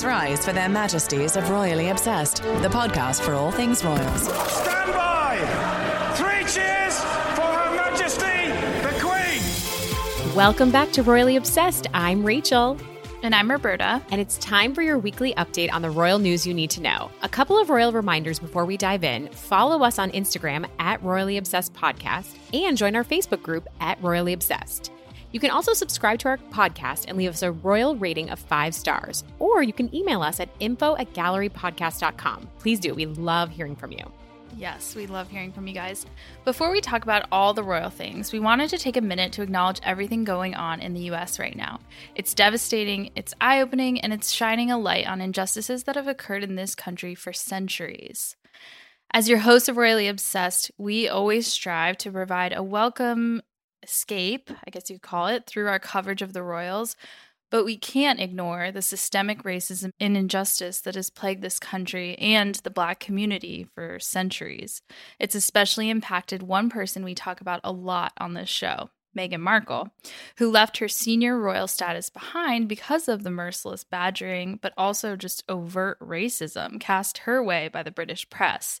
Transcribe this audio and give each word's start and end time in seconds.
Please 0.00 0.06
rise 0.06 0.44
for 0.46 0.54
their 0.54 0.68
majesties 0.70 1.36
of 1.36 1.50
Royally 1.50 1.90
Obsessed, 1.90 2.36
the 2.36 2.70
podcast 2.70 3.20
for 3.20 3.34
all 3.34 3.50
things 3.50 3.84
royals. 3.84 4.22
Stand 4.22 4.94
by! 4.94 5.36
Three 6.16 6.40
cheers 6.50 6.98
for 7.34 7.42
Her 7.42 7.76
Majesty 7.76 8.48
the 8.80 8.94
Queen! 8.98 10.34
Welcome 10.34 10.70
back 10.70 10.90
to 10.92 11.02
Royally 11.02 11.36
Obsessed. 11.36 11.86
I'm 11.92 12.24
Rachel. 12.24 12.78
And 13.22 13.34
I'm 13.34 13.50
Roberta. 13.50 14.02
And 14.10 14.22
it's 14.22 14.38
time 14.38 14.74
for 14.74 14.80
your 14.80 14.98
weekly 14.98 15.34
update 15.34 15.70
on 15.70 15.82
the 15.82 15.90
royal 15.90 16.18
news 16.18 16.46
you 16.46 16.54
need 16.54 16.70
to 16.70 16.80
know. 16.80 17.10
A 17.20 17.28
couple 17.28 17.58
of 17.58 17.68
royal 17.68 17.92
reminders 17.92 18.38
before 18.38 18.64
we 18.64 18.78
dive 18.78 19.04
in. 19.04 19.28
Follow 19.28 19.84
us 19.84 19.98
on 19.98 20.10
Instagram 20.12 20.66
at 20.78 21.02
Royally 21.02 21.36
Obsessed 21.36 21.74
Podcast 21.74 22.34
and 22.54 22.78
join 22.78 22.96
our 22.96 23.04
Facebook 23.04 23.42
group 23.42 23.68
at 23.80 24.02
Royally 24.02 24.32
Obsessed. 24.32 24.92
You 25.32 25.40
can 25.40 25.50
also 25.50 25.72
subscribe 25.72 26.18
to 26.20 26.28
our 26.28 26.38
podcast 26.38 27.04
and 27.06 27.16
leave 27.16 27.30
us 27.30 27.42
a 27.42 27.52
royal 27.52 27.96
rating 27.96 28.30
of 28.30 28.38
five 28.38 28.74
stars. 28.74 29.24
Or 29.38 29.62
you 29.62 29.72
can 29.72 29.94
email 29.94 30.22
us 30.22 30.40
at 30.40 30.48
info 30.58 30.96
at 30.96 31.12
gallerypodcast.com. 31.12 32.48
Please 32.58 32.80
do. 32.80 32.94
We 32.94 33.06
love 33.06 33.50
hearing 33.50 33.76
from 33.76 33.92
you. 33.92 34.10
Yes, 34.56 34.96
we 34.96 35.06
love 35.06 35.30
hearing 35.30 35.52
from 35.52 35.68
you 35.68 35.74
guys. 35.74 36.06
Before 36.44 36.72
we 36.72 36.80
talk 36.80 37.04
about 37.04 37.28
all 37.30 37.54
the 37.54 37.62
royal 37.62 37.90
things, 37.90 38.32
we 38.32 38.40
wanted 38.40 38.68
to 38.70 38.78
take 38.78 38.96
a 38.96 39.00
minute 39.00 39.32
to 39.32 39.42
acknowledge 39.42 39.80
everything 39.84 40.24
going 40.24 40.54
on 40.54 40.80
in 40.80 40.92
the 40.92 41.10
US 41.12 41.38
right 41.38 41.56
now. 41.56 41.80
It's 42.16 42.34
devastating, 42.34 43.10
it's 43.14 43.34
eye 43.40 43.60
opening, 43.60 44.00
and 44.00 44.12
it's 44.12 44.32
shining 44.32 44.70
a 44.70 44.78
light 44.78 45.06
on 45.06 45.20
injustices 45.20 45.84
that 45.84 45.94
have 45.94 46.08
occurred 46.08 46.42
in 46.42 46.56
this 46.56 46.74
country 46.74 47.14
for 47.14 47.32
centuries. 47.32 48.36
As 49.12 49.28
your 49.28 49.38
hosts 49.38 49.68
of 49.68 49.76
Royally 49.76 50.08
Obsessed, 50.08 50.70
we 50.78 51.08
always 51.08 51.46
strive 51.46 51.96
to 51.98 52.12
provide 52.12 52.52
a 52.52 52.62
welcome 52.62 53.42
escape, 53.82 54.50
I 54.66 54.70
guess 54.70 54.90
you'd 54.90 55.02
call 55.02 55.26
it, 55.26 55.46
through 55.46 55.68
our 55.68 55.78
coverage 55.78 56.22
of 56.22 56.32
the 56.32 56.42
royals. 56.42 56.96
But 57.50 57.64
we 57.64 57.76
can't 57.76 58.20
ignore 58.20 58.70
the 58.70 58.80
systemic 58.80 59.42
racism 59.42 59.90
and 59.98 60.16
injustice 60.16 60.80
that 60.82 60.94
has 60.94 61.10
plagued 61.10 61.42
this 61.42 61.58
country 61.58 62.16
and 62.18 62.54
the 62.56 62.70
Black 62.70 63.00
community 63.00 63.66
for 63.74 63.98
centuries. 63.98 64.82
It's 65.18 65.34
especially 65.34 65.90
impacted 65.90 66.44
one 66.44 66.70
person 66.70 67.02
we 67.02 67.14
talk 67.14 67.40
about 67.40 67.60
a 67.64 67.72
lot 67.72 68.12
on 68.18 68.34
this 68.34 68.48
show, 68.48 68.90
Meghan 69.18 69.40
Markle, 69.40 69.88
who 70.36 70.48
left 70.48 70.78
her 70.78 70.86
senior 70.86 71.36
royal 71.36 71.66
status 71.66 72.08
behind 72.08 72.68
because 72.68 73.08
of 73.08 73.24
the 73.24 73.32
merciless 73.32 73.82
badgering, 73.82 74.60
but 74.62 74.72
also 74.76 75.16
just 75.16 75.42
overt 75.48 75.98
racism 75.98 76.78
cast 76.78 77.18
her 77.18 77.42
way 77.42 77.66
by 77.66 77.82
the 77.82 77.90
British 77.90 78.30
press. 78.30 78.80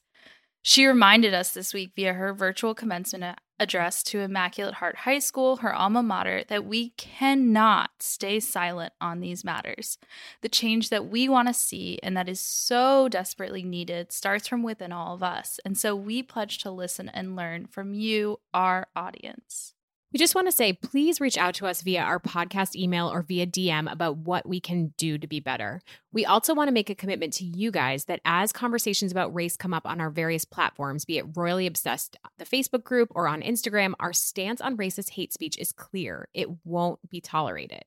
She 0.62 0.86
reminded 0.86 1.34
us 1.34 1.52
this 1.52 1.74
week 1.74 1.92
via 1.96 2.12
her 2.12 2.32
virtual 2.34 2.74
commencement 2.74 3.38
address 3.60 4.02
to 4.02 4.20
Immaculate 4.20 4.74
Heart 4.74 4.96
High 4.96 5.18
School, 5.18 5.56
her 5.58 5.72
alma 5.72 6.02
mater, 6.02 6.42
that 6.48 6.64
we 6.64 6.90
cannot 6.90 7.90
stay 8.00 8.40
silent 8.40 8.94
on 9.00 9.20
these 9.20 9.44
matters. 9.44 9.98
The 10.40 10.48
change 10.48 10.88
that 10.88 11.08
we 11.08 11.28
want 11.28 11.48
to 11.48 11.54
see 11.54 12.00
and 12.02 12.16
that 12.16 12.28
is 12.28 12.40
so 12.40 13.08
desperately 13.08 13.62
needed 13.62 14.10
starts 14.10 14.48
from 14.48 14.62
within 14.62 14.90
all 14.90 15.14
of 15.14 15.22
us. 15.22 15.60
And 15.64 15.76
so 15.76 15.94
we 15.94 16.22
pledge 16.22 16.58
to 16.58 16.70
listen 16.70 17.10
and 17.10 17.36
learn 17.36 17.66
from 17.66 17.92
you, 17.94 18.40
our 18.54 18.88
audience. 18.96 19.74
We 20.12 20.18
just 20.18 20.34
want 20.34 20.48
to 20.48 20.52
say, 20.52 20.72
please 20.72 21.20
reach 21.20 21.38
out 21.38 21.54
to 21.54 21.68
us 21.68 21.82
via 21.82 22.00
our 22.00 22.18
podcast 22.18 22.74
email 22.74 23.08
or 23.08 23.22
via 23.22 23.46
DM 23.46 23.90
about 23.90 24.16
what 24.16 24.48
we 24.48 24.58
can 24.58 24.92
do 24.96 25.18
to 25.18 25.26
be 25.28 25.38
better. 25.38 25.82
We 26.12 26.26
also 26.26 26.52
want 26.52 26.66
to 26.66 26.72
make 26.72 26.90
a 26.90 26.96
commitment 26.96 27.32
to 27.34 27.44
you 27.44 27.70
guys 27.70 28.06
that 28.06 28.20
as 28.24 28.50
conversations 28.50 29.12
about 29.12 29.32
race 29.32 29.56
come 29.56 29.72
up 29.72 29.86
on 29.86 30.00
our 30.00 30.10
various 30.10 30.44
platforms, 30.44 31.04
be 31.04 31.18
it 31.18 31.36
Royally 31.36 31.68
Obsessed, 31.68 32.16
the 32.38 32.44
Facebook 32.44 32.82
group, 32.82 33.12
or 33.14 33.28
on 33.28 33.40
Instagram, 33.40 33.92
our 34.00 34.12
stance 34.12 34.60
on 34.60 34.76
racist 34.76 35.10
hate 35.10 35.32
speech 35.32 35.56
is 35.58 35.70
clear. 35.70 36.28
It 36.34 36.48
won't 36.64 37.08
be 37.08 37.20
tolerated. 37.20 37.84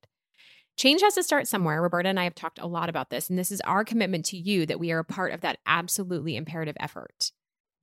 Change 0.78 1.02
has 1.02 1.16
to 1.16 1.24
start 1.24 1.50
somewhere. 1.50 1.82
Roberta 1.82 2.08
and 2.08 2.20
I 2.20 2.24
have 2.24 2.36
talked 2.36 2.58
a 2.58 2.68
lot 2.68 2.88
about 2.88 3.10
this, 3.10 3.30
and 3.30 3.38
this 3.38 3.52
is 3.52 3.60
our 3.62 3.84
commitment 3.84 4.24
to 4.28 4.38
you 4.38 4.66
that 4.66 4.80
we 4.80 4.94
are 4.94 5.00
a 5.00 5.04
part 5.04 5.34
of 5.34 5.42
that 5.42 5.60
absolutely 5.66 6.38
imperative 6.38 6.78
effort. 6.80 7.34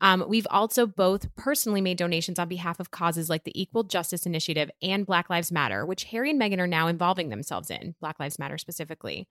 Um, 0.01 0.25
we've 0.29 0.47
also 0.51 0.87
both 0.87 1.34
personally 1.34 1.81
made 1.81 1.99
donations 1.99 2.38
on 2.38 2.49
behalf 2.49 2.81
of 2.81 2.91
causes 2.91 3.28
like 3.28 3.44
the 3.44 3.61
Equal 3.61 3.84
Justice 3.84 4.27
Initiative 4.27 4.71
and 4.83 5.06
Black 5.06 5.28
Lives 5.28 5.53
Matter, 5.53 5.84
which 5.84 6.05
Harry 6.05 6.31
and 6.31 6.41
Meghan 6.41 6.59
are 6.59 6.66
now 6.66 6.87
involving 6.87 7.28
themselves 7.28 7.71
in, 7.71 7.94
Black 8.00 8.19
Lives 8.19 8.39
Matter 8.39 8.59
specifically. 8.59 9.28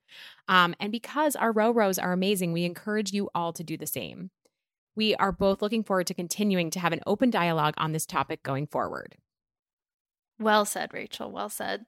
Um, 0.48 0.74
and 0.78 0.92
because 0.92 1.34
our 1.36 1.52
row 1.52 1.70
rows 1.70 1.98
are 1.98 2.12
amazing, 2.12 2.52
we 2.52 2.64
encourage 2.64 3.12
you 3.12 3.30
all 3.34 3.52
to 3.52 3.64
do 3.64 3.76
the 3.76 3.86
same. 3.86 4.30
We 4.96 5.14
are 5.16 5.32
both 5.32 5.62
looking 5.62 5.84
forward 5.84 6.06
to 6.08 6.14
continuing 6.14 6.70
to 6.70 6.80
have 6.80 6.92
an 6.92 7.00
open 7.06 7.30
dialogue 7.30 7.74
on 7.78 7.92
this 7.92 8.06
topic 8.06 8.42
going 8.42 8.66
forward. 8.66 9.16
Well 10.38 10.64
said, 10.64 10.92
Rachel. 10.92 11.30
Well 11.30 11.48
said. 11.48 11.86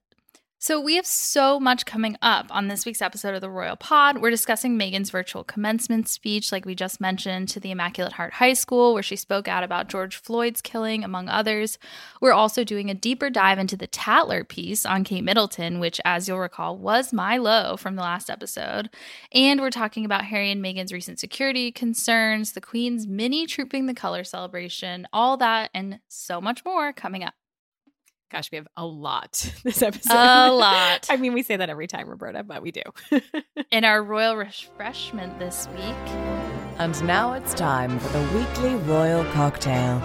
So, 0.64 0.78
we 0.78 0.94
have 0.94 1.06
so 1.06 1.58
much 1.58 1.86
coming 1.86 2.16
up 2.22 2.46
on 2.50 2.68
this 2.68 2.86
week's 2.86 3.02
episode 3.02 3.34
of 3.34 3.40
the 3.40 3.50
Royal 3.50 3.74
Pod. 3.74 4.18
We're 4.18 4.30
discussing 4.30 4.78
Meghan's 4.78 5.10
virtual 5.10 5.42
commencement 5.42 6.06
speech, 6.06 6.52
like 6.52 6.64
we 6.64 6.76
just 6.76 7.00
mentioned, 7.00 7.48
to 7.48 7.58
the 7.58 7.72
Immaculate 7.72 8.12
Heart 8.12 8.34
High 8.34 8.52
School, 8.52 8.94
where 8.94 9.02
she 9.02 9.16
spoke 9.16 9.48
out 9.48 9.64
about 9.64 9.88
George 9.88 10.14
Floyd's 10.14 10.62
killing, 10.62 11.02
among 11.02 11.28
others. 11.28 11.78
We're 12.20 12.30
also 12.30 12.62
doing 12.62 12.90
a 12.90 12.94
deeper 12.94 13.28
dive 13.28 13.58
into 13.58 13.76
the 13.76 13.88
Tatler 13.88 14.44
piece 14.44 14.86
on 14.86 15.02
Kate 15.02 15.24
Middleton, 15.24 15.80
which, 15.80 16.00
as 16.04 16.28
you'll 16.28 16.38
recall, 16.38 16.78
was 16.78 17.12
my 17.12 17.38
low 17.38 17.76
from 17.76 17.96
the 17.96 18.02
last 18.02 18.30
episode. 18.30 18.88
And 19.32 19.60
we're 19.60 19.70
talking 19.70 20.04
about 20.04 20.26
Harry 20.26 20.52
and 20.52 20.64
Meghan's 20.64 20.92
recent 20.92 21.18
security 21.18 21.72
concerns, 21.72 22.52
the 22.52 22.60
Queen's 22.60 23.08
mini 23.08 23.48
trooping 23.48 23.86
the 23.86 23.94
color 23.94 24.22
celebration, 24.22 25.08
all 25.12 25.36
that, 25.38 25.70
and 25.74 25.98
so 26.06 26.40
much 26.40 26.64
more 26.64 26.92
coming 26.92 27.24
up. 27.24 27.34
Gosh, 28.32 28.50
we 28.50 28.56
have 28.56 28.66
a 28.78 28.86
lot 28.86 29.52
this 29.64 29.82
episode. 29.82 30.14
A 30.14 30.50
lot. 30.50 31.06
I 31.10 31.18
mean, 31.18 31.34
we 31.34 31.42
say 31.42 31.58
that 31.58 31.68
every 31.68 31.86
time, 31.86 32.08
Roberta, 32.08 32.42
but 32.42 32.62
we 32.62 32.72
do. 32.72 32.80
In 33.70 33.84
our 33.84 34.02
royal 34.02 34.36
refreshment 34.36 35.38
this 35.38 35.68
week. 35.76 36.08
And 36.78 37.04
now 37.04 37.34
it's 37.34 37.52
time 37.52 37.98
for 37.98 38.08
the 38.08 38.22
weekly 38.34 38.74
royal 38.90 39.22
cocktail. 39.32 40.00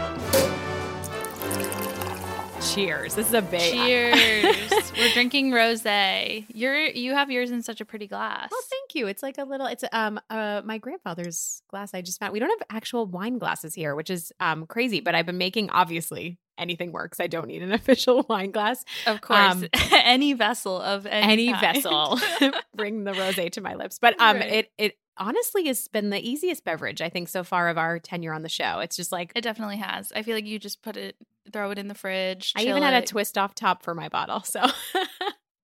Cheers. 2.74 3.16
This 3.16 3.28
is 3.28 3.34
a 3.34 3.42
big 3.42 3.72
Cheers. 3.72 4.92
We're 4.98 5.14
drinking 5.14 5.52
rosé. 5.52 6.46
You're 6.54 6.88
you 6.88 7.14
have 7.14 7.32
yours 7.32 7.52
in 7.52 7.62
such 7.62 7.80
a 7.80 7.86
pretty 7.86 8.08
glass. 8.08 8.50
Well, 8.52 8.60
thank 8.70 8.94
you. 8.94 9.08
It's 9.08 9.24
like 9.24 9.38
a 9.38 9.46
little 9.46 9.68
it's 9.68 9.86
um 9.94 10.20
uh 10.30 10.64
my 10.66 10.80
grandfather's 10.80 11.62
glass 11.70 11.94
I 11.94 12.02
just 12.02 12.20
found. 12.20 12.34
We 12.34 12.40
don't 12.40 12.50
have 12.50 12.68
actual 12.70 13.06
wine 13.06 13.38
glasses 13.38 13.74
here, 13.74 13.96
which 13.96 14.10
is 14.10 14.34
um 14.42 14.66
crazy, 14.66 15.00
but 15.00 15.16
I've 15.16 15.26
been 15.26 15.38
making 15.38 15.70
obviously 15.70 16.40
anything 16.58 16.92
works. 16.92 17.20
I 17.20 17.28
don't 17.28 17.48
need 17.48 17.62
an 17.62 17.72
official 17.74 18.26
wine 18.30 18.52
glass. 18.52 18.84
Of 19.06 19.22
course. 19.22 19.40
Um, 19.40 19.66
any 19.92 20.34
vessel 20.34 20.82
of 20.82 21.06
any, 21.06 21.50
any 21.50 21.54
vessel. 21.54 22.20
Bring 22.76 23.04
the 23.04 23.12
rosé 23.12 23.52
to 23.52 23.62
my 23.62 23.76
lips. 23.76 24.00
But 24.00 24.20
um 24.20 24.38
right. 24.38 24.52
it 24.52 24.72
it 24.78 24.98
honestly 25.18 25.66
has 25.66 25.88
been 25.88 26.12
the 26.12 26.20
easiest 26.20 26.64
beverage 26.64 27.02
I 27.02 27.10
think 27.10 27.28
so 27.28 27.44
far 27.44 27.70
of 27.70 27.78
our 27.78 28.00
tenure 28.00 28.34
on 28.34 28.44
the 28.44 28.50
show. 28.50 28.80
It's 28.80 28.96
just 28.96 29.12
like 29.12 29.32
it 29.36 29.42
definitely 29.42 29.78
has. 29.78 30.12
I 30.16 30.24
feel 30.24 30.36
like 30.36 30.46
you 30.46 30.60
just 30.60 30.82
put 30.82 30.98
it, 30.98 31.16
throw 31.52 31.72
it 31.72 31.80
in 31.80 31.88
the 31.88 31.96
fridge. 31.96 32.54
I 32.56 32.64
even 32.64 32.84
had 32.84 33.04
a 33.04 33.06
twist 33.06 33.38
off 33.38 33.56
top 33.56 33.84
for 33.84 33.96
my 33.96 34.10
bottle. 34.10 34.42
So 34.44 34.64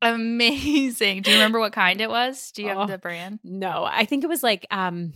amazing. 0.02 1.22
Do 1.22 1.32
you 1.32 1.38
remember 1.38 1.60
what 1.60 1.74
kind 1.74 2.02
it 2.02 2.10
was? 2.10 2.52
Do 2.52 2.64
you 2.64 2.72
oh, 2.72 2.80
have 2.80 2.90
the 2.90 2.98
brand? 2.98 3.40
No, 3.44 3.86
I 3.90 4.06
think 4.06 4.24
it 4.24 4.28
was 4.28 4.44
like 4.44 4.66
um. 4.72 5.14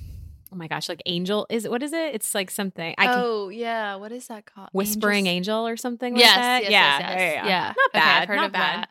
Oh 0.52 0.56
my 0.56 0.68
gosh, 0.68 0.88
like 0.90 1.02
Angel 1.06 1.46
is 1.50 1.68
what 1.68 1.84
is 1.84 1.94
it? 1.94 2.16
It's 2.16 2.34
like 2.34 2.50
something. 2.52 2.96
I 2.98 3.08
oh 3.14 3.50
yeah, 3.50 3.96
what 3.96 4.12
is 4.12 4.28
that 4.28 4.46
called? 4.46 4.70
Whispering 4.72 5.28
Angels? 5.28 5.54
Angel 5.54 5.68
or 5.68 5.78
something 5.78 6.16
yes, 6.18 6.36
that. 6.36 6.64
Yes, 6.64 6.72
yeah, 6.72 7.00
yes, 7.00 7.10
yes. 7.10 7.20
yeah, 7.20 7.34
yeah, 7.34 7.48
yeah. 7.48 7.74
Not 7.78 7.94
bad. 7.94 8.02
Okay, 8.02 8.22
I've 8.22 8.28
heard 8.28 8.36
not 8.36 8.46
of 8.48 8.52
bad. 8.54 8.80
that. 8.82 8.90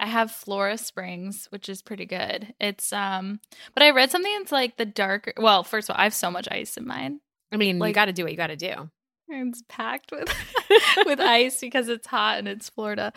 I 0.00 0.06
have 0.06 0.32
Flora 0.32 0.78
Springs, 0.78 1.46
which 1.50 1.68
is 1.68 1.80
pretty 1.82 2.06
good. 2.06 2.54
It's 2.60 2.92
um 2.92 3.40
but 3.74 3.82
I 3.82 3.90
read 3.90 4.10
something 4.10 4.32
that's 4.38 4.52
like 4.52 4.76
the 4.76 4.84
darker 4.86 5.32
well, 5.36 5.62
first 5.64 5.88
of 5.88 5.94
all, 5.94 6.00
I 6.00 6.04
have 6.04 6.14
so 6.14 6.30
much 6.30 6.48
ice 6.50 6.76
in 6.76 6.86
mine. 6.86 7.20
I 7.52 7.56
mean, 7.56 7.78
Like- 7.78 7.88
you 7.88 7.94
got 7.94 8.06
to 8.06 8.12
do 8.12 8.24
what 8.24 8.32
you 8.32 8.36
got 8.36 8.48
to 8.48 8.56
do. 8.56 8.90
It's 9.28 9.62
packed 9.68 10.12
with 10.12 10.28
with 11.06 11.18
ice 11.18 11.60
because 11.60 11.88
it's 11.88 12.06
hot 12.06 12.38
and 12.38 12.48
it's 12.48 12.68
Florida. 12.68 13.12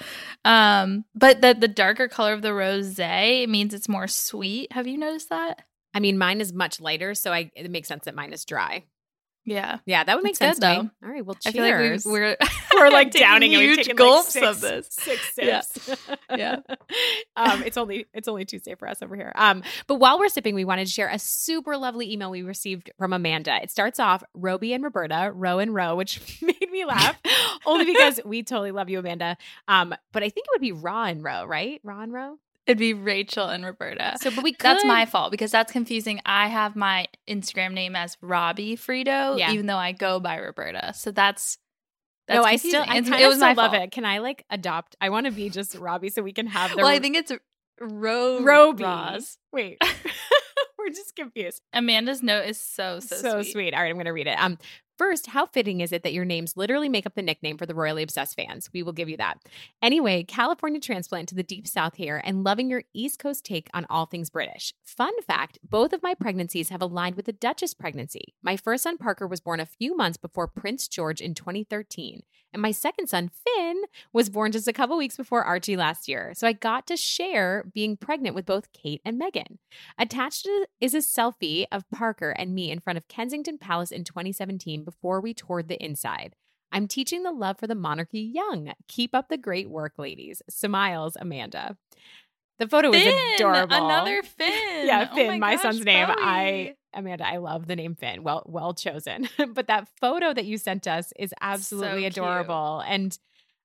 Um 0.45 1.05
but 1.13 1.41
the 1.41 1.53
the 1.53 1.67
darker 1.67 2.07
color 2.07 2.33
of 2.33 2.41
the 2.41 2.49
rosé 2.49 3.47
means 3.49 3.73
it's 3.73 3.89
more 3.89 4.07
sweet. 4.07 4.71
Have 4.71 4.87
you 4.87 4.97
noticed 4.97 5.29
that? 5.29 5.63
I 5.95 5.99
mean, 5.99 6.17
mine 6.19 6.41
is 6.41 6.53
much 6.53 6.79
lighter, 6.79 7.15
so 7.15 7.31
I 7.33 7.49
it 7.55 7.71
makes 7.71 7.87
sense 7.87 8.05
that 8.05 8.13
mine 8.13 8.33
is 8.33 8.45
dry. 8.45 8.83
Yeah. 9.47 9.77
Yeah, 9.85 10.03
that 10.03 10.15
would 10.15 10.23
make 10.23 10.31
It's 10.31 10.39
sense 10.39 10.57
good, 10.57 10.63
though. 10.67 10.89
All 11.03 11.11
right, 11.11 11.23
well, 11.23 11.37
I 11.45 11.51
cheers. 11.51 12.01
feel 12.03 12.11
like 12.11 12.19
we, 12.19 12.19
we're 12.19 12.37
we're 12.73 12.89
like 12.89 13.11
downing 13.11 13.53
and 13.53 13.61
huge 13.61 13.77
taken 13.77 13.95
gulps 13.95 14.33
like 14.33 14.43
of 14.43 14.55
six- 14.57 14.95
this. 14.95 15.21
Six 15.31 15.31
Yeah. 15.37 15.61
Yeah. 16.35 16.59
um, 17.35 17.61
it's 17.61 17.77
only 17.77 18.07
it's 18.11 18.27
only 18.27 18.43
Tuesday 18.45 18.73
for 18.73 18.87
us 18.87 19.03
over 19.03 19.15
here. 19.15 19.31
Um, 19.35 19.61
but 19.85 19.95
while 19.95 20.17
we're 20.17 20.29
sipping, 20.29 20.55
we 20.55 20.65
wanted 20.65 20.87
to 20.87 20.91
share 20.91 21.09
a 21.09 21.19
super 21.19 21.77
lovely 21.77 22.11
email 22.11 22.31
we 22.31 22.41
received 22.41 22.89
from 22.97 23.13
Amanda. 23.13 23.55
It 23.61 23.69
starts 23.69 23.99
off 23.99 24.23
Roby 24.33 24.73
and 24.73 24.83
Roberta, 24.83 25.31
row 25.31 25.59
and 25.59 25.75
row, 25.75 25.95
which 25.95 26.41
made 26.41 26.69
me 26.71 26.83
laugh 26.83 27.15
only 27.67 27.85
because 27.85 28.19
we 28.25 28.41
totally 28.41 28.71
love 28.71 28.89
you, 28.89 28.97
Amanda. 28.97 29.37
Um, 29.67 29.93
but 30.11 30.23
I 30.23 30.29
think 30.29 30.47
it 30.47 30.51
would 30.55 30.61
be 30.61 30.71
raw 30.71 31.05
and 31.05 31.23
row, 31.23 31.45
right? 31.45 31.79
Raw 31.83 32.01
and 32.01 32.11
row. 32.11 32.39
It'd 32.67 32.79
be 32.79 32.93
Rachel 32.93 33.47
and 33.47 33.63
Roberta. 33.63 34.17
So, 34.19 34.31
but 34.31 34.43
we 34.43 34.55
That's 34.59 34.83
my 34.85 35.05
fault 35.05 35.29
because 35.31 35.51
that's 35.51 35.71
confusing. 35.71 36.19
I 36.25 36.47
have 36.47 36.75
my 36.75 37.07
Instagram 37.29 37.73
name 37.73 37.95
as 37.95 38.17
Robbie 38.21 38.75
Fiorito, 38.75 39.37
Yeah. 39.37 39.51
even 39.51 39.67
though 39.67 39.77
I 39.77 39.91
go 39.91 40.19
by 40.19 40.37
Roberta. 40.37 40.93
So 40.95 41.11
that's 41.11 41.57
that's 42.27 42.37
no, 42.39 42.43
I 42.43 42.55
still, 42.55 42.81
I 42.81 43.01
kind 43.01 43.07
it 43.21 43.27
was 43.27 43.37
my 43.37 43.53
love 43.53 43.71
fault. 43.71 43.83
it. 43.83 43.91
Can 43.91 44.03
I 44.03 44.17
like 44.17 44.45
adopt? 44.49 44.95
I 44.99 45.09
want 45.09 45.27
to 45.27 45.31
be 45.31 45.49
just 45.49 45.75
Robbie 45.75 46.09
so 46.09 46.23
we 46.23 46.33
can 46.33 46.47
have 46.47 46.71
the 46.71 46.77
Well, 46.77 46.87
I 46.87 46.97
think 46.97 47.15
it's 47.17 47.31
Ro 47.79 48.41
Roby. 48.41 48.83
Roz. 48.83 49.37
Wait, 49.53 49.77
we're 49.81 49.89
We're 50.79 50.89
just 50.89 51.15
confused. 51.15 51.61
Amanda's 51.73 52.23
note 52.23 52.45
is 52.45 52.59
so 52.59 52.99
so, 52.99 53.15
so 53.15 53.41
sweet. 53.41 53.51
sweet. 53.51 53.73
All 53.75 53.81
right, 53.81 53.89
I'm 53.89 53.95
going 53.95 54.05
to 54.05 54.11
read 54.13 54.27
it. 54.27 54.39
Um, 54.39 54.57
First, 54.97 55.27
how 55.27 55.45
fitting 55.45 55.81
is 55.81 55.91
it 55.91 56.03
that 56.03 56.13
your 56.13 56.23
names 56.23 56.55
literally 56.55 56.87
make 56.87 57.05
up 57.05 57.15
the 57.15 57.21
nickname 57.21 57.57
for 57.57 57.65
the 57.65 57.75
royally 57.75 58.01
obsessed 58.01 58.35
fans? 58.37 58.69
We 58.73 58.81
will 58.81 58.93
give 58.93 59.09
you 59.09 59.17
that. 59.17 59.39
Anyway, 59.81 60.23
California 60.23 60.79
transplant 60.79 61.27
to 61.29 61.35
the 61.35 61.43
deep 61.43 61.67
south 61.67 61.95
here 61.95 62.21
and 62.23 62.45
loving 62.45 62.69
your 62.69 62.83
East 62.93 63.19
Coast 63.19 63.43
take 63.43 63.69
on 63.73 63.85
all 63.89 64.05
things 64.05 64.29
British. 64.29 64.73
Fun 64.85 65.11
fact 65.21 65.59
both 65.69 65.91
of 65.91 66.01
my 66.01 66.13
pregnancies 66.13 66.69
have 66.69 66.81
aligned 66.81 67.15
with 67.15 67.25
the 67.25 67.33
Duchess 67.33 67.73
pregnancy. 67.73 68.33
My 68.41 68.55
first 68.55 68.83
son, 68.83 68.97
Parker, 68.97 69.27
was 69.27 69.41
born 69.41 69.59
a 69.59 69.65
few 69.65 69.97
months 69.97 70.17
before 70.17 70.47
Prince 70.47 70.87
George 70.87 71.19
in 71.19 71.33
2013. 71.33 72.21
And 72.55 72.61
my 72.61 72.71
second 72.71 73.07
son, 73.07 73.29
Finn, 73.29 73.81
was 74.13 74.29
born 74.29 74.53
just 74.53 74.67
a 74.67 74.71
couple 74.71 74.95
weeks 74.95 75.17
before 75.17 75.43
Archie 75.43 75.75
last 75.75 76.07
year. 76.07 76.31
So 76.37 76.47
I 76.47 76.53
got 76.53 76.87
to 76.87 76.95
share 76.95 77.65
being 77.73 77.97
pregnant 77.97 78.33
with 78.33 78.45
both 78.45 78.71
Kate 78.71 79.01
and 79.03 79.21
Meghan. 79.21 79.57
Attached 79.99 80.47
is 80.79 80.93
a 80.93 80.99
selfie 80.99 81.65
of 81.69 81.83
Parker 81.91 82.29
and 82.29 82.55
me 82.55 82.71
in 82.71 82.79
front 82.79 82.95
of 82.95 83.09
Kensington 83.09 83.57
Palace 83.57 83.91
in 83.91 84.05
2017 84.05 84.85
before 84.85 85.19
we 85.19 85.33
toured 85.33 85.67
the 85.67 85.83
inside. 85.83 86.37
I'm 86.71 86.87
teaching 86.87 87.23
the 87.23 87.33
love 87.33 87.59
for 87.59 87.67
the 87.67 87.75
monarchy 87.75 88.21
young. 88.21 88.71
Keep 88.87 89.13
up 89.13 89.27
the 89.27 89.37
great 89.37 89.69
work, 89.69 89.95
ladies. 89.97 90.41
Smiles, 90.49 91.17
Amanda. 91.19 91.75
The 92.59 92.67
photo 92.67 92.91
Finn, 92.91 93.07
is 93.07 93.39
adorable. 93.39 93.75
Another 93.75 94.23
Finn. 94.37 94.87
Yeah, 94.87 95.09
Oh 95.11 95.15
Finn, 95.15 95.39
my, 95.39 95.55
gosh, 95.55 95.61
son's 95.61 95.83
name. 95.83 96.07
Bowie. 96.07 96.15
I 96.17 96.75
Amanda, 96.93 97.27
I 97.27 97.37
love 97.37 97.67
the 97.67 97.75
name 97.75 97.95
Finn. 97.95 98.23
Well, 98.23 98.43
well 98.45 98.73
chosen. 98.73 99.27
but 99.53 99.67
that 99.67 99.89
photo 99.99 100.33
that 100.33 100.45
you 100.45 100.57
sent 100.57 100.87
us 100.87 101.11
is 101.19 101.33
absolutely 101.41 102.01
cute. 102.01 102.13
adorable. 102.13 102.81
And 102.87 103.17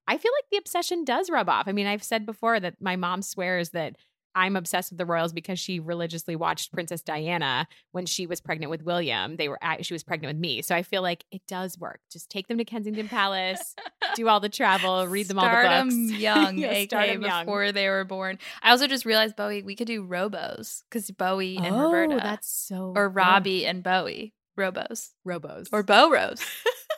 I 0.09 0.19
feel 0.19 0.33
like 0.37 0.51
the 0.51 0.57
obsession 0.57 1.05
does 1.05 1.31
rub 1.31 1.49
off. 1.49 1.69
I 1.69 1.73
mean, 1.73 1.87
I've 1.87 2.03
said 2.03 2.27
before 2.27 2.59
that 2.59 2.81
my 2.81 2.97
mom 2.97 3.23
swears 3.23 3.71
that 3.71 3.95
I'm 4.35 4.56
obsessed 4.56 4.91
with 4.91 4.99
the 4.99 5.06
royals 5.06 5.32
because 5.32 5.59
she 5.59 5.81
religiously 5.81 6.37
watched 6.37 6.73
Princess 6.73 7.03
Diana 7.03 7.67
when 7.93 8.06
she 8.06 8.27
was 8.27 8.41
pregnant 8.41 8.71
with 8.71 8.82
William. 8.82 9.37
They 9.37 9.49
were 9.49 9.59
at, 9.62 9.85
she 9.85 9.93
was 9.94 10.03
pregnant 10.05 10.35
with 10.35 10.41
me. 10.41 10.62
So 10.62 10.75
I 10.75 10.82
feel 10.82 11.03
like 11.03 11.25
it 11.31 11.43
does 11.49 11.79
work. 11.79 12.00
Just 12.12 12.31
take 12.31 12.49
them 12.49 12.59
to 12.59 12.65
Kensington 12.65 13.09
Palace, 13.09 13.75
do 14.15 14.29
all 14.29 14.41
the 14.41 14.49
travel, 14.49 15.06
read 15.09 15.27
them 15.29 15.38
all 15.38 15.44
the 15.47 15.50
books. 15.50 15.94
books. 15.94 15.94
'em 16.15 16.21
young, 16.21 16.59
Yeah, 16.59 16.85
start 16.85 17.09
'em 17.09 17.23
young. 17.23 17.44
before 17.44 17.73
they 17.73 17.88
were 17.88 18.05
born. 18.05 18.38
I 18.62 18.71
also 18.71 18.87
just 18.87 19.05
realized 19.05 19.37
Bowie. 19.37 19.62
We 19.62 19.77
could 19.77 19.87
do 19.87 20.06
Robos 20.06 20.82
because 20.88 21.11
Bowie 21.11 21.56
and 21.56 21.75
oh, 21.75 21.91
Roberta, 21.93 22.21
that's 22.23 22.49
so 22.50 22.93
or. 22.97 23.09
Robbie 23.09 23.67
and 23.67 23.82
Bowie. 23.82 24.35
Robos 24.59 25.11
Robos 25.27 25.69
or 25.73 25.82
Bo 25.82 26.11
Rose. 26.11 26.43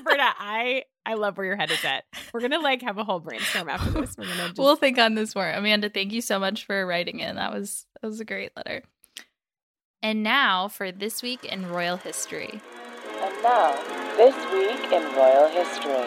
Roberta, 0.00 0.34
I 0.38 0.84
I 1.06 1.14
love 1.14 1.36
where 1.36 1.46
your 1.46 1.56
head 1.56 1.70
is 1.70 1.84
at. 1.84 2.04
We're 2.32 2.40
gonna 2.40 2.58
like 2.58 2.82
have 2.82 2.98
a 2.98 3.04
whole 3.04 3.20
brainstorm 3.20 3.68
after 3.68 3.90
this. 3.90 4.16
We're 4.16 4.24
gonna 4.24 4.48
just 4.48 4.58
we'll 4.58 4.76
think 4.76 4.98
on 4.98 5.14
this 5.14 5.34
more. 5.34 5.48
Amanda, 5.48 5.88
thank 5.88 6.12
you 6.12 6.20
so 6.20 6.38
much 6.38 6.64
for 6.66 6.86
writing 6.86 7.20
in. 7.20 7.36
That 7.36 7.52
was 7.52 7.86
that 8.00 8.08
was 8.08 8.20
a 8.20 8.24
great 8.24 8.52
letter. 8.56 8.82
And 10.02 10.22
now 10.22 10.68
for 10.68 10.90
this 10.90 11.22
week 11.22 11.44
in 11.44 11.68
royal 11.68 11.96
history. 11.96 12.60
And 13.22 13.42
now, 13.42 13.74
this 14.16 14.34
week 14.50 14.90
in 14.90 15.02
royal 15.14 15.48
history. 15.48 16.06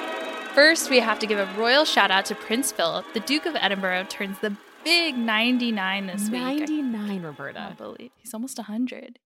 First, 0.55 0.89
we 0.89 0.99
have 0.99 1.19
to 1.19 1.27
give 1.27 1.37
a 1.37 1.45
royal 1.59 1.85
shout 1.85 2.09
out 2.09 2.25
to 2.25 2.35
Prince 2.35 2.71
Philip. 2.71 3.05
The 3.13 3.19
Duke 3.19 3.45
of 3.45 3.55
Edinburgh 3.55 4.07
turns 4.09 4.39
the 4.39 4.55
big 4.83 5.15
99 5.15 6.07
this 6.07 6.29
week. 6.29 6.41
99, 6.41 7.21
Roberta. 7.21 7.59
can't 7.59 7.77
believe 7.77 8.11
he's 8.17 8.33
almost 8.33 8.57
100. 8.57 9.19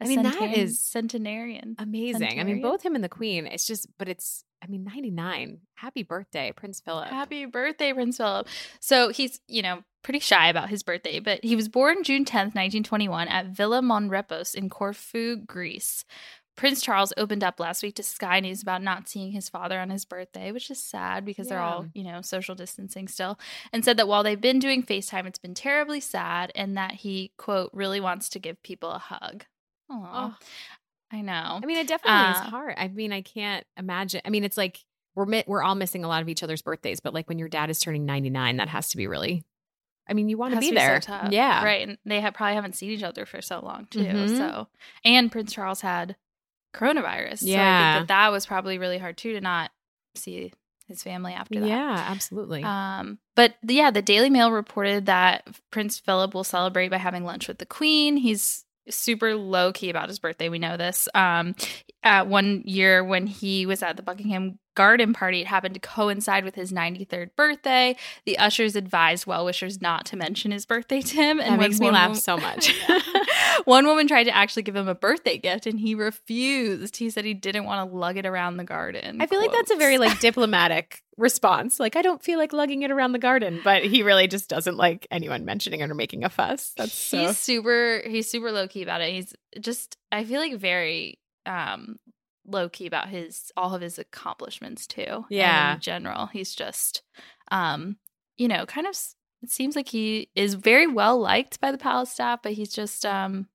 I 0.00 0.06
mean, 0.06 0.22
that 0.22 0.56
is 0.56 0.80
centenarian. 0.80 1.76
Amazing. 1.78 2.40
I 2.40 2.44
mean, 2.44 2.60
both 2.60 2.84
him 2.84 2.94
and 2.94 3.04
the 3.04 3.08
Queen. 3.08 3.46
It's 3.46 3.66
just, 3.66 3.88
but 3.98 4.08
it's. 4.08 4.44
I 4.62 4.66
mean, 4.66 4.84
99. 4.84 5.58
Happy 5.74 6.02
birthday, 6.02 6.52
Prince 6.56 6.80
Philip. 6.80 7.08
Happy 7.08 7.44
birthday, 7.44 7.92
Prince 7.92 8.16
Philip. 8.16 8.48
So 8.80 9.10
he's, 9.10 9.38
you 9.46 9.60
know, 9.60 9.84
pretty 10.02 10.20
shy 10.20 10.48
about 10.48 10.70
his 10.70 10.82
birthday, 10.82 11.20
but 11.20 11.44
he 11.44 11.54
was 11.54 11.68
born 11.68 12.02
June 12.02 12.24
10th, 12.24 12.54
1921, 12.54 13.28
at 13.28 13.48
Villa 13.48 13.82
Monrepos 13.82 14.54
in 14.54 14.70
Corfu, 14.70 15.36
Greece. 15.36 16.04
Prince 16.56 16.80
Charles 16.82 17.12
opened 17.16 17.42
up 17.42 17.58
last 17.58 17.82
week 17.82 17.96
to 17.96 18.02
Sky 18.02 18.40
News 18.40 18.62
about 18.62 18.82
not 18.82 19.08
seeing 19.08 19.32
his 19.32 19.48
father 19.48 19.80
on 19.80 19.90
his 19.90 20.04
birthday, 20.04 20.52
which 20.52 20.70
is 20.70 20.78
sad 20.78 21.24
because 21.24 21.48
they're 21.48 21.60
all, 21.60 21.86
you 21.94 22.04
know, 22.04 22.22
social 22.22 22.54
distancing 22.54 23.08
still, 23.08 23.38
and 23.72 23.84
said 23.84 23.96
that 23.96 24.08
while 24.08 24.22
they've 24.22 24.40
been 24.40 24.60
doing 24.60 24.82
FaceTime, 24.82 25.26
it's 25.26 25.38
been 25.38 25.54
terribly 25.54 26.00
sad 26.00 26.52
and 26.54 26.76
that 26.76 26.92
he, 26.92 27.32
quote, 27.36 27.70
really 27.72 28.00
wants 28.00 28.28
to 28.30 28.38
give 28.38 28.62
people 28.62 28.92
a 28.92 28.98
hug. 28.98 29.44
Aw, 29.90 30.30
Oh. 30.32 30.36
I 31.12 31.20
know. 31.20 31.60
I 31.62 31.66
mean, 31.66 31.76
it 31.78 31.86
definitely 31.86 32.30
is 32.32 32.38
Uh, 32.38 32.50
hard. 32.50 32.74
I 32.76 32.88
mean, 32.88 33.12
I 33.12 33.20
can't 33.22 33.64
imagine. 33.76 34.20
I 34.24 34.30
mean, 34.30 34.42
it's 34.44 34.56
like 34.56 34.80
we're 35.14 35.26
mi- 35.26 35.44
we're 35.46 35.62
all 35.62 35.74
missing 35.76 36.02
a 36.04 36.08
lot 36.08 36.22
of 36.22 36.28
each 36.28 36.42
other's 36.42 36.62
birthdays, 36.62 36.98
but 37.00 37.14
like 37.14 37.28
when 37.28 37.38
your 37.38 37.48
dad 37.48 37.70
is 37.70 37.78
turning 37.78 38.04
99, 38.04 38.56
that 38.56 38.68
has 38.68 38.88
to 38.90 38.96
be 38.96 39.06
really. 39.06 39.44
I 40.08 40.12
mean, 40.12 40.28
you 40.28 40.36
want 40.36 40.54
to 40.54 40.60
be 40.60 40.68
so 40.68 40.74
there. 40.74 41.00
tough. 41.00 41.30
yeah. 41.32 41.64
right. 41.64 41.86
And 41.88 41.98
they 42.04 42.20
have 42.20 42.34
probably 42.34 42.56
haven't 42.56 42.74
seen 42.74 42.90
each 42.90 43.02
other 43.02 43.24
for 43.26 43.40
so 43.40 43.60
long 43.60 43.86
too. 43.90 44.00
Mhm. 44.04 44.36
So, 44.36 44.68
and 45.04 45.30
Prince 45.32 45.52
Charles 45.52 45.80
had 45.82 46.16
coronavirus. 46.74 47.38
So 47.40 47.46
I 47.46 47.50
Yeah. 47.50 47.94
think 47.98 48.08
that 48.08 48.14
that 48.14 48.32
was 48.32 48.44
probably 48.46 48.78
really 48.78 48.98
hard 48.98 49.16
too 49.16 49.32
to 49.34 49.40
not 49.40 49.70
see 50.16 50.52
his 50.88 51.02
family 51.02 51.32
after 51.32 51.58
that. 51.60 51.66
Yeah, 51.68 52.04
absolutely. 52.08 52.62
Um, 52.64 53.18
but 53.36 53.54
the- 53.62 53.74
yeah, 53.74 53.90
the 53.90 54.02
Daily 54.02 54.28
Mail 54.30 54.50
reported 54.52 55.06
that 55.06 55.46
Prince 55.70 55.98
Philip 55.98 56.34
will 56.34 56.44
celebrate 56.44 56.88
by 56.88 56.98
having 56.98 57.24
lunch 57.24 57.48
with 57.48 57.58
the 57.58 57.66
Queen. 57.66 58.16
He's 58.18 58.64
super 58.90 59.34
low 59.34 59.72
key 59.72 59.90
about 59.90 60.08
his 60.08 60.18
birthday. 60.18 60.48
We 60.48 60.58
know 60.58 60.76
this. 60.76 61.08
Um, 61.14 61.54
uh, 62.02 62.24
one 62.24 62.62
year 62.66 63.02
when 63.04 63.26
he 63.26 63.66
was 63.66 63.82
at 63.82 63.96
the 63.96 64.02
Buckingham 64.02 64.58
Garden 64.74 65.12
party, 65.12 65.40
it 65.40 65.46
happened 65.46 65.74
to 65.74 65.80
coincide 65.80 66.44
with 66.44 66.54
his 66.54 66.72
93rd 66.72 67.30
birthday. 67.36 67.96
The 68.26 68.38
ushers 68.38 68.74
advised 68.76 69.26
well 69.26 69.44
wishers 69.44 69.80
not 69.80 70.04
to 70.06 70.16
mention 70.16 70.50
his 70.50 70.66
birthday 70.66 71.00
to 71.00 71.14
him. 71.16 71.38
that 71.38 71.50
when 71.50 71.58
makes 71.60 71.80
me 71.80 71.90
laugh 71.90 72.08
woman- 72.08 72.20
so 72.20 72.36
much. 72.36 72.74
one 73.64 73.86
woman 73.86 74.08
tried 74.08 74.24
to 74.24 74.34
actually 74.36 74.62
give 74.62 74.76
him 74.76 74.88
a 74.88 74.94
birthday 74.94 75.38
gift 75.38 75.66
and 75.66 75.78
he 75.78 75.94
refused. 75.94 76.96
He 76.96 77.10
said 77.10 77.24
he 77.24 77.34
didn't 77.34 77.64
want 77.64 77.88
to 77.88 77.96
lug 77.96 78.16
it 78.16 78.26
around 78.26 78.56
the 78.56 78.64
garden. 78.64 79.20
I 79.20 79.26
feel 79.26 79.40
like 79.40 79.52
that's 79.52 79.70
a 79.70 79.76
very 79.76 79.98
like 79.98 80.18
diplomatic 80.20 81.02
response. 81.16 81.78
Like 81.78 81.96
I 81.96 82.02
don't 82.02 82.22
feel 82.22 82.38
like 82.38 82.52
lugging 82.52 82.82
it 82.82 82.90
around 82.90 83.12
the 83.12 83.18
garden, 83.18 83.60
but 83.62 83.84
he 83.84 84.02
really 84.02 84.26
just 84.26 84.48
doesn't 84.48 84.76
like 84.76 85.06
anyone 85.10 85.44
mentioning 85.44 85.80
it 85.80 85.90
or 85.90 85.94
making 85.94 86.24
a 86.24 86.28
fuss. 86.28 86.72
That's 86.76 86.92
so 86.92 87.18
he's 87.18 87.38
super 87.38 88.02
he's 88.06 88.28
super 88.30 88.50
low 88.50 88.66
key 88.68 88.82
about 88.82 89.00
it. 89.00 89.12
He's 89.12 89.34
just 89.60 89.96
I 90.10 90.24
feel 90.24 90.40
like 90.40 90.56
very 90.56 91.18
um 91.46 91.96
low 92.46 92.68
key 92.68 92.86
about 92.86 93.08
his 93.08 93.50
all 93.56 93.74
of 93.74 93.80
his 93.82 93.98
accomplishments 93.98 94.86
too. 94.86 95.24
Yeah. 95.30 95.74
in 95.74 95.80
general, 95.80 96.26
he's 96.26 96.54
just 96.54 97.02
um 97.50 97.96
you 98.36 98.48
know, 98.48 98.66
kind 98.66 98.86
of 98.86 98.96
it 99.42 99.50
seems 99.50 99.76
like 99.76 99.88
he 99.88 100.28
is 100.34 100.54
very 100.54 100.86
well 100.86 101.18
liked 101.18 101.60
by 101.60 101.70
the 101.70 101.78
palace 101.78 102.10
staff, 102.10 102.40
but 102.42 102.52
he's 102.52 102.72
just 102.72 103.04
um 103.06 103.48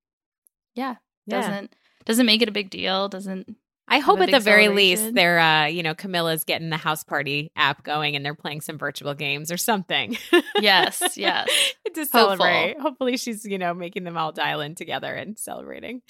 yeah, 0.76 0.96
Yeah. 1.26 1.42
doesn't 1.42 1.76
doesn't 2.06 2.26
make 2.26 2.42
it 2.42 2.50
a 2.50 2.54
big 2.54 2.70
deal, 2.70 3.10
doesn't 3.10 3.56
I 3.90 4.00
hope 4.00 4.20
at 4.20 4.32
the 4.32 4.40
very 4.40 4.68
least 4.70 5.14
they're 5.14 5.40
uh, 5.40 5.66
you 5.66 5.84
know, 5.84 5.94
Camilla's 5.96 6.44
getting 6.44 6.70
the 6.70 6.78
house 6.78 7.04
party 7.04 7.52
app 7.56 7.84
going 7.84 8.16
and 8.16 8.24
they're 8.26 8.36
playing 8.36 8.62
some 8.62 8.78
virtual 8.78 9.14
games 9.14 9.52
or 9.52 9.58
something. 9.58 10.18
Yes, 10.62 11.02
yes. 11.18 11.50
to 11.94 12.06
celebrate. 12.06 12.78
Hopefully 12.80 13.18
she's, 13.18 13.46
you 13.46 13.58
know, 13.58 13.74
making 13.74 14.04
them 14.04 14.18
all 14.18 14.32
dial 14.32 14.62
in 14.62 14.76
together 14.76 15.14
and 15.14 15.38
celebrating. 15.38 16.02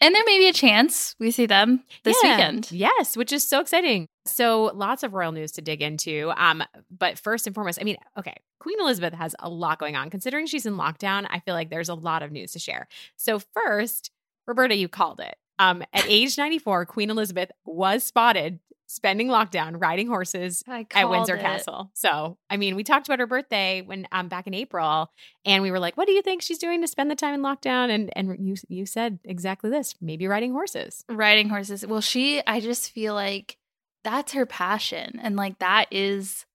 And 0.00 0.14
there 0.14 0.24
may 0.26 0.38
be 0.38 0.48
a 0.48 0.52
chance 0.52 1.14
we 1.18 1.30
see 1.30 1.46
them 1.46 1.84
this 2.02 2.16
Yeah. 2.22 2.36
weekend. 2.36 2.72
Yes, 2.72 3.16
which 3.16 3.32
is 3.32 3.46
so 3.46 3.60
exciting. 3.60 4.08
So 4.26 4.70
lots 4.74 5.02
of 5.02 5.14
royal 5.14 5.32
news 5.32 5.52
to 5.52 5.62
dig 5.62 5.82
into. 5.82 6.32
Um, 6.36 6.62
but 6.90 7.18
first 7.18 7.46
and 7.46 7.54
foremost, 7.54 7.78
I 7.80 7.84
mean, 7.84 7.96
okay, 8.18 8.34
Queen 8.58 8.78
Elizabeth 8.80 9.14
has 9.14 9.34
a 9.38 9.48
lot 9.48 9.78
going 9.78 9.96
on. 9.96 10.10
Considering 10.10 10.46
she's 10.46 10.66
in 10.66 10.74
lockdown, 10.74 11.26
I 11.30 11.40
feel 11.40 11.54
like 11.54 11.70
there's 11.70 11.88
a 11.88 11.94
lot 11.94 12.22
of 12.22 12.30
news 12.32 12.52
to 12.52 12.58
share. 12.58 12.88
So 13.16 13.40
first, 13.54 14.10
Roberta, 14.46 14.74
you 14.74 14.88
called 14.88 15.20
it. 15.20 15.36
Um, 15.60 15.82
at 15.92 16.06
age 16.08 16.38
94, 16.38 16.86
Queen 16.86 17.10
Elizabeth 17.10 17.50
was 17.64 18.02
spotted 18.02 18.58
spending 18.86 19.28
lockdown 19.28 19.80
riding 19.80 20.08
horses 20.08 20.64
at 20.66 21.08
Windsor 21.08 21.36
it. 21.36 21.42
Castle. 21.42 21.92
So, 21.94 22.38
I 22.48 22.56
mean, 22.56 22.74
we 22.74 22.82
talked 22.82 23.06
about 23.06 23.20
her 23.20 23.26
birthday 23.26 23.82
when 23.82 24.08
um 24.10 24.28
back 24.28 24.46
in 24.46 24.54
April, 24.54 25.12
and 25.44 25.62
we 25.62 25.70
were 25.70 25.78
like, 25.78 25.96
"What 25.96 26.06
do 26.06 26.12
you 26.12 26.22
think 26.22 26.42
she's 26.42 26.58
doing 26.58 26.80
to 26.80 26.88
spend 26.88 27.10
the 27.10 27.14
time 27.14 27.34
in 27.34 27.40
lockdown?" 27.40 27.90
And 27.90 28.10
and 28.16 28.48
you 28.48 28.56
you 28.68 28.86
said 28.86 29.20
exactly 29.24 29.70
this: 29.70 29.94
maybe 30.00 30.26
riding 30.26 30.52
horses. 30.52 31.04
riding 31.08 31.50
horses. 31.50 31.86
Well, 31.86 32.00
she, 32.00 32.42
I 32.46 32.58
just 32.60 32.90
feel 32.90 33.14
like 33.14 33.58
that's 34.02 34.32
her 34.32 34.46
passion. 34.46 35.20
And 35.22 35.36
like 35.36 35.58
that 35.58 35.86
is 35.90 36.46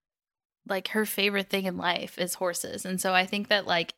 like 0.68 0.90
her 0.90 1.06
favorite 1.06 1.50
thing 1.50 1.66
in 1.66 1.78
life 1.78 2.18
is 2.18 2.34
horses. 2.36 2.86
And 2.86 3.00
so 3.00 3.14
I 3.14 3.26
think 3.26 3.50
that 3.50 3.68
like 3.68 3.94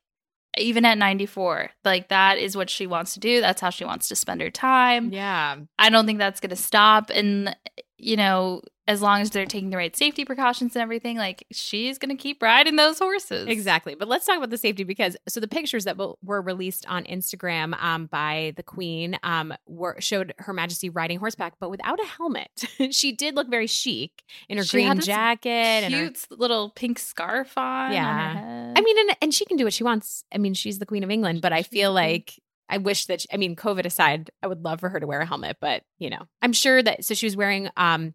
even 0.58 0.86
at 0.86 0.98
94, 0.98 1.70
like 1.86 2.10
that 2.10 2.38
is 2.38 2.56
what 2.58 2.70
she 2.70 2.88
wants 2.88 3.14
to 3.14 3.20
do. 3.20 3.42
That's 3.42 3.62
how 3.62 3.70
she 3.70 3.86
wants 3.86 4.08
to 4.10 4.16
spend 4.16 4.42
her 4.42 4.50
time. 4.52 5.12
Yeah, 5.12 5.58
I 5.80 5.90
don't 5.90 6.06
think 6.06 6.20
that's 6.20 6.40
going 6.40 6.50
to 6.52 6.56
stop. 6.56 7.10
And, 7.10 7.56
you 7.98 8.16
know, 8.18 8.62
as 8.90 9.02
long 9.02 9.20
as 9.20 9.32
they're 9.32 9.46
taking 9.46 9.70
the 9.70 9.76
right 9.76 9.94
safety 9.98 10.24
precautions 10.24 10.74
and 10.74 10.82
everything, 10.82 11.18
like 11.18 11.46
she's 11.52 11.98
going 11.98 12.16
to 12.16 12.16
keep 12.16 12.42
riding 12.42 12.78
those 12.78 13.00
horses. 13.00 13.46
Exactly. 13.50 13.96
But 13.96 14.08
let's 14.08 14.26
talk 14.26 14.38
about 14.38 14.50
the 14.50 14.58
safety 14.58 14.86
because 14.86 15.18
so 15.28 15.42
the 15.42 15.48
pictures 15.50 15.84
that 15.84 15.98
were 16.24 16.42
released 16.42 16.86
on 16.88 17.04
Instagram 17.04 17.78
um, 17.84 18.06
by 18.06 18.54
the 18.56 18.64
Queen 18.64 19.20
um, 19.24 19.54
were 19.68 19.98
showed 20.00 20.34
Her 20.38 20.54
Majesty 20.54 20.90
riding 20.90 21.20
horseback, 21.20 21.56
but 21.60 21.70
without 21.70 22.00
a 22.00 22.06
helmet. 22.06 22.50
she 22.92 23.12
did 23.12 23.36
look 23.36 23.50
very 23.50 23.68
chic 23.68 24.24
in 24.48 24.58
her 24.58 24.64
She 24.64 24.78
green 24.78 25.02
jacket 25.02 25.50
and 25.50 25.94
her 25.94 26.00
Cute 26.04 26.26
little 26.32 26.70
pink 26.70 26.98
scarf 26.98 27.58
on. 27.58 27.88
on 27.88 27.92
Yeah. 27.92 28.34
head. 28.36 28.77
I 28.88 28.94
mean, 28.94 29.10
and, 29.10 29.18
and 29.22 29.34
she 29.34 29.46
can 29.46 29.58
do 29.58 29.66
what 29.66 29.74
she 29.74 29.84
wants. 29.84 30.24
I 30.34 30.38
mean, 30.38 30.54
she's 30.54 30.80
the 30.80 30.86
Queen 30.86 31.04
of 31.04 31.12
England, 31.12 31.42
but 31.42 31.52
I 31.52 31.64
feel 31.64 31.92
like 31.92 32.40
I 32.70 32.78
wish 32.78 33.06
that 33.08 33.22
she, 33.22 33.28
I 33.34 33.38
mean, 33.38 33.56
COVID 33.56 33.86
aside, 33.86 34.30
I 34.42 34.48
would 34.48 34.64
love 34.64 34.80
for 34.80 34.90
her 34.90 35.00
to 35.00 35.08
wear 35.08 35.20
a 35.20 35.26
helmet, 35.26 35.58
but 35.60 35.84
you 36.00 36.10
know, 36.10 36.28
I'm 36.42 36.54
sure 36.54 36.82
that 36.82 37.04
so 37.04 37.14
she 37.14 37.26
was 37.26 37.36
wearing 37.36 37.70
um 37.76 38.14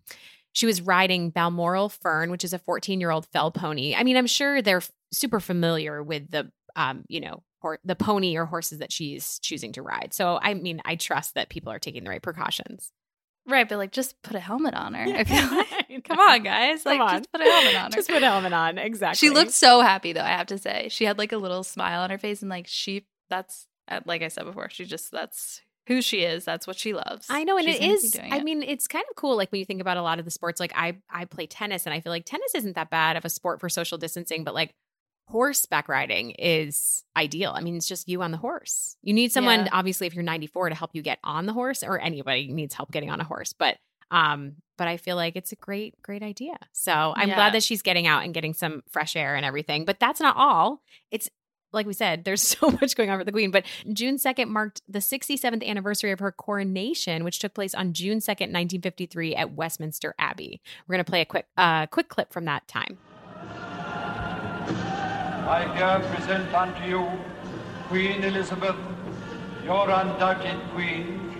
she 0.52 0.66
was 0.66 0.82
riding 0.82 1.30
Balmoral 1.30 1.88
Fern, 1.88 2.30
which 2.30 2.44
is 2.44 2.52
a 2.52 2.58
14 2.58 3.00
year 3.00 3.10
old 3.10 3.26
fell 3.26 3.50
pony. 3.50 3.94
I 3.94 4.02
mean, 4.02 4.16
I'm 4.16 4.26
sure 4.26 4.62
they're 4.62 4.82
super 5.12 5.40
familiar 5.40 6.02
with 6.02 6.30
the 6.30 6.50
um, 6.74 7.04
you 7.08 7.20
know, 7.20 7.42
or 7.60 7.78
the 7.84 7.94
pony 7.94 8.36
or 8.36 8.46
horses 8.46 8.78
that 8.78 8.92
she's 8.92 9.38
choosing 9.40 9.72
to 9.72 9.82
ride. 9.82 10.14
So 10.14 10.38
I 10.40 10.54
mean, 10.54 10.80
I 10.84 10.96
trust 10.96 11.34
that 11.34 11.50
people 11.50 11.70
are 11.70 11.78
taking 11.78 12.04
the 12.04 12.10
right 12.10 12.22
precautions. 12.22 12.92
Right, 13.46 13.68
but 13.68 13.78
like 13.78 13.92
just 13.92 14.20
put 14.22 14.36
a 14.36 14.40
helmet 14.40 14.74
on 14.74 14.94
her. 14.94 15.02
I 15.16 15.24
feel 15.24 15.56
like, 15.56 16.04
come 16.04 16.18
on, 16.20 16.42
guys. 16.42 16.86
Like 16.86 16.98
Come 16.98 17.08
on. 17.08 17.18
just 17.18 17.32
put 17.32 17.40
a 17.40 17.44
helmet 17.44 17.74
on 17.74 17.84
her. 17.84 17.96
Just 17.96 18.08
put 18.08 18.22
a 18.22 18.26
helmet 18.26 18.52
on. 18.52 18.78
Exactly. 18.78 19.16
She 19.16 19.34
looked 19.34 19.52
so 19.52 19.80
happy 19.80 20.12
though, 20.12 20.22
I 20.22 20.28
have 20.28 20.46
to 20.48 20.58
say. 20.58 20.88
She 20.90 21.04
had 21.04 21.18
like 21.18 21.32
a 21.32 21.38
little 21.38 21.64
smile 21.64 22.02
on 22.02 22.10
her 22.10 22.18
face 22.18 22.42
and 22.42 22.50
like 22.50 22.66
she 22.68 23.06
that's 23.28 23.66
uh, 23.88 24.00
like 24.04 24.22
I 24.22 24.28
said 24.28 24.44
before, 24.44 24.68
she 24.70 24.84
just 24.84 25.10
that's 25.10 25.60
who 25.88 26.00
she 26.00 26.20
is. 26.22 26.44
That's 26.44 26.66
what 26.66 26.78
she 26.78 26.92
loves. 26.94 27.26
I 27.28 27.42
know, 27.44 27.58
and 27.58 27.66
She's 27.66 27.76
it 27.76 27.84
is. 27.84 28.20
I 28.30 28.40
mean, 28.42 28.62
it's 28.62 28.86
kind 28.86 29.04
of 29.10 29.16
cool. 29.16 29.36
Like 29.36 29.50
when 29.50 29.58
you 29.58 29.64
think 29.64 29.80
about 29.80 29.96
a 29.96 30.02
lot 30.02 30.20
of 30.20 30.24
the 30.24 30.30
sports, 30.30 30.60
like 30.60 30.72
I 30.76 30.98
I 31.10 31.24
play 31.24 31.46
tennis, 31.46 31.86
and 31.86 31.92
I 31.94 32.00
feel 32.00 32.12
like 32.12 32.24
tennis 32.24 32.54
isn't 32.54 32.76
that 32.76 32.90
bad 32.90 33.16
of 33.16 33.24
a 33.24 33.28
sport 33.28 33.58
for 33.60 33.68
social 33.68 33.98
distancing, 33.98 34.44
but 34.44 34.54
like 34.54 34.72
horseback 35.32 35.88
riding 35.88 36.30
is 36.32 37.02
ideal. 37.16 37.52
I 37.56 37.60
mean, 37.62 37.76
it's 37.76 37.88
just 37.88 38.08
you 38.08 38.22
on 38.22 38.30
the 38.30 38.36
horse. 38.36 38.96
You 39.02 39.12
need 39.14 39.32
someone, 39.32 39.60
Yeah. 39.66 39.68
obviously, 39.72 40.06
if 40.06 40.14
you're 40.14 40.22
94, 40.22 40.68
to 40.68 40.74
help 40.74 40.90
you 40.94 41.02
get 41.02 41.18
on 41.24 41.46
the 41.46 41.52
horse, 41.52 41.82
or 41.82 41.98
anybody 41.98 42.48
needs 42.52 42.74
help 42.74 42.92
getting 42.92 43.10
on 43.10 43.20
a 43.20 43.24
horse. 43.24 43.52
But 43.52 43.78
um, 44.10 44.56
but 44.76 44.88
I 44.88 44.98
feel 44.98 45.16
like 45.16 45.36
it's 45.36 45.52
a 45.52 45.56
great, 45.56 45.94
great 46.02 46.22
idea. 46.22 46.58
So 46.72 47.14
I'm 47.16 47.30
Yeah. 47.30 47.34
glad 47.34 47.54
that 47.54 47.62
she's 47.62 47.80
getting 47.80 48.06
out 48.06 48.24
and 48.24 48.34
getting 48.34 48.52
some 48.52 48.82
fresh 48.90 49.16
air 49.16 49.36
and 49.36 49.44
everything. 49.46 49.86
But 49.86 49.98
that's 50.00 50.20
not 50.20 50.36
all. 50.36 50.82
It's 51.10 51.30
like 51.72 51.86
we 51.86 51.94
said, 51.94 52.24
there's 52.24 52.42
so 52.58 52.70
much 52.70 52.94
going 52.94 53.08
on 53.08 53.18
for 53.18 53.24
the 53.24 53.32
Queen. 53.32 53.50
But 53.50 53.64
June 53.90 54.16
2nd 54.18 54.48
marked 54.48 54.82
the 54.86 54.98
67th 54.98 55.66
anniversary 55.66 56.10
of 56.10 56.18
her 56.18 56.30
coronation, 56.30 57.24
which 57.24 57.38
took 57.38 57.54
place 57.54 57.74
on 57.74 57.94
June 57.94 58.18
2nd, 58.18 58.52
1953, 58.52 59.34
at 59.34 59.52
Westminster 59.52 60.14
Abbey. 60.18 60.60
We're 60.86 60.96
going 60.96 61.04
to 61.06 61.10
play 61.10 61.22
a 61.22 61.24
quick, 61.24 61.46
uh, 61.56 61.86
quick 61.86 62.10
clip 62.10 62.30
from 62.34 62.44
that 62.44 62.68
time. 62.68 62.98
I 65.46 65.64
here 65.76 66.08
present 66.08 66.54
unto 66.54 66.84
you 66.84 67.10
Queen 67.88 68.22
Elizabeth, 68.22 68.76
your 69.64 69.90
undoubted 69.90 70.56
queen. 70.72 71.36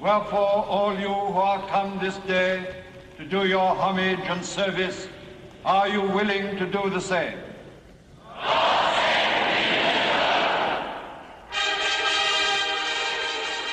Wherefore, 0.00 0.66
all 0.66 0.92
you 0.98 1.14
who 1.14 1.38
are 1.38 1.64
come 1.68 2.00
this 2.00 2.16
day 2.26 2.82
to 3.16 3.24
do 3.24 3.46
your 3.46 3.76
homage 3.76 4.18
and 4.24 4.44
service, 4.44 5.08
are 5.64 5.88
you 5.88 6.02
willing 6.02 6.56
to 6.58 6.66
do 6.66 6.90
the 6.90 7.00
same? 7.00 7.38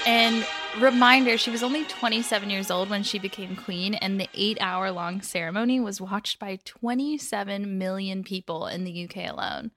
And 0.05 0.45
reminder, 0.79 1.37
she 1.37 1.51
was 1.51 1.63
only 1.63 1.83
27 1.85 2.49
years 2.49 2.71
old 2.71 2.89
when 2.89 3.03
she 3.03 3.19
became 3.19 3.55
queen, 3.55 3.93
and 3.93 4.19
the 4.19 4.29
eight 4.33 4.57
hour 4.59 4.91
long 4.91 5.21
ceremony 5.21 5.79
was 5.79 6.01
watched 6.01 6.39
by 6.39 6.59
27 6.65 7.77
million 7.77 8.23
people 8.23 8.67
in 8.67 8.83
the 8.83 9.05
UK 9.05 9.29
alone. 9.29 9.71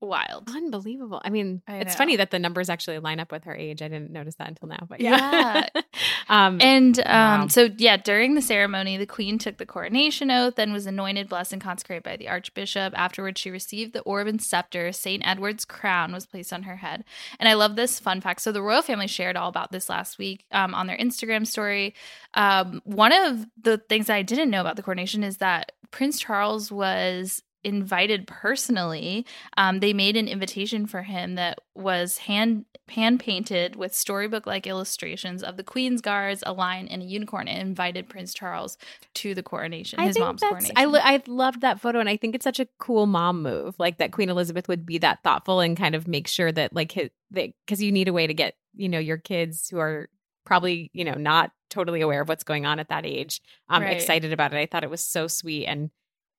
Wild. 0.00 0.50
Unbelievable. 0.54 1.22
I 1.24 1.30
mean, 1.30 1.62
I 1.66 1.76
it's 1.76 1.96
funny 1.96 2.16
that 2.16 2.30
the 2.30 2.38
numbers 2.38 2.68
actually 2.68 2.98
line 2.98 3.18
up 3.18 3.32
with 3.32 3.44
her 3.44 3.54
age. 3.54 3.80
I 3.80 3.88
didn't 3.88 4.10
notice 4.10 4.34
that 4.36 4.48
until 4.48 4.68
now, 4.68 4.86
but 4.88 5.00
Yeah. 5.00 5.66
yeah. 5.74 5.82
um, 6.28 6.60
And 6.60 6.98
um, 7.00 7.04
Wow. 7.06 7.46
so, 7.48 7.70
yeah, 7.78 7.96
during 7.96 8.34
the 8.34 8.42
ceremony, 8.42 8.98
the 8.98 9.06
queen 9.06 9.38
took 9.38 9.56
the 9.56 9.64
coronation 9.64 10.30
oath 10.30 10.58
and 10.58 10.72
was 10.72 10.84
anointed, 10.86 11.28
blessed, 11.30 11.54
and 11.54 11.62
consecrated 11.62 12.02
by 12.02 12.16
the 12.16 12.28
archbishop. 12.28 12.92
Afterwards, 12.96 13.40
she 13.40 13.50
received 13.50 13.94
the 13.94 14.02
orb 14.02 14.26
and 14.26 14.40
scepter. 14.42 14.92
St. 14.92 15.26
Edward's 15.26 15.64
crown 15.64 16.12
was 16.12 16.26
placed 16.26 16.52
on 16.52 16.64
her 16.64 16.76
head. 16.76 17.02
And 17.40 17.48
I 17.48 17.54
love 17.54 17.74
this 17.76 17.98
fun 17.98 18.20
fact. 18.20 18.42
So, 18.42 18.52
the 18.52 18.62
royal 18.62 18.82
family 18.82 19.06
shared 19.06 19.36
all 19.36 19.48
about 19.48 19.72
this 19.72 19.88
last 19.88 20.18
week 20.18 20.44
um, 20.52 20.74
on 20.74 20.86
their 20.86 20.98
Instagram 20.98 21.46
story. 21.46 21.94
Um, 22.34 22.82
one 22.84 23.12
of 23.12 23.46
the 23.60 23.78
things 23.78 24.08
that 24.08 24.14
I 24.16 24.22
didn't 24.22 24.50
know 24.50 24.60
about 24.60 24.76
the 24.76 24.82
coronation 24.82 25.24
is 25.24 25.38
that 25.38 25.72
Prince 25.90 26.18
Charles 26.20 26.70
was 26.70 27.42
invited 27.66 28.26
personally 28.26 29.26
um, 29.56 29.80
they 29.80 29.92
made 29.92 30.16
an 30.16 30.28
invitation 30.28 30.86
for 30.86 31.02
him 31.02 31.34
that 31.34 31.58
was 31.74 32.18
hand 32.18 32.64
hand 32.88 33.18
painted 33.20 33.74
with 33.76 33.92
storybook 33.94 34.46
like 34.46 34.66
illustrations 34.66 35.42
of 35.42 35.56
the 35.56 35.64
queen's 35.64 36.00
guards 36.00 36.42
a 36.46 36.52
lion 36.52 36.86
and 36.88 37.02
a 37.02 37.04
unicorn 37.04 37.48
and 37.48 37.60
invited 37.60 38.08
prince 38.08 38.32
charles 38.32 38.78
to 39.14 39.34
the 39.34 39.42
coronation 39.42 39.98
I 39.98 40.06
his 40.06 40.18
mom's 40.18 40.42
coronation 40.42 40.74
I, 40.76 40.84
lo- 40.84 41.00
I 41.02 41.22
loved 41.26 41.60
that 41.62 41.80
photo, 41.80 41.98
and 42.00 42.08
I 42.08 42.16
think 42.16 42.34
it's 42.34 42.44
such 42.44 42.60
a 42.60 42.68
cool 42.78 43.06
mom 43.06 43.42
move. 43.42 43.74
Like 43.78 43.98
that 43.98 44.12
Queen 44.12 44.28
Elizabeth 44.28 44.68
would 44.68 44.84
be 44.86 44.98
that 44.98 45.22
thoughtful 45.22 45.60
and 45.60 45.76
kind 45.76 45.94
of 45.94 46.06
make 46.06 46.28
sure 46.28 46.52
that 46.52 46.74
like 46.74 46.92
his 46.92 47.10
because 47.32 47.82
you 47.82 47.90
need 47.92 48.08
a 48.08 48.12
way 48.12 48.26
to 48.26 48.34
get 48.34 48.54
you 48.74 48.88
know 48.88 48.98
your 48.98 49.16
kids 49.16 49.68
who 49.68 49.78
are 49.78 50.08
probably 50.44 50.90
you 50.92 51.04
know 51.04 51.14
not 51.14 51.50
totally 51.70 52.00
aware 52.00 52.20
of 52.20 52.28
what's 52.28 52.44
going 52.44 52.64
on 52.66 52.78
at 52.78 52.88
that 52.88 53.04
age 53.04 53.40
um 53.68 53.82
Right. 53.82 53.92
excited 53.96 54.32
about 54.32 54.52
it. 54.54 54.58
I 54.58 54.66
thought 54.66 54.84
it 54.84 54.90
was 54.90 55.00
so 55.00 55.26
sweet 55.26 55.66
and 55.66 55.90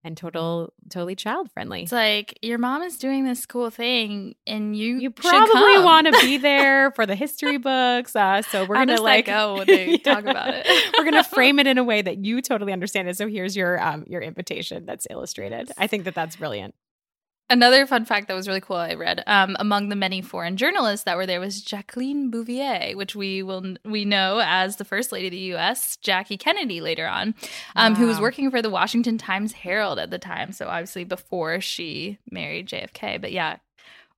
and 0.03 0.15
total 0.15 0.73
totally 0.89 1.15
child 1.15 1.51
friendly. 1.51 1.83
it's 1.83 1.91
like 1.91 2.37
your 2.41 2.57
mom 2.57 2.81
is 2.81 2.97
doing 2.97 3.25
this 3.25 3.45
cool 3.45 3.69
thing 3.69 4.35
and 4.45 4.75
you 4.75 4.99
You 4.99 5.11
probably 5.11 5.79
want 5.83 6.07
to 6.07 6.13
be 6.21 6.37
there 6.49 6.91
for 6.91 7.05
the 7.05 7.15
history 7.15 7.57
books. 7.57 8.15
Uh, 8.15 8.41
so 8.43 8.65
we're 8.65 8.75
gonna 8.75 9.01
like 9.01 9.25
go 9.25 9.55
when 9.55 9.67
they 9.67 9.97
talk 10.03 10.25
about 10.25 10.53
it? 10.53 10.65
we're 10.97 11.03
gonna 11.03 11.23
frame 11.23 11.59
it 11.59 11.67
in 11.67 11.77
a 11.77 11.83
way 11.83 12.01
that 12.01 12.23
you 12.23 12.41
totally 12.41 12.71
understand 12.73 13.09
it. 13.09 13.17
So 13.17 13.27
here's 13.27 13.55
your 13.55 13.81
um 13.83 14.03
your 14.07 14.21
invitation 14.21 14.85
that's 14.85 15.07
illustrated. 15.09 15.71
I 15.77 15.87
think 15.87 16.05
that 16.05 16.15
that's 16.15 16.35
brilliant. 16.35 16.73
Another 17.49 17.85
fun 17.85 18.03
fact 18.03 18.27
that 18.27 18.33
was 18.33 18.47
really 18.47 18.59
cool 18.59 18.75
I 18.75 18.95
read 18.95 19.23
um, 19.25 19.55
among 19.57 19.87
the 19.87 19.95
many 19.95 20.21
foreign 20.21 20.57
journalists 20.57 21.05
that 21.05 21.15
were 21.15 21.25
there 21.25 21.39
was 21.39 21.61
Jacqueline 21.61 22.29
Bouvier, 22.29 22.93
which 22.95 23.15
we 23.15 23.41
will 23.41 23.75
we 23.85 24.03
know 24.03 24.41
as 24.43 24.75
the 24.75 24.83
first 24.83 25.13
lady 25.13 25.27
of 25.27 25.31
the 25.31 25.37
U.S. 25.37 25.95
Jackie 25.97 26.35
Kennedy 26.35 26.81
later 26.81 27.07
on, 27.07 27.35
um, 27.77 27.95
who 27.95 28.05
was 28.05 28.19
working 28.19 28.51
for 28.51 28.61
the 28.61 28.69
Washington 28.69 29.17
Times 29.17 29.53
Herald 29.53 29.97
at 29.97 30.11
the 30.11 30.19
time. 30.19 30.51
So 30.51 30.67
obviously 30.67 31.05
before 31.05 31.61
she 31.61 32.17
married 32.29 32.67
JFK, 32.67 33.21
but 33.21 33.31
yeah, 33.31 33.57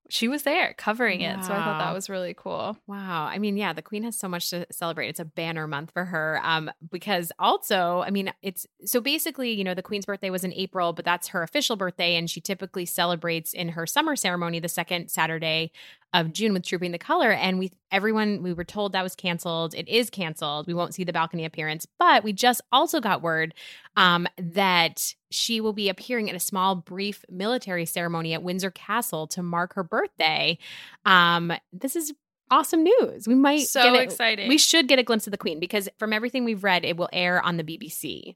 she 0.09 0.27
was 0.27 0.43
there 0.43 0.73
covering 0.73 1.21
it. 1.21 1.43
So 1.45 1.53
I 1.53 1.57
thought 1.57 1.79
that 1.79 1.93
was 1.93 2.09
really 2.09 2.33
cool. 2.33 2.77
Wow. 2.87 3.25
I 3.25 3.37
mean, 3.37 3.55
yeah, 3.57 3.73
the 3.73 3.81
queen 3.81 4.03
has 4.03 4.17
so 4.17 4.27
much 4.27 4.49
to 4.49 4.65
celebrate. 4.71 5.07
It's 5.09 5.19
a 5.19 5.25
banner 5.25 5.67
month 5.67 5.91
for 5.91 6.05
her. 6.05 6.41
Um, 6.43 6.71
because 6.91 7.31
also, 7.37 8.03
I 8.05 8.09
mean, 8.09 8.33
it's 8.41 8.65
so 8.85 9.01
basically, 9.01 9.51
you 9.51 9.63
know, 9.63 9.73
the 9.73 9.83
queen's 9.83 10.05
birthday 10.05 10.29
was 10.29 10.43
in 10.43 10.53
April, 10.53 10.93
but 10.93 11.05
that's 11.05 11.29
her 11.29 11.43
official 11.43 11.75
birthday, 11.75 12.15
and 12.15 12.29
she 12.29 12.41
typically 12.41 12.85
celebrates 12.85 13.53
in 13.53 13.69
her 13.69 13.85
summer 13.85 14.15
ceremony 14.15 14.59
the 14.59 14.67
second 14.67 15.09
Saturday 15.09 15.71
of 16.13 16.33
June 16.33 16.53
with 16.53 16.65
Trooping 16.65 16.91
the 16.91 16.97
Color. 16.97 17.31
And 17.31 17.59
we 17.59 17.71
everyone 17.91 18.41
we 18.41 18.53
were 18.53 18.63
told 18.63 18.93
that 18.93 19.03
was 19.03 19.15
canceled. 19.15 19.75
It 19.75 19.87
is 19.87 20.09
canceled. 20.09 20.65
We 20.67 20.73
won't 20.73 20.93
see 20.95 21.03
the 21.03 21.13
balcony 21.13 21.45
appearance, 21.45 21.85
but 21.99 22.23
we 22.23 22.33
just 22.33 22.61
also 22.71 22.99
got 22.99 23.21
word 23.21 23.53
um 23.95 24.27
that 24.37 25.13
she 25.31 25.61
will 25.61 25.73
be 25.73 25.89
appearing 25.89 26.29
at 26.29 26.35
a 26.35 26.39
small 26.39 26.75
brief 26.75 27.23
military 27.29 27.85
ceremony 27.85 28.33
at 28.33 28.41
Windsor 28.43 28.71
Castle 28.71 29.27
to 29.27 29.43
mark 29.43 29.73
her 29.75 29.83
birthday. 29.83 30.57
Um, 31.05 31.53
this 31.71 31.95
is 31.95 32.13
awesome 32.51 32.83
news. 32.83 33.27
We 33.27 33.35
might 33.35 33.67
So 33.67 33.83
get 33.83 33.93
a- 33.93 34.01
exciting. 34.01 34.47
We 34.49 34.57
should 34.57 34.87
get 34.87 34.97
a 34.97 35.03
glimpse 35.03 35.27
of 35.27 35.31
the 35.31 35.37
Queen 35.37 35.59
because 35.59 35.87
from 35.99 36.13
everything 36.13 36.43
we've 36.45 36.63
read, 36.63 36.83
it 36.85 36.97
will 36.97 37.09
air 37.13 37.39
on 37.43 37.57
the 37.57 37.63
BBC. 37.63 38.35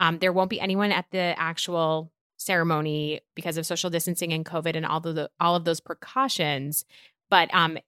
Um, 0.00 0.18
there 0.18 0.32
won't 0.32 0.48
be 0.50 0.58
anyone 0.60 0.90
at 0.90 1.04
the 1.12 1.34
actual 1.36 2.10
ceremony 2.42 3.20
because 3.34 3.56
of 3.56 3.66
social 3.66 3.90
distancing 3.90 4.32
and 4.32 4.44
COVID 4.44 4.76
and 4.76 4.86
all 4.86 5.06
of 5.06 5.14
the 5.14 5.30
all 5.40 5.56
of 5.56 5.64
those 5.64 5.80
precautions. 5.80 6.84
But 7.30 7.52
um, 7.54 7.78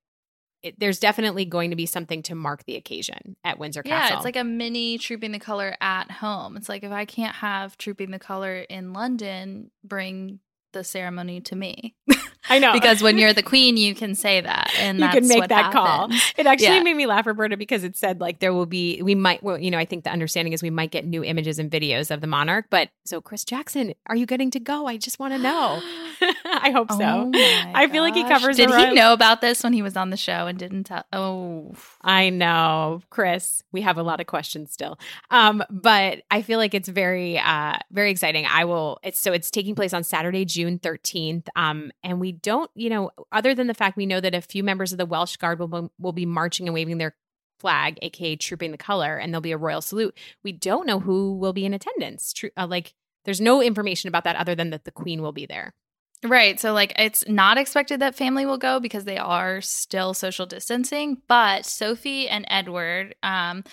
it, 0.62 0.80
there's 0.80 0.98
definitely 0.98 1.44
going 1.44 1.70
to 1.70 1.76
be 1.76 1.86
something 1.86 2.22
to 2.22 2.34
mark 2.34 2.64
the 2.64 2.76
occasion 2.76 3.36
at 3.44 3.58
Windsor 3.58 3.82
Yeah, 3.84 3.98
Castle. 3.98 4.14
Yeah, 4.14 4.16
it's 4.16 4.24
like 4.24 4.36
a 4.36 4.44
mini 4.44 4.96
Trooping 4.96 5.32
the 5.32 5.38
Color 5.38 5.76
at 5.80 6.10
home. 6.10 6.56
It's 6.56 6.68
like 6.68 6.82
if 6.82 6.92
I 6.92 7.04
can't 7.04 7.34
have 7.36 7.76
Trooping 7.76 8.10
the 8.10 8.18
Color 8.18 8.60
in 8.60 8.94
London, 8.94 9.70
bring 9.84 10.40
the 10.72 10.82
ceremony 10.82 11.40
to 11.42 11.56
me. 11.56 11.94
I 12.54 12.58
know 12.58 12.72
because 12.72 13.02
when 13.02 13.18
you're 13.18 13.32
the 13.32 13.42
queen, 13.42 13.76
you 13.76 13.94
can 13.94 14.14
say 14.14 14.40
that, 14.40 14.72
and 14.78 14.98
you 15.00 15.08
can 15.08 15.26
make 15.28 15.48
that 15.48 15.72
call. 15.72 16.08
It 16.36 16.46
actually 16.46 16.66
Yeah. 16.66 16.82
made 16.82 16.94
me 16.96 17.06
laugh, 17.06 17.26
Roberta, 17.26 17.56
because 17.56 17.84
it 17.84 17.96
said 17.96 18.20
like 18.20 18.38
there 18.40 18.52
will 18.52 18.66
be 18.66 19.00
we 19.02 19.14
might 19.14 19.42
well, 19.42 19.58
you 19.58 19.70
know, 19.70 19.78
I 19.78 19.84
think 19.84 20.04
the 20.04 20.10
understanding 20.10 20.52
is 20.52 20.62
we 20.62 20.70
might 20.70 20.90
get 20.90 21.04
new 21.06 21.22
images 21.24 21.58
and 21.58 21.70
videos 21.70 22.10
of 22.10 22.20
the 22.20 22.26
monarch. 22.26 22.66
But 22.70 22.90
so 23.04 23.20
Chris 23.20 23.44
Jackson, 23.44 23.94
are 24.06 24.16
you 24.16 24.26
getting 24.26 24.50
to 24.52 24.60
go? 24.60 24.86
I 24.86 24.96
just 24.96 25.18
want 25.18 25.34
to 25.34 25.38
know. 25.38 25.82
I 26.44 26.70
hope 26.70 26.90
so. 26.92 27.30
Oh 27.34 27.72
I 27.74 27.88
feel 27.88 28.02
like 28.02 28.14
he 28.14 28.22
covers 28.24 28.56
Did 28.56 28.70
he 28.70 28.94
know 28.94 29.12
about 29.12 29.40
this 29.40 29.62
when 29.62 29.72
he 29.72 29.82
was 29.82 29.96
on 29.96 30.10
the 30.10 30.16
show 30.16 30.46
and 30.46 30.58
didn't 30.58 30.84
tell? 30.84 31.04
Oh, 31.12 31.74
I 32.02 32.30
know, 32.30 33.02
Chris. 33.10 33.62
We 33.72 33.80
have 33.82 33.98
a 33.98 34.02
lot 34.02 34.20
of 34.20 34.26
questions 34.26 34.72
still. 34.72 34.98
Um, 35.30 35.62
but 35.70 36.22
I 36.30 36.42
feel 36.42 36.58
like 36.58 36.74
it's 36.74 36.88
very 36.88 37.38
uh 37.38 37.74
very 37.90 38.10
exciting. 38.10 38.46
I 38.46 38.64
will 38.64 38.98
it's 39.02 39.20
so 39.20 39.32
it's 39.32 39.50
taking 39.50 39.74
place 39.74 39.92
on 39.92 40.04
Saturday, 40.04 40.44
June 40.44 40.78
13th. 40.78 41.48
Um, 41.56 41.90
and 42.02 42.20
we 42.20 42.32
don't, 42.44 42.70
you 42.74 42.90
know, 42.90 43.10
other 43.32 43.54
than 43.54 43.66
the 43.66 43.74
fact 43.74 43.96
we 43.96 44.06
know 44.06 44.20
that 44.20 44.34
a 44.34 44.40
few 44.40 44.62
members 44.62 44.92
of 44.92 44.98
the 44.98 45.06
Welsh 45.06 45.36
Guard 45.36 45.58
will 45.58 45.68
be- 45.68 45.88
will 45.98 46.12
be 46.12 46.26
marching 46.26 46.68
and 46.68 46.74
waving 46.74 46.98
their 46.98 47.16
flag, 47.58 47.98
aka 48.02 48.36
trooping 48.36 48.70
the 48.70 48.78
color, 48.78 49.16
and 49.16 49.32
there'll 49.32 49.40
be 49.40 49.52
a 49.52 49.56
royal 49.56 49.80
salute. 49.80 50.16
We 50.42 50.52
don't 50.52 50.86
know 50.86 51.00
who 51.00 51.36
will 51.36 51.52
be 51.52 51.64
in 51.64 51.74
attendance. 51.74 52.32
Tru- 52.32 52.50
uh, 52.56 52.66
like 52.68 52.94
there's 53.24 53.40
no 53.40 53.62
information 53.62 54.08
about 54.08 54.24
that 54.24 54.36
other 54.36 54.54
than 54.54 54.70
that 54.70 54.84
the 54.84 54.90
queen 54.90 55.22
will 55.22 55.32
be 55.32 55.46
there. 55.46 55.74
Right. 56.22 56.58
So, 56.58 56.72
like, 56.72 56.94
it's 56.98 57.26
not 57.28 57.58
expected 57.58 58.00
that 58.00 58.14
family 58.14 58.46
will 58.46 58.58
go 58.58 58.80
because 58.80 59.04
they 59.04 59.18
are 59.18 59.60
still 59.60 60.14
social 60.14 60.46
distancing. 60.46 61.18
But 61.28 61.66
Sophie 61.66 62.28
and 62.28 62.46
Edward, 62.48 63.14
um, 63.22 63.64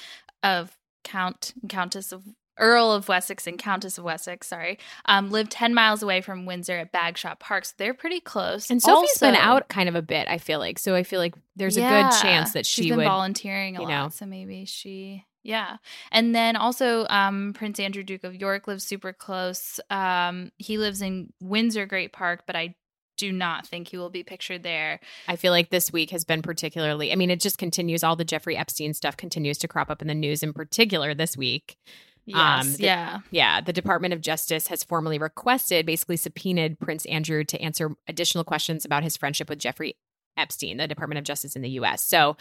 of 0.44 0.78
Count 1.04 1.54
Countess 1.70 2.12
of 2.12 2.24
Earl 2.60 2.92
of 2.92 3.08
Wessex 3.08 3.48
and 3.48 3.58
Countess 3.58 3.98
of 3.98 4.04
Wessex, 4.04 4.48
sorry, 4.48 4.78
um, 5.06 5.32
live 5.32 5.50
10 5.50 5.74
miles 5.74 6.04
away 6.04 6.22
from 6.22 6.46
Windsor 6.46 6.78
at 6.78 6.92
Bagshot 6.94 7.40
Park. 7.40 7.66
So 7.66 7.74
they're 7.78 7.94
pretty 7.94 8.20
close. 8.20 8.70
And 8.70 8.82
Sophie's 8.82 9.10
Also- 9.12 9.26
been 9.28 9.36
out 9.36 9.68
kind 9.70 9.88
of 9.90 9.96
a 9.96 10.02
bit, 10.02 10.28
I 10.28 10.38
feel 10.38 10.60
like. 10.60 10.78
So 10.80 10.94
I 10.96 11.04
feel 11.04 11.20
like 11.20 11.36
there's 11.56 11.78
a 11.78 11.82
good 11.82 12.12
chance 12.22 12.54
that 12.54 12.66
she 12.66 12.84
She's 12.84 12.92
been 12.92 12.98
would. 12.98 13.06
volunteering 13.06 13.78
a 13.78 13.82
you 13.82 13.88
lot. 13.88 14.04
know. 14.04 14.10
So 14.10 14.26
maybe 14.26 14.66
she, 14.66 15.26
yeah. 15.44 15.78
And 16.12 16.36
then 16.36 16.56
also, 16.56 17.08
um, 17.10 17.54
Prince 17.54 17.80
Andrew, 17.80 18.04
Duke 18.04 18.24
of 18.24 18.36
York, 18.36 18.68
lives 18.68 18.84
super 18.84 19.14
close. 19.14 19.80
Um, 19.90 20.52
he 20.58 20.78
lives 20.78 21.02
in 21.02 21.34
Windsor 21.42 21.86
Great 21.86 22.14
Park, 22.14 22.44
but 22.46 22.56
I 22.56 22.76
do 23.18 23.32
not 23.32 23.68
think 23.68 23.88
he 23.90 23.98
will 23.98 24.10
be 24.10 24.24
pictured 24.24 24.64
there. 24.64 25.00
I 25.28 25.36
feel 25.36 25.52
like 25.52 25.70
this 25.70 25.92
week 25.94 26.10
has 26.10 26.24
been 26.24 26.42
particularly, 26.42 27.12
I 27.12 27.16
mean, 27.16 27.30
it 27.30 27.40
just 27.40 27.58
continues. 27.60 28.04
All 28.04 28.16
the 28.16 28.26
Jeffrey 28.26 28.58
Epstein 28.58 28.94
stuff 28.96 29.16
continues 29.16 29.58
to 29.60 29.68
crop 29.68 29.92
up 29.92 30.02
in 30.02 30.08
the 30.08 30.16
news, 30.16 30.42
in 30.42 30.54
particular 30.54 31.14
this 31.14 31.38
week. 31.38 31.78
Yes, 32.26 32.66
Um, 32.66 32.74
the- 32.74 32.84
yeah. 32.84 33.20
Yeah, 33.32 33.62
the 33.62 33.74
Department 33.74 34.14
of 34.14 34.22
Justice 34.22 34.68
has 34.68 34.84
formally 34.84 35.18
requested, 35.18 35.86
basically 35.86 36.18
subpoenaed 36.18 36.80
Prince 36.80 37.06
Andrew 37.06 37.44
to 37.44 37.60
answer 37.62 37.92
additional 38.08 38.44
questions 38.44 38.86
about 38.86 39.04
his 39.04 39.18
friendship 39.18 39.50
with 39.50 39.60
Jeffrey 39.60 39.96
Epstein, 40.38 40.78
the 40.78 40.88
Department 40.88 41.18
of 41.18 41.24
Justice 41.26 41.56
in 41.56 41.62
the 41.62 41.70
U.S. 41.72 42.04
So 42.04 42.38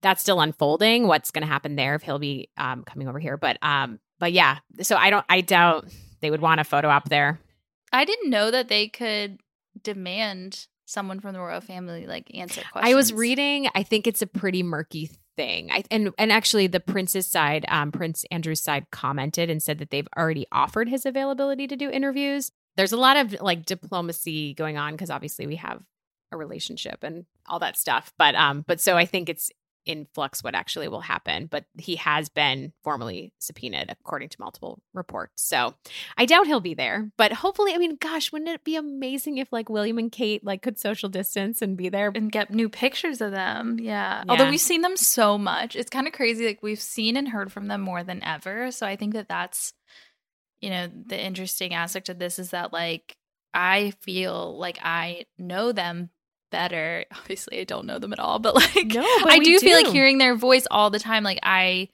that's 0.00 0.20
still 0.22 0.40
unfolding. 0.40 1.06
What's 1.08 1.30
going 1.30 1.42
to 1.46 1.52
happen 1.52 1.76
there 1.76 1.94
if 1.94 2.02
he'll 2.02 2.18
be 2.18 2.50
um, 2.56 2.84
coming 2.84 3.08
over 3.08 3.18
here? 3.18 3.36
But 3.36 3.58
um, 3.62 3.98
but 4.20 4.32
yeah, 4.32 4.58
so 4.82 4.96
I 4.96 5.10
don't, 5.10 5.24
I 5.28 5.40
doubt 5.40 5.86
they 6.20 6.30
would 6.30 6.40
want 6.40 6.60
a 6.60 6.64
photo 6.64 6.88
op 6.88 7.08
there. 7.08 7.40
I 7.92 8.04
didn't 8.04 8.30
know 8.30 8.50
that 8.52 8.68
they 8.68 8.86
could 8.88 9.38
demand 9.82 10.66
someone 10.84 11.20
from 11.20 11.32
the 11.32 11.40
royal 11.40 11.60
family 11.60 12.06
like 12.06 12.30
answer 12.34 12.62
questions. 12.72 12.92
I 12.92 12.94
was 12.94 13.12
reading. 13.12 13.68
I 13.74 13.82
think 13.82 14.06
it's 14.06 14.22
a 14.22 14.26
pretty 14.26 14.62
murky 14.62 15.10
thing. 15.36 15.70
I, 15.70 15.84
and 15.90 16.12
and 16.18 16.32
actually, 16.32 16.66
the 16.66 16.80
prince's 16.80 17.30
side, 17.30 17.64
um, 17.68 17.92
Prince 17.92 18.24
Andrew's 18.30 18.62
side, 18.62 18.86
commented 18.90 19.50
and 19.50 19.62
said 19.62 19.78
that 19.78 19.90
they've 19.90 20.08
already 20.16 20.46
offered 20.52 20.88
his 20.88 21.06
availability 21.06 21.66
to 21.66 21.76
do 21.76 21.90
interviews. 21.90 22.50
There's 22.76 22.92
a 22.92 22.96
lot 22.96 23.16
of 23.16 23.40
like 23.40 23.66
diplomacy 23.66 24.54
going 24.54 24.78
on 24.78 24.92
because 24.92 25.10
obviously 25.10 25.46
we 25.46 25.56
have 25.56 25.82
a 26.32 26.36
relationship 26.36 26.98
and 27.02 27.26
all 27.46 27.58
that 27.60 27.76
stuff. 27.76 28.12
But 28.18 28.34
um, 28.34 28.64
but 28.66 28.80
so 28.80 28.96
I 28.96 29.04
think 29.04 29.28
it's 29.28 29.50
in 29.86 30.06
flux 30.14 30.42
what 30.42 30.54
actually 30.54 30.88
will 30.88 31.00
happen. 31.00 31.46
But 31.46 31.64
he 31.78 31.96
has 31.96 32.28
been 32.28 32.72
formally 32.82 33.32
subpoenaed 33.38 33.90
according 33.90 34.30
to 34.30 34.40
multiple 34.40 34.80
reports. 34.92 35.42
So 35.42 35.74
I 36.16 36.26
doubt 36.26 36.46
he'll 36.46 36.60
be 36.60 36.74
there. 36.74 37.10
But 37.16 37.32
hopefully, 37.32 37.74
I 37.74 37.78
mean, 37.78 37.96
gosh, 37.96 38.32
wouldn't 38.32 38.50
it 38.50 38.64
be 38.64 38.76
amazing 38.76 39.38
if 39.38 39.52
like 39.52 39.68
William 39.68 39.98
and 39.98 40.10
Kate 40.10 40.44
like 40.44 40.62
could 40.62 40.78
social 40.78 41.08
distance 41.08 41.62
and 41.62 41.76
be 41.76 41.88
there? 41.88 42.12
and 42.14 42.32
get 42.32 42.50
new 42.50 42.68
pictures 42.68 43.20
of 43.20 43.30
them. 43.30 43.78
Yeah. 43.80 43.92
Yeah. 43.92 44.24
Although 44.28 44.50
we've 44.50 44.60
seen 44.60 44.80
them 44.80 44.96
so 44.96 45.36
much, 45.38 45.76
it's 45.76 45.90
kind 45.90 46.06
of 46.06 46.12
crazy. 46.12 46.46
Like 46.46 46.62
we've 46.62 46.80
seen 46.80 47.16
and 47.16 47.28
heard 47.28 47.52
from 47.52 47.68
them 47.68 47.80
more 47.80 48.02
than 48.02 48.22
ever. 48.22 48.70
So 48.70 48.86
I 48.86 48.96
think 48.96 49.14
that 49.14 49.28
that's, 49.28 49.74
you 50.60 50.70
know, 50.70 50.88
the 51.06 51.20
interesting 51.20 51.74
aspect 51.74 52.08
of 52.08 52.18
this 52.18 52.38
is 52.38 52.50
that 52.50 52.72
like 52.72 53.16
I 53.52 53.92
feel 54.00 54.56
like 54.58 54.78
I 54.82 55.26
know 55.38 55.72
them 55.72 56.10
better. 56.52 57.04
Obviously, 57.16 57.58
I 57.58 57.64
don't 57.64 57.86
know 57.86 57.98
them 57.98 58.12
at 58.12 58.20
all, 58.20 58.38
but 58.38 58.54
like 58.54 58.86
No, 58.86 59.02
but 59.24 59.32
I 59.32 59.38
we 59.38 59.44
do, 59.44 59.58
feel 59.58 59.76
like 59.76 59.92
hearing 59.92 60.18
their 60.18 60.36
voice 60.36 60.66
all 60.70 60.90
the 60.90 61.00
time. 61.00 61.24
Like 61.24 61.40
I, 61.42 61.88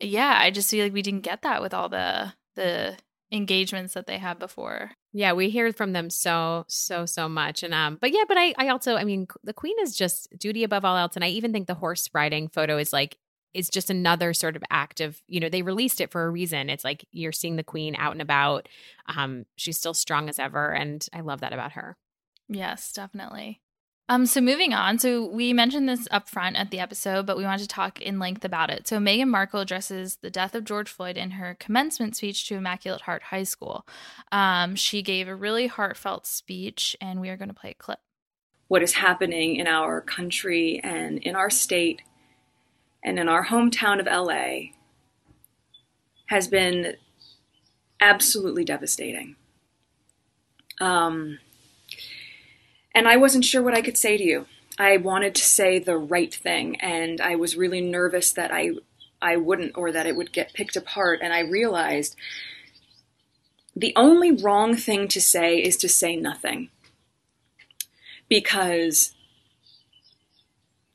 yeah, 0.00 0.36
I 0.38 0.50
just 0.50 0.70
feel 0.70 0.84
like 0.84 0.92
we 0.92 1.00
didn't 1.02 1.22
get 1.22 1.42
that 1.42 1.62
with 1.62 1.72
all 1.72 1.88
the 1.88 2.34
the 2.54 2.98
engagements 3.32 3.94
that 3.94 4.06
they 4.06 4.18
had 4.18 4.38
before. 4.38 4.90
Yeah, 5.12 5.32
we 5.32 5.48
hear 5.48 5.72
from 5.72 5.92
them 5.94 6.10
so 6.10 6.66
so 6.68 7.06
so 7.06 7.28
much, 7.28 7.62
and 7.62 7.72
um, 7.72 7.96
but 7.98 8.12
yeah, 8.12 8.24
but 8.28 8.36
I 8.36 8.52
I 8.58 8.68
also 8.68 8.96
I 8.96 9.04
mean 9.04 9.26
the 9.42 9.54
queen 9.54 9.76
is 9.80 9.96
just 9.96 10.28
duty 10.38 10.62
above 10.64 10.84
all 10.84 10.98
else, 10.98 11.16
and 11.16 11.24
I 11.24 11.28
even 11.28 11.52
think 11.52 11.66
the 11.66 11.74
horse 11.74 12.10
riding 12.12 12.48
photo 12.48 12.76
is 12.76 12.92
like 12.92 13.16
is 13.54 13.70
just 13.70 13.88
another 13.88 14.34
sort 14.34 14.54
of 14.54 14.62
act 14.70 15.00
of 15.00 15.22
you 15.28 15.40
know 15.40 15.48
they 15.48 15.62
released 15.62 16.00
it 16.02 16.10
for 16.10 16.26
a 16.26 16.30
reason. 16.30 16.68
It's 16.68 16.84
like 16.84 17.06
you're 17.12 17.32
seeing 17.32 17.56
the 17.56 17.62
queen 17.64 17.96
out 17.96 18.12
and 18.12 18.20
about. 18.20 18.68
Um, 19.06 19.46
she's 19.56 19.78
still 19.78 19.94
strong 19.94 20.28
as 20.28 20.38
ever, 20.38 20.72
and 20.72 21.06
I 21.12 21.20
love 21.20 21.40
that 21.40 21.54
about 21.54 21.72
her. 21.72 21.96
Yes, 22.48 22.92
definitely. 22.92 23.60
Um, 24.08 24.24
so 24.26 24.40
moving 24.40 24.72
on, 24.72 25.00
so 25.00 25.26
we 25.26 25.52
mentioned 25.52 25.88
this 25.88 26.06
up 26.12 26.28
front 26.28 26.54
at 26.56 26.70
the 26.70 26.78
episode, 26.78 27.26
but 27.26 27.36
we 27.36 27.42
wanted 27.42 27.62
to 27.62 27.68
talk 27.68 28.00
in 28.00 28.20
length 28.20 28.44
about 28.44 28.70
it. 28.70 28.86
So 28.86 28.98
Meghan 28.98 29.26
Markle 29.28 29.58
addresses 29.60 30.16
the 30.22 30.30
death 30.30 30.54
of 30.54 30.64
George 30.64 30.88
Floyd 30.88 31.16
in 31.16 31.32
her 31.32 31.56
commencement 31.58 32.14
speech 32.14 32.46
to 32.48 32.54
Immaculate 32.54 33.02
Heart 33.02 33.24
High 33.24 33.42
School. 33.42 33.84
Um, 34.30 34.76
she 34.76 35.02
gave 35.02 35.26
a 35.26 35.34
really 35.34 35.66
heartfelt 35.66 36.24
speech, 36.24 36.96
and 37.00 37.20
we 37.20 37.30
are 37.30 37.36
going 37.36 37.48
to 37.48 37.54
play 37.54 37.70
a 37.70 37.74
clip. 37.74 37.98
what 38.68 38.82
is 38.82 38.94
happening 38.94 39.56
in 39.56 39.66
our 39.66 40.00
country 40.00 40.80
and 40.82 41.18
in 41.18 41.36
our 41.36 41.50
state 41.50 42.02
and 43.02 43.18
in 43.18 43.28
our 43.28 43.46
hometown 43.46 44.00
of 44.00 44.06
LA 44.06 44.72
has 46.26 46.48
been 46.48 46.96
absolutely 48.00 48.64
devastating. 48.64 49.36
Um, 50.80 51.38
and 52.96 53.06
I 53.06 53.18
wasn't 53.18 53.44
sure 53.44 53.62
what 53.62 53.76
I 53.76 53.82
could 53.82 53.98
say 53.98 54.16
to 54.16 54.24
you. 54.24 54.46
I 54.78 54.96
wanted 54.96 55.34
to 55.34 55.44
say 55.44 55.78
the 55.78 55.98
right 55.98 56.34
thing, 56.34 56.80
and 56.80 57.20
I 57.20 57.36
was 57.36 57.54
really 57.54 57.82
nervous 57.82 58.32
that 58.32 58.50
I 58.50 58.70
I 59.20 59.36
wouldn't 59.36 59.76
or 59.76 59.92
that 59.92 60.06
it 60.06 60.16
would 60.16 60.32
get 60.32 60.54
picked 60.54 60.76
apart. 60.76 61.20
And 61.22 61.32
I 61.32 61.40
realized 61.40 62.16
the 63.74 63.92
only 63.96 64.32
wrong 64.32 64.76
thing 64.76 65.08
to 65.08 65.20
say 65.20 65.58
is 65.58 65.76
to 65.78 65.88
say 65.88 66.16
nothing 66.16 66.70
because 68.28 69.12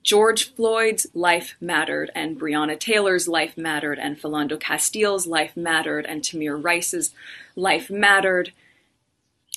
George 0.04 0.56
Floyd's 0.56 1.06
life 1.14 1.56
mattered, 1.62 2.10
and 2.16 2.40
Breonna 2.40 2.80
Taylor's 2.80 3.28
life 3.28 3.56
mattered, 3.56 4.00
and 4.00 4.20
Philando 4.20 4.60
Castile's 4.60 5.28
life 5.28 5.56
mattered, 5.56 6.08
and 6.08 6.24
Tamir 6.24 6.62
Rice's 6.62 7.14
life 7.56 7.92
mattered. 7.92 8.54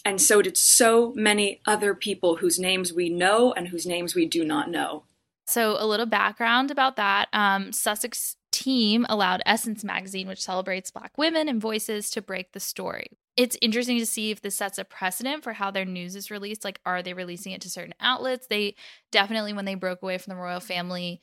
And 0.05 0.21
so 0.21 0.43
did 0.43 0.57
so 0.57 1.13
many 1.15 1.61
other 1.67 1.95
people 1.95 2.37
whose 2.37 2.59
names 2.59 2.93
we 2.93 3.09
know 3.09 3.53
and 3.53 3.69
whose 3.69 3.87
names 3.87 4.15
we 4.15 4.27
do 4.27 4.45
not 4.45 4.71
know. 4.71 5.05
So, 5.47 5.77
a 5.79 5.87
little 5.87 6.07
background 6.07 6.71
about 6.71 6.97
that. 6.97 7.29
Um, 7.33 7.73
Sussex 7.73 8.37
team 8.51 9.05
allowed 9.09 9.43
Essence 9.45 9.85
magazine, 9.85 10.29
which 10.29 10.43
celebrates 10.43 10.91
Black 10.91 11.17
women 11.19 11.49
and 11.49 11.61
voices, 11.61 12.09
to 12.11 12.23
break 12.23 12.53
the 12.53 12.61
story. 12.61 13.09
It's 13.37 13.59
interesting 13.61 13.99
to 13.99 14.07
see 14.07 14.31
if 14.31 14.41
this 14.41 14.55
sets 14.55 14.79
a 14.79 14.85
precedent 14.85 15.43
for 15.43 15.55
how 15.55 15.71
their 15.71 15.85
news 15.85 16.15
is 16.15 16.31
released. 16.31 16.65
Like, 16.65 16.81
are 16.87 17.03
they 17.03 17.15
releasing 17.15 17.53
it 17.53 17.61
to 17.63 17.71
certain 17.71 17.95
outlets? 18.01 18.47
They 18.47 18.77
definitely, 19.11 19.53
when 19.53 19.65
they 19.65 19.75
broke 19.75 20.03
away 20.03 20.19
from 20.19 20.31
the 20.33 20.41
royal 20.41 20.61
family, 20.61 21.21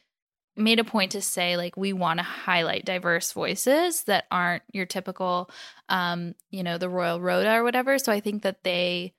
made 0.58 0.80
a 0.80 0.84
point 0.84 1.12
to 1.14 1.22
say, 1.22 1.58
like, 1.58 1.78
we 1.78 1.94
want 1.94 2.20
to 2.20 2.24
highlight 2.24 2.86
diverse 2.86 3.32
voices 3.32 4.04
that 4.04 4.26
aren't 4.32 4.64
your 4.74 4.86
typical, 4.86 5.50
um, 5.90 6.36
you 6.50 6.64
know, 6.64 6.78
the 6.78 6.90
royal 6.90 7.22
rota 7.22 7.54
or 7.54 7.64
whatever. 7.64 7.98
So, 8.00 8.12
I 8.12 8.20
think 8.20 8.44
that 8.44 8.64
they 8.64 9.14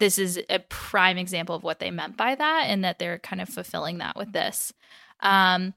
this 0.00 0.18
is 0.18 0.40
a 0.50 0.58
prime 0.58 1.18
example 1.18 1.54
of 1.54 1.62
what 1.62 1.78
they 1.78 1.90
meant 1.90 2.16
by 2.16 2.34
that 2.34 2.64
and 2.68 2.84
that 2.84 2.98
they're 2.98 3.18
kind 3.18 3.40
of 3.40 3.48
fulfilling 3.48 3.98
that 3.98 4.16
with 4.16 4.32
this. 4.32 4.72
Um 5.20 5.74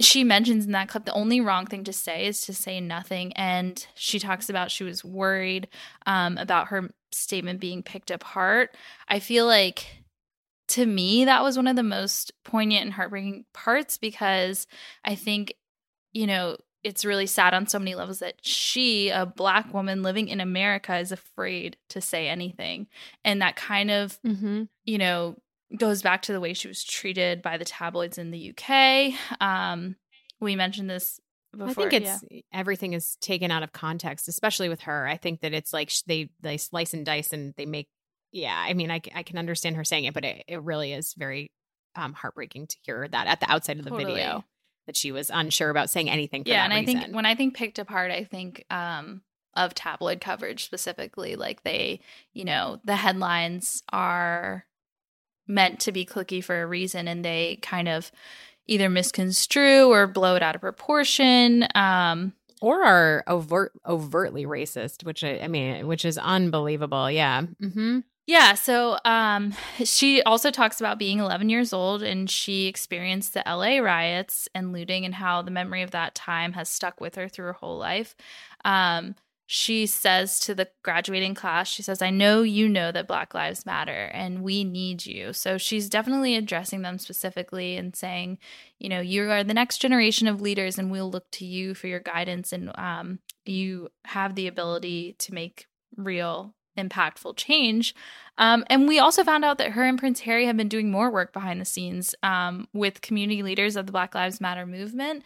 she 0.00 0.22
mentions 0.22 0.64
in 0.64 0.72
that 0.72 0.88
clip 0.88 1.04
the 1.04 1.12
only 1.12 1.40
wrong 1.40 1.66
thing 1.66 1.82
to 1.84 1.92
say 1.92 2.26
is 2.26 2.40
to 2.42 2.54
say 2.54 2.80
nothing. 2.80 3.32
And 3.34 3.84
she 3.94 4.18
talks 4.20 4.48
about 4.48 4.70
she 4.70 4.84
was 4.84 5.04
worried 5.04 5.68
um 6.06 6.38
about 6.38 6.68
her 6.68 6.90
statement 7.12 7.60
being 7.60 7.82
picked 7.82 8.10
apart. 8.10 8.76
I 9.08 9.18
feel 9.18 9.46
like 9.46 9.97
to 10.68 10.86
me 10.86 11.24
that 11.24 11.42
was 11.42 11.56
one 11.56 11.66
of 11.66 11.76
the 11.76 11.82
most 11.82 12.32
poignant 12.44 12.84
and 12.84 12.92
heartbreaking 12.92 13.44
parts 13.52 13.98
because 13.98 14.66
i 15.04 15.14
think 15.14 15.52
you 16.12 16.26
know 16.26 16.56
it's 16.84 17.04
really 17.04 17.26
sad 17.26 17.54
on 17.54 17.66
so 17.66 17.78
many 17.78 17.94
levels 17.94 18.20
that 18.20 18.36
she, 18.40 19.10
a 19.10 19.26
black 19.26 19.74
woman 19.74 20.02
living 20.02 20.28
in 20.28 20.40
America, 20.40 20.96
is 20.96 21.10
afraid 21.10 21.76
to 21.88 22.00
say 22.00 22.28
anything. 22.28 22.86
And 23.24 23.42
that 23.42 23.56
kind 23.56 23.90
of, 23.90 24.18
Mm-hmm. 24.22 24.62
you 24.84 24.98
know, 24.98 25.36
goes 25.76 26.02
back 26.02 26.22
to 26.22 26.32
the 26.32 26.40
way 26.40 26.54
she 26.54 26.68
was 26.68 26.84
treated 26.84 27.42
by 27.42 27.58
the 27.58 27.64
tabloids 27.64 28.16
in 28.16 28.30
the 28.30 28.54
UK. 28.56 29.12
Um, 29.40 29.96
we 30.40 30.54
mentioned 30.54 30.88
this 30.88 31.20
before. 31.52 31.68
I 31.68 31.74
think 31.74 31.92
it's 31.92 32.24
yeah. 32.30 32.40
everything 32.52 32.92
is 32.92 33.16
taken 33.20 33.50
out 33.50 33.64
of 33.64 33.72
context, 33.72 34.28
especially 34.28 34.68
with 34.68 34.82
her. 34.82 35.06
I 35.06 35.16
think 35.16 35.40
that 35.40 35.52
it's 35.52 35.72
like 35.72 35.90
sh- 35.90 36.02
they 36.02 36.30
they 36.40 36.56
slice 36.56 36.94
and 36.94 37.04
dice 37.04 37.32
and 37.32 37.54
they 37.56 37.66
make. 37.66 37.88
Yeah, 38.32 38.56
I 38.56 38.74
mean, 38.74 38.90
I, 38.90 39.00
I 39.14 39.22
can 39.22 39.38
understand 39.38 39.76
her 39.76 39.84
saying 39.84 40.04
it, 40.04 40.14
but 40.14 40.24
it, 40.24 40.44
it 40.46 40.62
really 40.62 40.92
is 40.92 41.14
very 41.14 41.50
um, 41.96 42.12
heartbreaking 42.12 42.66
to 42.68 42.76
hear 42.82 43.08
that 43.08 43.26
at 43.26 43.40
the 43.40 43.50
outside 43.50 43.78
of 43.78 43.84
the 43.84 43.90
Totally. 43.90 44.14
video 44.14 44.44
that 44.86 44.96
she 44.96 45.12
was 45.12 45.30
unsure 45.30 45.70
about 45.70 45.90
saying 45.90 46.10
anything. 46.10 46.44
For 46.44 46.50
yeah, 46.50 46.64
and 46.64 46.72
I 46.72 46.84
think 46.84 47.14
when 47.14 47.26
I 47.26 47.34
think 47.34 47.54
picked 47.54 47.78
apart, 47.78 48.10
I 48.10 48.24
think 48.24 48.64
um, 48.70 49.22
of 49.54 49.74
tabloid 49.74 50.20
coverage 50.20 50.64
specifically. 50.64 51.36
Like 51.36 51.62
they, 51.62 52.00
you 52.32 52.44
know, 52.44 52.80
the 52.84 52.96
headlines 52.96 53.82
are 53.92 54.64
meant 55.46 55.80
to 55.80 55.92
be 55.92 56.06
clicky 56.06 56.42
for 56.42 56.62
a 56.62 56.66
reason, 56.66 57.08
and 57.08 57.24
they 57.24 57.58
kind 57.62 57.88
of 57.88 58.10
either 58.66 58.88
misconstrue 58.88 59.90
or 59.90 60.06
blow 60.06 60.36
it 60.36 60.42
out 60.42 60.54
of 60.54 60.60
proportion. 60.60 61.66
Um, 61.74 62.32
or 62.60 62.82
are 62.82 63.24
overt 63.28 63.72
overtly 63.86 64.44
racist, 64.44 65.04
which 65.04 65.22
I, 65.22 65.38
I 65.40 65.48
mean, 65.48 65.86
which 65.86 66.04
is 66.04 66.18
unbelievable. 66.18 67.10
Yeah. 67.10 67.42
Mm-hmm. 67.62 68.00
Yeah, 68.28 68.52
so 68.52 68.98
um, 69.06 69.54
she 69.84 70.22
also 70.22 70.50
talks 70.50 70.80
about 70.80 70.98
being 70.98 71.18
11 71.18 71.48
years 71.48 71.72
old 71.72 72.02
and 72.02 72.28
she 72.28 72.66
experienced 72.66 73.32
the 73.32 73.42
LA 73.46 73.78
riots 73.78 74.50
and 74.54 74.70
looting 74.70 75.06
and 75.06 75.14
how 75.14 75.40
the 75.40 75.50
memory 75.50 75.80
of 75.80 75.92
that 75.92 76.14
time 76.14 76.52
has 76.52 76.68
stuck 76.68 77.00
with 77.00 77.14
her 77.14 77.26
through 77.26 77.46
her 77.46 77.52
whole 77.54 77.78
life. 77.78 78.14
Um, 78.66 79.14
she 79.46 79.86
says 79.86 80.40
to 80.40 80.54
the 80.54 80.68
graduating 80.82 81.34
class, 81.34 81.68
she 81.68 81.82
says, 81.82 82.02
I 82.02 82.10
know 82.10 82.42
you 82.42 82.68
know 82.68 82.92
that 82.92 83.08
Black 83.08 83.32
Lives 83.32 83.64
Matter 83.64 84.10
and 84.12 84.42
we 84.42 84.62
need 84.62 85.06
you. 85.06 85.32
So 85.32 85.56
she's 85.56 85.88
definitely 85.88 86.36
addressing 86.36 86.82
them 86.82 86.98
specifically 86.98 87.78
and 87.78 87.96
saying, 87.96 88.36
you 88.78 88.90
know, 88.90 89.00
you 89.00 89.30
are 89.30 89.42
the 89.42 89.54
next 89.54 89.78
generation 89.78 90.28
of 90.28 90.42
leaders 90.42 90.76
and 90.76 90.90
we'll 90.90 91.10
look 91.10 91.30
to 91.30 91.46
you 91.46 91.72
for 91.72 91.86
your 91.86 92.00
guidance 92.00 92.52
and 92.52 92.72
um, 92.76 93.20
you 93.46 93.88
have 94.04 94.34
the 94.34 94.48
ability 94.48 95.16
to 95.20 95.32
make 95.32 95.66
real 95.96 96.54
impactful 96.78 97.36
change. 97.36 97.94
Um, 98.38 98.64
and 98.68 98.86
we 98.86 98.98
also 99.00 99.24
found 99.24 99.44
out 99.44 99.58
that 99.58 99.72
her 99.72 99.84
and 99.84 99.98
Prince 99.98 100.20
Harry 100.20 100.46
have 100.46 100.56
been 100.56 100.68
doing 100.68 100.90
more 100.90 101.10
work 101.10 101.32
behind 101.32 101.60
the 101.60 101.64
scenes 101.64 102.14
um, 102.22 102.68
with 102.72 103.00
community 103.00 103.42
leaders 103.42 103.74
of 103.74 103.86
the 103.86 103.92
Black 103.92 104.14
Lives 104.14 104.40
Matter 104.40 104.64
movement. 104.64 105.24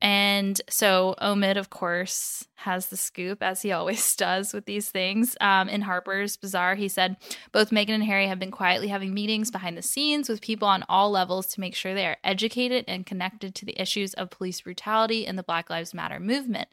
And 0.00 0.60
so 0.68 1.14
Omid, 1.22 1.56
of 1.56 1.70
course, 1.70 2.46
has 2.56 2.86
the 2.86 2.96
scoop, 2.96 3.42
as 3.42 3.62
he 3.62 3.72
always 3.72 4.14
does 4.16 4.52
with 4.52 4.66
these 4.66 4.90
things. 4.90 5.36
Um, 5.40 5.68
in 5.68 5.82
Harper's 5.82 6.36
Bazaar, 6.36 6.74
he 6.74 6.88
said 6.88 7.16
both 7.52 7.70
Meghan 7.70 7.90
and 7.90 8.04
Harry 8.04 8.26
have 8.26 8.38
been 8.38 8.50
quietly 8.50 8.88
having 8.88 9.14
meetings 9.14 9.50
behind 9.50 9.76
the 9.76 9.82
scenes 9.82 10.28
with 10.28 10.40
people 10.40 10.68
on 10.68 10.84
all 10.88 11.10
levels 11.10 11.46
to 11.48 11.60
make 11.60 11.74
sure 11.74 11.94
they 11.94 12.06
are 12.06 12.16
educated 12.24 12.84
and 12.88 13.06
connected 13.06 13.54
to 13.54 13.64
the 13.64 13.80
issues 13.80 14.14
of 14.14 14.30
police 14.30 14.60
brutality 14.60 15.26
and 15.26 15.38
the 15.38 15.42
Black 15.42 15.70
Lives 15.70 15.94
Matter 15.94 16.20
movement. 16.20 16.68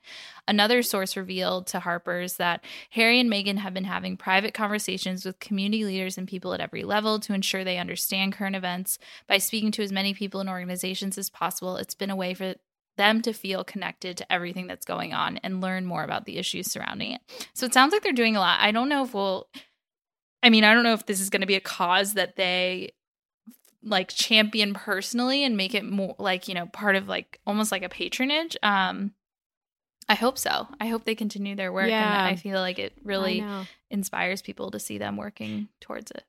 Another 0.47 0.81
source 0.81 1.15
revealed 1.15 1.67
to 1.67 1.79
Harper's 1.79 2.35
that 2.35 2.63
Harry 2.91 3.19
and 3.19 3.31
Meghan 3.31 3.57
have 3.59 3.73
been 3.73 3.83
having 3.85 4.17
private 4.17 4.53
conversations 4.53 5.25
with 5.25 5.39
community 5.39 5.85
leaders 5.85 6.17
and 6.17 6.27
people 6.27 6.53
at 6.53 6.59
every 6.59 6.83
level 6.83 7.19
to 7.19 7.33
ensure 7.33 7.63
they 7.63 7.77
understand 7.77 8.33
current 8.33 8.55
events. 8.55 8.97
By 9.27 9.37
speaking 9.37 9.71
to 9.73 9.83
as 9.83 9.91
many 9.91 10.13
people 10.13 10.39
and 10.39 10.49
organizations 10.49 11.17
as 11.17 11.29
possible, 11.29 11.77
it's 11.77 11.95
been 11.95 12.09
a 12.09 12.15
way 12.15 12.33
for 12.33 12.55
them 12.97 13.21
to 13.21 13.33
feel 13.33 13.63
connected 13.63 14.17
to 14.17 14.31
everything 14.31 14.67
that's 14.67 14.85
going 14.85 15.13
on 15.13 15.37
and 15.37 15.61
learn 15.61 15.85
more 15.85 16.03
about 16.03 16.25
the 16.25 16.37
issues 16.37 16.69
surrounding 16.71 17.13
it. 17.13 17.21
So 17.53 17.65
it 17.65 17.73
sounds 17.73 17.93
like 17.93 18.03
they're 18.03 18.11
doing 18.13 18.35
a 18.35 18.39
lot. 18.39 18.59
I 18.61 18.71
don't 18.71 18.89
know 18.89 19.03
if 19.03 19.13
we'll 19.13 19.47
I 20.43 20.49
mean, 20.49 20.63
I 20.63 20.73
don't 20.73 20.83
know 20.83 20.93
if 20.93 21.05
this 21.05 21.19
is 21.21 21.29
going 21.29 21.41
to 21.41 21.47
be 21.47 21.55
a 21.55 21.61
cause 21.61 22.15
that 22.15 22.35
they 22.35 22.93
like 23.83 24.09
champion 24.09 24.73
personally 24.73 25.43
and 25.43 25.55
make 25.57 25.73
it 25.73 25.85
more 25.85 26.15
like, 26.19 26.47
you 26.47 26.53
know, 26.53 26.65
part 26.67 26.95
of 26.95 27.07
like 27.07 27.39
almost 27.47 27.71
like 27.71 27.83
a 27.83 27.89
patronage. 27.89 28.55
Um 28.63 29.13
I 30.09 30.15
hope 30.15 30.37
so. 30.37 30.67
I 30.79 30.87
hope 30.87 31.05
they 31.05 31.15
continue 31.15 31.55
their 31.55 31.71
work 31.71 31.87
Yeah. 31.89 32.19
and 32.19 32.27
I 32.27 32.35
feel 32.35 32.59
like 32.59 32.79
it 32.79 32.93
really 33.03 33.39
inspires 33.89 34.41
people 34.41 34.71
to 34.71 34.79
see 34.79 34.97
them 34.97 35.15
working 35.15 35.69
towards 35.79 36.11
it. 36.11 36.23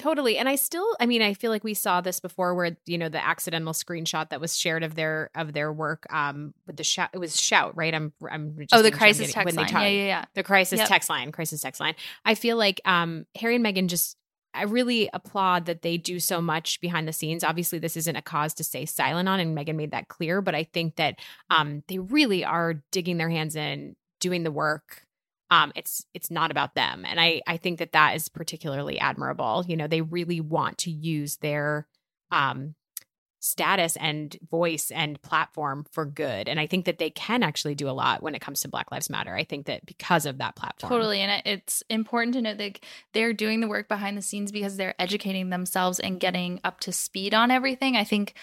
Totally. 0.00 0.38
And 0.38 0.48
I 0.48 0.54
still 0.54 0.96
I 0.98 1.04
mean 1.04 1.20
I 1.20 1.34
feel 1.34 1.50
like 1.50 1.62
we 1.62 1.74
saw 1.74 2.00
this 2.00 2.20
before 2.20 2.54
where 2.54 2.74
you 2.86 2.96
know 2.96 3.10
the 3.10 3.22
accidental 3.22 3.74
screenshot 3.74 4.30
that 4.30 4.40
was 4.40 4.56
shared 4.56 4.82
of 4.82 4.94
their 4.94 5.28
of 5.34 5.52
their 5.52 5.70
work 5.70 6.06
um 6.10 6.54
with 6.66 6.78
the 6.78 6.84
shout 6.84 7.10
it 7.12 7.18
was 7.18 7.38
shout, 7.38 7.76
right? 7.76 7.94
I'm 7.94 8.12
I'm 8.30 8.56
just 8.58 8.72
Oh, 8.74 8.80
the 8.80 8.88
sure 8.88 8.96
crisis 8.96 9.32
text 9.32 9.44
when 9.44 9.54
they 9.56 9.62
line. 9.62 9.70
talk- 9.70 9.82
Yeah, 9.82 9.88
yeah, 9.88 10.06
yeah. 10.06 10.24
The 10.34 10.42
crisis 10.42 10.78
Yep. 10.78 10.88
text 10.88 11.10
line, 11.10 11.32
crisis 11.32 11.60
text 11.60 11.82
line. 11.82 11.94
I 12.24 12.34
feel 12.34 12.56
like 12.56 12.80
um 12.86 13.26
Harry 13.38 13.56
and 13.56 13.64
Meghan 13.64 13.88
just 13.88 14.16
I 14.54 14.62
really 14.62 15.10
applaud 15.12 15.66
that 15.66 15.82
they 15.82 15.98
do 15.98 16.18
so 16.18 16.40
much 16.40 16.80
behind 16.80 17.06
the 17.06 17.12
scenes. 17.12 17.44
Obviously, 17.44 17.78
this 17.78 17.96
isn't 17.96 18.16
a 18.16 18.22
cause 18.22 18.54
to 18.54 18.64
stay 18.64 18.86
silent 18.86 19.28
on, 19.28 19.38
and 19.38 19.56
Meghan 19.56 19.76
made 19.76 19.92
that 19.92 20.08
clear. 20.08 20.40
But 20.40 20.54
I 20.56 20.64
think 20.64 20.96
that 20.96 21.20
um, 21.50 21.84
they 21.88 21.98
really 22.00 22.44
are 22.44 22.82
digging 22.90 23.16
their 23.18 23.30
hands 23.30 23.54
in, 23.54 23.94
doing 24.18 24.42
the 24.42 24.50
work. 24.50 25.02
Um, 25.50 25.72
it's 25.74 26.04
it's 26.14 26.30
not 26.30 26.50
about 26.50 26.74
them, 26.74 27.04
and 27.04 27.20
I 27.20 27.42
I 27.46 27.56
think 27.56 27.78
that 27.80 27.92
that 27.92 28.14
is 28.16 28.28
particularly 28.28 28.98
admirable. 29.00 29.64
You 29.66 29.76
know, 29.76 29.86
they 29.88 30.00
really 30.02 30.40
want 30.40 30.78
to 30.78 30.90
use 30.90 31.38
their 31.38 31.88
um, 32.30 32.76
status 33.40 33.96
and 33.96 34.36
voice 34.50 34.90
and 34.90 35.20
platform 35.22 35.86
for 35.90 36.04
good, 36.04 36.48
and 36.48 36.60
I 36.60 36.66
think 36.66 36.84
that 36.84 36.98
they 36.98 37.10
can 37.10 37.42
actually 37.42 37.74
do 37.74 37.88
a 37.88 37.92
lot 37.92 38.22
when 38.22 38.34
it 38.34 38.40
comes 38.40 38.60
to 38.60 38.68
Black 38.68 38.92
Lives 38.92 39.10
Matter. 39.10 39.34
I 39.34 39.44
think 39.44 39.66
that 39.66 39.86
because 39.86 40.26
of 40.26 40.38
that 40.38 40.54
platform, 40.56 40.90
Totally. 40.90 41.20
And 41.20 41.32
it- 41.32 41.50
it's 41.50 41.82
important 41.88 42.34
to 42.34 42.42
note 42.42 42.58
that 42.58 42.78
they're 43.12 43.32
doing 43.32 43.60
the 43.60 43.66
work 43.68 43.88
behind 43.88 44.16
the 44.16 44.22
scenes 44.22 44.52
because 44.52 44.76
they're 44.76 44.94
educating 45.00 45.48
themselves 45.50 45.98
and 45.98 46.20
getting 46.20 46.60
up 46.62 46.80
to 46.80 46.92
speed 46.92 47.32
on 47.34 47.50
everything. 47.50 47.96
I 47.96 48.04
think, 48.04 48.34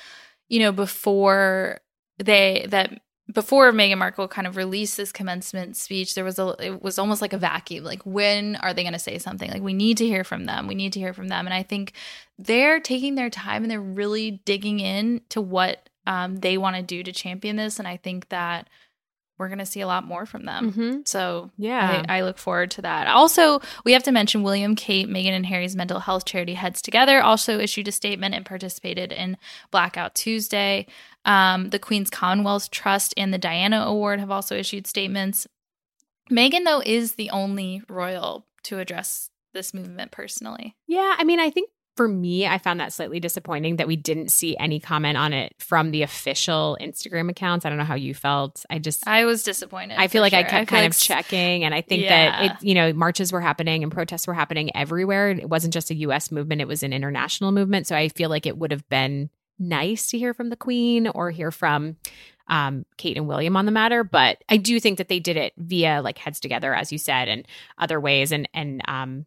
you 0.49 0.59
know, 0.59 0.71
before 0.71 1.79
they, 2.17 2.65
that, 2.69 2.99
before 3.31 3.71
Meghan 3.71 3.97
Markle 3.97 4.27
kind 4.27 4.47
of 4.47 4.55
released 4.55 4.95
this 4.95 5.11
commencement 5.11 5.75
speech, 5.75 6.15
there 6.15 6.23
was 6.23 6.39
a 6.39 6.55
it 6.59 6.81
was 6.81 6.97
almost 6.97 7.21
like 7.21 7.33
a 7.33 7.37
vacuum. 7.37 7.83
Like 7.83 8.01
when 8.05 8.55
are 8.57 8.73
they 8.73 8.83
going 8.83 8.93
to 8.93 8.99
say 8.99 9.17
something? 9.17 9.51
Like 9.51 9.61
we 9.61 9.73
need 9.73 9.97
to 9.97 10.05
hear 10.05 10.23
from 10.23 10.45
them. 10.45 10.67
We 10.67 10.75
need 10.75 10.93
to 10.93 10.99
hear 10.99 11.13
from 11.13 11.27
them. 11.27 11.45
And 11.45 11.53
I 11.53 11.63
think 11.63 11.93
they're 12.39 12.79
taking 12.79 13.15
their 13.15 13.29
time 13.29 13.63
and 13.63 13.71
they're 13.71 13.81
really 13.81 14.31
digging 14.45 14.79
in 14.79 15.21
to 15.29 15.41
what 15.41 15.89
um, 16.05 16.37
they 16.37 16.57
want 16.57 16.77
to 16.77 16.81
do 16.81 17.03
to 17.03 17.11
champion 17.11 17.57
this. 17.57 17.79
And 17.79 17.87
I 17.87 17.97
think 17.97 18.29
that 18.29 18.69
we're 19.37 19.47
going 19.49 19.59
to 19.59 19.65
see 19.65 19.81
a 19.81 19.87
lot 19.87 20.03
more 20.03 20.25
from 20.25 20.45
them. 20.45 20.71
Mhm. 20.73 21.07
So 21.07 21.51
Yeah. 21.57 22.03
I, 22.07 22.17
I 22.17 22.21
look 22.23 22.37
forward 22.37 22.71
to 22.71 22.81
that. 22.81 23.07
Also, 23.07 23.61
we 23.85 23.93
have 23.93 24.03
to 24.03 24.11
mention 24.11 24.43
William, 24.43 24.75
Kate, 24.75 25.07
Meghan, 25.07 25.31
and 25.31 25.45
Harry's 25.45 25.75
mental 25.75 25.99
health 25.99 26.25
charity 26.25 26.55
Heads 26.55 26.81
Together 26.81 27.21
also 27.21 27.59
issued 27.59 27.87
a 27.87 27.91
statement 27.91 28.33
and 28.35 28.45
participated 28.45 29.11
in 29.11 29.37
Blackout 29.71 30.15
Tuesday. 30.15 30.87
Um, 31.25 31.69
the 31.69 31.79
Queen's 31.79 32.09
Commonwealth 32.09 32.71
Trust 32.71 33.13
and 33.17 33.33
the 33.33 33.37
Diana 33.37 33.81
Award 33.81 34.19
have 34.19 34.31
also 34.31 34.55
issued 34.55 34.87
statements. 34.87 35.45
Meghan, 36.31 36.65
though, 36.65 36.81
is 36.85 37.13
the 37.15 37.29
only 37.29 37.81
royal 37.89 38.45
to 38.63 38.79
address 38.79 39.29
this 39.53 39.73
movement 39.73 40.11
personally. 40.11 40.75
Yeah, 40.87 41.15
I 41.17 41.23
mean, 41.23 41.39
I 41.39 41.49
think 41.49 41.69
for 41.97 42.07
me, 42.07 42.47
I 42.47 42.57
found 42.59 42.79
that 42.79 42.93
slightly 42.93 43.19
disappointing 43.19 43.75
that 43.77 43.87
we 43.87 43.95
didn't 43.97 44.29
see 44.31 44.55
any 44.57 44.79
comment 44.79 45.17
on 45.17 45.33
it 45.33 45.53
from 45.59 45.91
the 45.91 46.03
official 46.03 46.77
Instagram 46.79 47.29
accounts. 47.29 47.65
I 47.65 47.69
don't 47.69 47.77
know 47.77 47.83
how 47.83 47.95
you 47.95 48.13
felt. 48.13 48.65
I 48.69 48.79
just 48.79 49.05
I 49.07 49.25
was 49.25 49.43
disappointed. 49.43 49.97
I 49.99 50.07
feel 50.07 50.21
like 50.21 50.33
I 50.33 50.43
kept 50.43 50.51
feel 50.51 50.65
kind 50.77 50.83
like 50.83 50.91
of 50.91 50.97
checking, 50.99 51.63
and 51.65 51.73
I 51.75 51.81
think 51.81 52.03
Yeah. 52.03 52.41
that 52.41 52.45
it, 52.61 52.63
you 52.65 52.75
know, 52.75 52.93
marches 52.93 53.31
were 53.33 53.41
happening 53.41 53.83
and 53.83 53.91
protests 53.91 54.27
were 54.27 54.33
happening 54.33 54.73
everywhere. 54.75 55.31
It 55.31 55.49
wasn't 55.49 55.73
just 55.73 55.91
a 55.91 55.95
U.S. 55.95 56.31
movement; 56.31 56.61
it 56.61 56.67
was 56.67 56.83
an 56.83 56.93
international 56.93 57.51
movement. 57.51 57.87
So 57.87 57.95
I 57.95 58.07
feel 58.09 58.29
like 58.29 58.45
it 58.45 58.57
would 58.57 58.71
have 58.71 58.87
been 58.87 59.29
nice 59.59 60.11
to 60.11 60.17
hear 60.19 60.33
from 60.35 60.49
the 60.49 60.55
Queen 60.55 61.07
or 61.07 61.31
hear 61.31 61.49
from 61.51 61.97
um, 62.47 62.85
Kate 62.97 63.17
and 63.17 63.27
William 63.27 63.57
on 63.57 63.65
the 63.65 63.71
matter. 63.71 64.03
But 64.03 64.43
I 64.47 64.57
do 64.57 64.79
think 64.79 64.99
that 64.99 65.07
they 65.09 65.19
did 65.19 65.35
it 65.35 65.53
via 65.57 66.01
like 66.01 66.17
heads 66.19 66.39
together, 66.39 66.73
as 66.75 66.91
you 66.91 66.97
said, 66.97 67.27
and 67.27 67.45
other 67.77 67.99
ways. 67.99 68.31
And 68.31 68.47
and 68.53 68.81
um, 68.87 69.25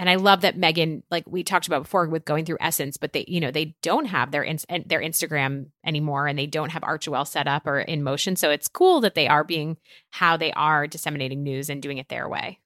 and 0.00 0.08
I 0.08 0.14
love 0.14 0.40
that 0.40 0.56
Meghan, 0.56 1.02
like 1.10 1.24
we 1.26 1.44
talked 1.44 1.66
about 1.66 1.82
before, 1.82 2.06
with 2.08 2.24
going 2.24 2.46
through 2.46 2.56
Essence, 2.58 2.96
but 2.96 3.12
they, 3.12 3.26
you 3.28 3.38
know, 3.38 3.50
they 3.50 3.76
don't 3.82 4.06
have 4.06 4.30
their 4.30 4.46
their 4.86 5.02
Instagram 5.02 5.66
anymore, 5.84 6.26
and 6.26 6.38
they 6.38 6.46
don't 6.46 6.70
have 6.70 6.80
Archewell 6.80 7.28
set 7.28 7.46
up 7.46 7.66
or 7.66 7.80
in 7.80 8.02
motion. 8.02 8.34
So 8.34 8.50
it's 8.50 8.66
cool 8.66 9.02
that 9.02 9.14
they 9.14 9.28
are 9.28 9.44
being 9.44 9.76
how 10.08 10.38
they 10.38 10.52
are 10.52 10.86
disseminating 10.86 11.42
news 11.42 11.68
and 11.68 11.82
doing 11.82 11.98
it 11.98 12.08
their 12.08 12.30
way. 12.30 12.58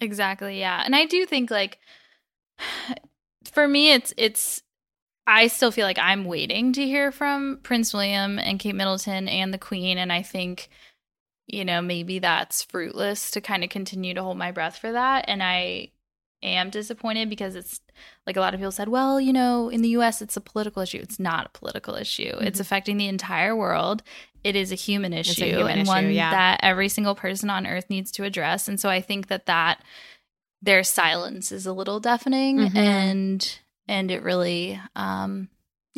Exactly, 0.00 0.60
yeah. 0.60 0.82
And 0.82 0.96
I 0.96 1.04
do 1.04 1.26
think 1.26 1.50
like 1.50 1.78
for 3.52 3.68
me 3.68 3.92
it's 3.92 4.14
it's 4.16 4.62
I 5.26 5.48
still 5.48 5.70
feel 5.70 5.84
like 5.84 5.98
I'm 5.98 6.24
waiting 6.24 6.72
to 6.72 6.86
hear 6.86 7.12
from 7.12 7.60
Prince 7.62 7.92
William 7.92 8.38
and 8.38 8.58
Kate 8.58 8.74
Middleton 8.74 9.28
and 9.28 9.52
the 9.52 9.58
Queen 9.58 9.98
and 9.98 10.10
I 10.10 10.22
think 10.22 10.70
you 11.46 11.66
know 11.66 11.82
maybe 11.82 12.18
that's 12.18 12.62
fruitless 12.62 13.30
to 13.32 13.42
kind 13.42 13.62
of 13.62 13.68
continue 13.68 14.14
to 14.14 14.22
hold 14.22 14.38
my 14.38 14.52
breath 14.52 14.78
for 14.78 14.92
that 14.92 15.26
and 15.28 15.42
I 15.42 15.90
am 16.42 16.70
disappointed 16.70 17.28
because 17.28 17.54
it's 17.56 17.80
like 18.26 18.36
a 18.36 18.40
lot 18.40 18.54
of 18.54 18.60
people 18.60 18.70
said 18.70 18.88
well 18.88 19.20
you 19.20 19.32
know 19.32 19.68
in 19.70 19.82
the 19.82 19.88
US 19.90 20.22
it's 20.22 20.36
a 20.36 20.40
political 20.40 20.82
issue 20.82 20.98
it's 21.02 21.18
not 21.18 21.46
a 21.46 21.58
political 21.58 21.94
issue 21.96 22.32
it's 22.40 22.60
affecting 22.60 22.96
the 22.96 23.08
entire 23.08 23.56
world 23.56 24.02
it 24.44 24.54
is 24.54 24.70
a 24.70 24.76
human 24.76 25.12
issue 25.12 25.42
Mm-hmm. 25.42 25.54
a 25.54 25.56
human 25.58 25.72
and 25.72 25.80
issue, 25.82 25.88
one 25.88 26.10
yeah. 26.12 26.30
that 26.30 26.60
every 26.62 26.88
single 26.88 27.14
person 27.16 27.50
on 27.50 27.66
earth 27.66 27.90
needs 27.90 28.12
to 28.12 28.24
address 28.24 28.68
and 28.68 28.78
so 28.78 28.88
I 28.88 29.00
think 29.00 29.26
that 29.28 29.46
that 29.46 29.82
their 30.62 30.82
silence 30.84 31.50
is 31.52 31.66
a 31.66 31.72
little 31.72 32.00
deafening 32.00 32.58
Mhm. 32.58 32.76
and 32.76 33.58
and 33.88 34.10
it 34.10 34.22
really 34.22 34.80
um 34.94 35.48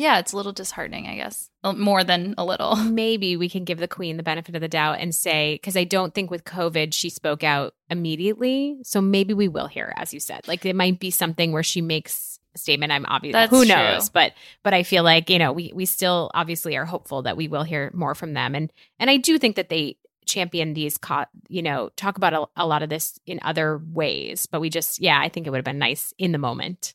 yeah 0.01 0.19
it's 0.19 0.33
a 0.33 0.37
little 0.37 0.51
disheartening 0.51 1.07
i 1.07 1.15
guess 1.15 1.51
more 1.63 2.03
than 2.03 2.33
a 2.37 2.45
little 2.45 2.75
Maybe 3.01 3.37
we 3.37 3.49
can 3.49 3.63
give 3.63 3.77
the 3.77 3.87
Queen 3.87 4.17
the 4.17 4.23
benefit 4.23 4.55
of 4.55 4.61
the 4.61 4.67
doubt 4.67 4.97
and 4.99 5.13
say 5.13 5.55
because 5.55 5.77
I 5.77 5.83
don't 5.83 6.13
think 6.13 6.31
with 6.31 6.43
COVID 6.43 6.93
she 6.93 7.09
spoke 7.09 7.43
out 7.43 7.73
immediately. 7.89 8.77
So 8.83 9.01
maybe 9.01 9.33
we 9.33 9.47
will 9.47 9.67
hear, 9.67 9.93
as 9.95 10.13
you 10.13 10.19
said, 10.19 10.47
like 10.47 10.65
it 10.65 10.75
might 10.75 10.99
be 10.99 11.11
something 11.11 11.51
where 11.51 11.63
she 11.63 11.81
makes 11.81 12.39
a 12.55 12.57
statement. 12.57 12.91
I'm 12.91 13.05
obviously 13.07 13.33
That's 13.33 13.51
Who 13.51 13.65
true. 13.65 13.75
knows? 13.75 14.09
But 14.09 14.33
but 14.63 14.73
I 14.73 14.83
feel 14.83 15.03
like 15.03 15.29
you 15.29 15.39
know 15.39 15.51
we 15.51 15.71
we 15.73 15.85
still 15.85 16.31
obviously 16.33 16.75
are 16.77 16.85
hopeful 16.85 17.21
that 17.23 17.37
we 17.37 17.47
will 17.47 17.63
hear 17.63 17.91
more 17.93 18.15
from 18.15 18.33
them. 18.33 18.55
And 18.55 18.71
and 18.99 19.09
I 19.09 19.17
do 19.17 19.37
think 19.37 19.55
that 19.55 19.69
they 19.69 19.97
champion 20.25 20.73
these 20.73 20.97
co- 20.97 21.25
you 21.49 21.61
know 21.61 21.89
talk 21.95 22.17
about 22.17 22.33
a, 22.33 22.45
a 22.55 22.65
lot 22.65 22.83
of 22.83 22.89
this 22.89 23.19
in 23.25 23.39
other 23.41 23.81
ways 23.91 24.45
but 24.45 24.61
we 24.61 24.69
just 24.69 25.01
yeah 25.01 25.19
i 25.19 25.27
think 25.27 25.47
it 25.47 25.49
would 25.49 25.57
have 25.57 25.65
been 25.65 25.79
nice 25.79 26.13
in 26.19 26.31
the 26.31 26.37
moment 26.37 26.93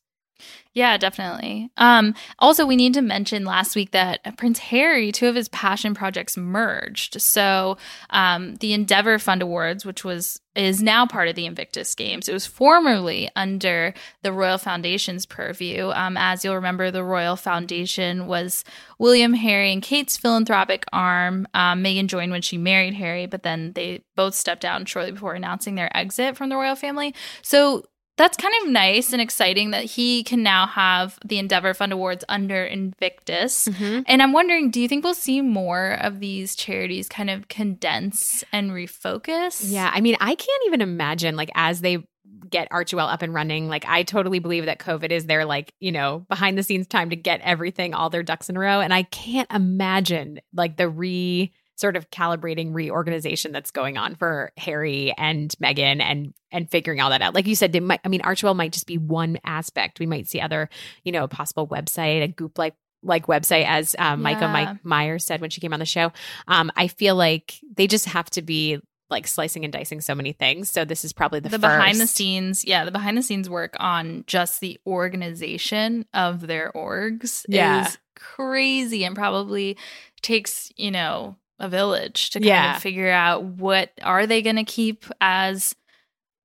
Yeah, 0.77 0.99
definitely. 0.99 1.71
Um, 1.79 2.15
also, 2.39 2.67
we 2.67 2.77
need 2.77 2.93
to 2.95 3.01
mention 3.01 3.47
last 3.47 3.75
week 3.75 3.93
that 3.93 4.37
Prince 4.37 4.59
Harry, 4.59 5.11
two 5.11 5.27
of 5.27 5.35
his 5.35 5.49
passion 5.49 5.95
projects 5.95 6.37
merged. 6.37 7.19
So, 7.23 7.79
um, 8.11 8.57
the 8.57 8.75
Endeavor 8.75 9.19
Fund 9.19 9.41
Awards, 9.41 9.87
which 9.87 10.05
was 10.05 10.39
is 10.55 10.83
now 10.83 11.07
part 11.07 11.29
of 11.29 11.35
the 11.35 11.47
Invictus 11.47 11.95
Games, 11.95 12.29
it 12.29 12.35
was 12.35 12.45
formerly 12.45 13.31
under 13.37 13.95
the 14.21 14.33
Royal 14.33 14.59
Foundation's 14.59 15.25
purview. 15.25 15.91
Um, 15.93 16.19
as 16.19 16.45
you'll 16.45 16.57
remember, 16.57 16.91
the 16.91 17.05
Royal 17.05 17.37
Foundation 17.37 18.27
was 18.27 18.63
William, 18.99 19.33
Harry, 19.33 19.73
and 19.73 19.83
Kate's 19.83 20.19
philanthropic 20.19 20.85
arm. 20.93 21.49
Um, 21.55 21.83
Meghan 21.83 22.07
joined 22.07 22.33
when 22.33 22.43
she 22.43 22.59
married 22.59 22.95
Harry, 22.95 23.25
but 23.25 23.45
then 23.45 23.73
they 23.73 24.03
both 24.15 24.35
stepped 24.35 24.61
down 24.61 24.85
shortly 24.85 25.13
before 25.13 25.35
announcing 25.35 25.75
their 25.75 25.95
exit 25.97 26.37
from 26.37 26.51
the 26.51 26.57
royal 26.57 26.77
family. 26.77 27.15
So 27.41 27.85
that's 28.17 28.37
kind 28.37 28.55
of 28.63 28.71
nice 28.71 29.13
and 29.13 29.21
exciting 29.21 29.71
that 29.71 29.85
he 29.85 30.25
can 30.25 30.43
now 30.43 30.67
have 30.67 31.19
the 31.25 31.39
Endeavor 31.39 31.75
Fund 31.75 31.93
Awards 31.93 32.25
under 32.29 32.65
Invictus. 32.65 33.69
Mm-hmm. 33.69 34.03
And 34.07 34.23
I'm 34.23 34.33
wondering, 34.33 34.71
do 34.71 34.81
you 34.81 34.89
think 34.89 35.05
we'll 35.05 35.15
see 35.15 35.43
more 35.43 35.99
of 36.01 36.21
these 36.21 36.57
charities 36.57 37.09
kind 37.09 37.29
of 37.29 37.49
condense 37.49 38.43
and 38.53 38.71
refocus? 38.71 39.63
Yeah, 39.65 39.91
I 39.93 40.01
mean, 40.01 40.17
I 40.21 40.35
can't 40.35 40.63
even 40.67 40.81
imagine 40.81 41.37
like 41.37 41.51
as 41.55 41.83
they 41.83 42.07
get 42.49 42.71
Archewell 42.71 43.13
up 43.13 43.23
and 43.23 43.35
running, 43.35 43.69
like 43.69 43.85
I 43.87 44.03
totally 44.03 44.39
believe 44.39 44.67
that 44.67 44.79
COVID 44.79 45.11
is 45.11 45.27
their 45.27 45.45
like, 45.45 45.73
you 45.81 45.93
know, 45.93 46.25
behind 46.29 46.57
the 46.57 46.63
scenes 46.63 46.87
time 46.87 47.11
to 47.11 47.17
get 47.17 47.41
everything 47.43 47.93
all 47.93 48.09
their 48.09 48.23
ducks 48.23 48.49
in 48.49 48.57
a 48.57 48.61
row 48.61 48.81
and 48.81 48.95
I 48.95 49.03
can't 49.03 49.51
imagine 49.53 50.41
like 50.55 50.77
the 50.77 50.89
re 50.89 51.53
sort 51.77 51.97
of 51.97 52.11
calibrating 52.11 52.75
reorganization 52.75 53.53
that's 53.53 53.71
going 53.71 53.97
on 53.97 54.17
for 54.17 54.53
Harry 54.57 55.15
and 55.17 55.55
Meghan 55.63 56.01
and 56.03 56.35
and 56.51 56.71
figuring 56.71 57.01
all 57.01 57.11
that 57.11 57.23
out. 57.23 57.35
Like 57.35 57.47
you 57.47 57.55
said, 57.55 57.73
they 57.73 57.81
might 57.81 58.01
I 58.05 58.09
mean 58.09 58.23
Archewell 58.23 58.57
might 58.57 58.73
just 58.73 58.87
be 58.87 58.99
one 58.99 59.39
aspect. 59.45 60.01
We 60.01 60.07
might 60.07 60.27
see 60.27 60.41
other, 60.41 60.69
you 61.05 61.13
know, 61.13 61.29
possible 61.29 61.69
website, 61.69 62.23
a 62.23 62.29
goop 62.29 62.59
like 62.59 62.75
like 63.03 63.27
website 63.27 63.67
as 63.67 63.95
um, 63.99 64.21
yeah. 64.21 64.35
Micah 64.35 64.49
Mike 64.49 64.85
Myers 64.85 65.25
said 65.25 65.41
when 65.41 65.51
she 65.51 65.61
came 65.61 65.73
on 65.73 65.81
the 65.81 65.87
show. 65.87 66.13
Um, 66.49 66.73
I 66.77 66.89
feel 66.89 67.15
like 67.15 67.61
they 67.77 67.87
just 67.87 68.07
have 68.07 68.29
to 68.31 68.43
be 68.43 68.81
like 69.09 69.27
slicing 69.27 69.65
and 69.65 69.73
dicing 69.73 70.01
so 70.01 70.15
many 70.15 70.33
things. 70.33 70.71
So 70.71 70.85
this 70.85 71.05
is 71.05 71.13
probably 71.13 71.41
the, 71.41 71.51
the 71.51 71.59
behind 71.59 72.01
the 72.01 72.07
scenes, 72.07 72.65
yeah, 72.65 72.85
the 72.85 72.91
behind 72.91 73.17
the 73.17 73.23
scenes 73.23 73.49
work 73.49 73.77
on 73.79 74.25
just 74.27 74.61
the 74.61 74.81
organization 74.87 76.07
of 76.13 76.47
their 76.47 76.73
orgs 76.75 77.45
yeah. 77.49 77.87
is 77.87 77.99
crazy 78.17 79.05
and 79.05 79.15
probably 79.15 79.77
takes, 80.23 80.73
you 80.77 80.91
know, 80.91 81.37
a 81.59 81.69
village 81.69 82.31
to 82.31 82.39
kind 82.39 82.47
yeah. 82.47 82.77
of 82.77 82.83
figure 82.83 83.11
out 83.11 83.45
what 83.45 83.91
are 84.03 84.27
they 84.27 84.43
going 84.43 84.57
to 84.57 84.65
keep 84.65 85.05
as 85.21 85.75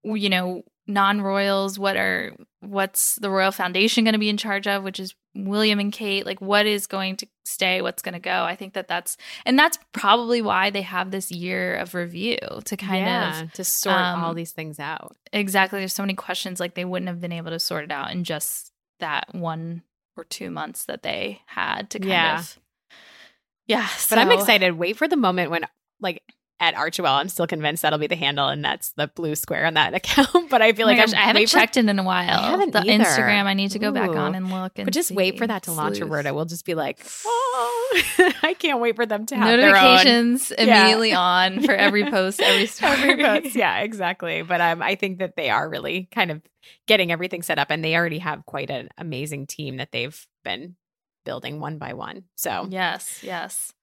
you 0.03 0.29
know 0.29 0.63
non-royals? 0.87 1.77
What 1.77 1.95
are 1.97 2.33
what's 2.59 3.15
the 3.15 3.29
royal 3.29 3.51
foundation 3.51 4.03
going 4.03 4.13
to 4.13 4.19
be 4.19 4.29
in 4.29 4.37
charge 4.37 4.67
of 4.67 4.83
which 4.83 4.99
is 4.99 5.15
william 5.35 5.79
and 5.79 5.91
kate? 5.91 6.25
Like 6.25 6.41
what 6.41 6.65
is 6.65 6.87
going 6.87 7.17
to 7.17 7.27
stay? 7.45 7.81
What's 7.81 8.01
going 8.01 8.13
to 8.13 8.19
go? 8.19 8.43
I 8.43 8.55
think 8.55 8.73
that 8.73 8.87
that's 8.87 9.17
and 9.45 9.57
that's 9.57 9.77
probably 9.93 10.41
why 10.41 10.69
they 10.69 10.81
have 10.81 11.11
this 11.11 11.31
year 11.31 11.75
of 11.75 11.93
review 11.93 12.37
to 12.65 12.77
kind 12.77 13.05
yeah, 13.05 13.41
of 13.41 13.53
to 13.53 13.63
sort 13.63 13.95
um, 13.95 14.23
all 14.23 14.33
these 14.33 14.51
things 14.51 14.79
out. 14.79 15.15
exactly. 15.33 15.79
There's 15.79 15.93
so 15.93 16.03
many 16.03 16.15
questions 16.15 16.59
like 16.59 16.75
they 16.75 16.85
wouldn't 16.85 17.09
have 17.09 17.21
been 17.21 17.31
able 17.31 17.51
to 17.51 17.59
sort 17.59 17.83
it 17.83 17.91
out 17.91 18.11
in 18.11 18.23
just 18.23 18.71
that 18.99 19.33
one 19.33 19.83
or 20.17 20.23
two 20.23 20.51
months 20.51 20.85
that 20.85 21.03
they 21.03 21.41
had 21.45 21.89
to 21.91 21.99
kind 21.99 22.11
yeah. 22.11 22.39
of 22.39 22.59
yeah. 23.71 23.87
So. 23.87 24.15
But 24.15 24.21
I'm 24.21 24.31
excited. 24.31 24.77
Wait 24.77 24.97
for 24.97 25.07
the 25.07 25.15
moment 25.15 25.49
when, 25.49 25.65
like, 26.01 26.21
at 26.59 26.75
Archewell, 26.75 27.19
I'm 27.19 27.27
still 27.27 27.47
convinced 27.47 27.81
that'll 27.81 27.97
be 27.97 28.07
the 28.07 28.15
handle, 28.15 28.47
and 28.47 28.63
that's 28.63 28.91
the 28.91 29.07
blue 29.07 29.33
square 29.33 29.65
on 29.65 29.73
that 29.73 29.93
account. 29.95 30.49
but 30.49 30.61
I 30.61 30.73
feel 30.73 30.85
oh 30.85 30.91
like 30.91 30.97
gosh, 30.97 31.13
I 31.13 31.21
haven't 31.21 31.47
checked 31.47 31.73
for, 31.73 31.79
in 31.79 31.89
in 31.89 31.97
a 31.97 32.03
while. 32.03 32.39
I 32.39 32.51
haven't 32.51 32.71
the 32.71 32.81
either. 32.81 33.03
Instagram. 33.03 33.45
I 33.45 33.55
need 33.55 33.71
to 33.71 33.79
go 33.79 33.89
Ooh. 33.89 33.93
back 33.93 34.09
on 34.11 34.35
and 34.35 34.51
look. 34.51 34.73
And 34.75 34.85
but 34.85 34.93
just 34.93 35.09
see. 35.09 35.15
wait 35.15 35.37
for 35.37 35.47
that 35.47 35.63
to 35.63 35.71
launch, 35.71 35.97
Sleuth. 35.97 36.09
Roberta. 36.09 36.33
We'll 36.33 36.45
just 36.45 36.65
be 36.65 36.75
like, 36.75 36.99
oh, 37.25 38.01
I 38.43 38.53
can't 38.53 38.79
wait 38.79 38.95
for 38.95 39.05
them 39.07 39.25
to 39.27 39.35
have 39.35 39.59
notifications 39.59 40.51
immediately 40.57 41.09
yeah. 41.09 41.19
on 41.19 41.63
for 41.63 41.73
every 41.73 42.09
post, 42.09 42.39
every 42.39 42.67
story. 42.67 42.91
every 42.91 43.23
post. 43.23 43.55
Yeah, 43.55 43.79
exactly. 43.79 44.43
But 44.43 44.61
um, 44.61 44.83
I 44.83 44.95
think 44.95 45.17
that 45.17 45.35
they 45.35 45.49
are 45.49 45.67
really 45.67 46.09
kind 46.13 46.29
of 46.29 46.43
getting 46.87 47.11
everything 47.11 47.41
set 47.41 47.57
up, 47.57 47.71
and 47.71 47.83
they 47.83 47.95
already 47.95 48.19
have 48.19 48.45
quite 48.45 48.69
an 48.69 48.89
amazing 48.99 49.47
team 49.47 49.77
that 49.77 49.91
they've 49.91 50.27
been 50.43 50.75
building 51.25 51.59
one 51.59 51.77
by 51.77 51.93
one. 51.93 52.23
So 52.35 52.67
yes, 52.69 53.19
yes. 53.23 53.73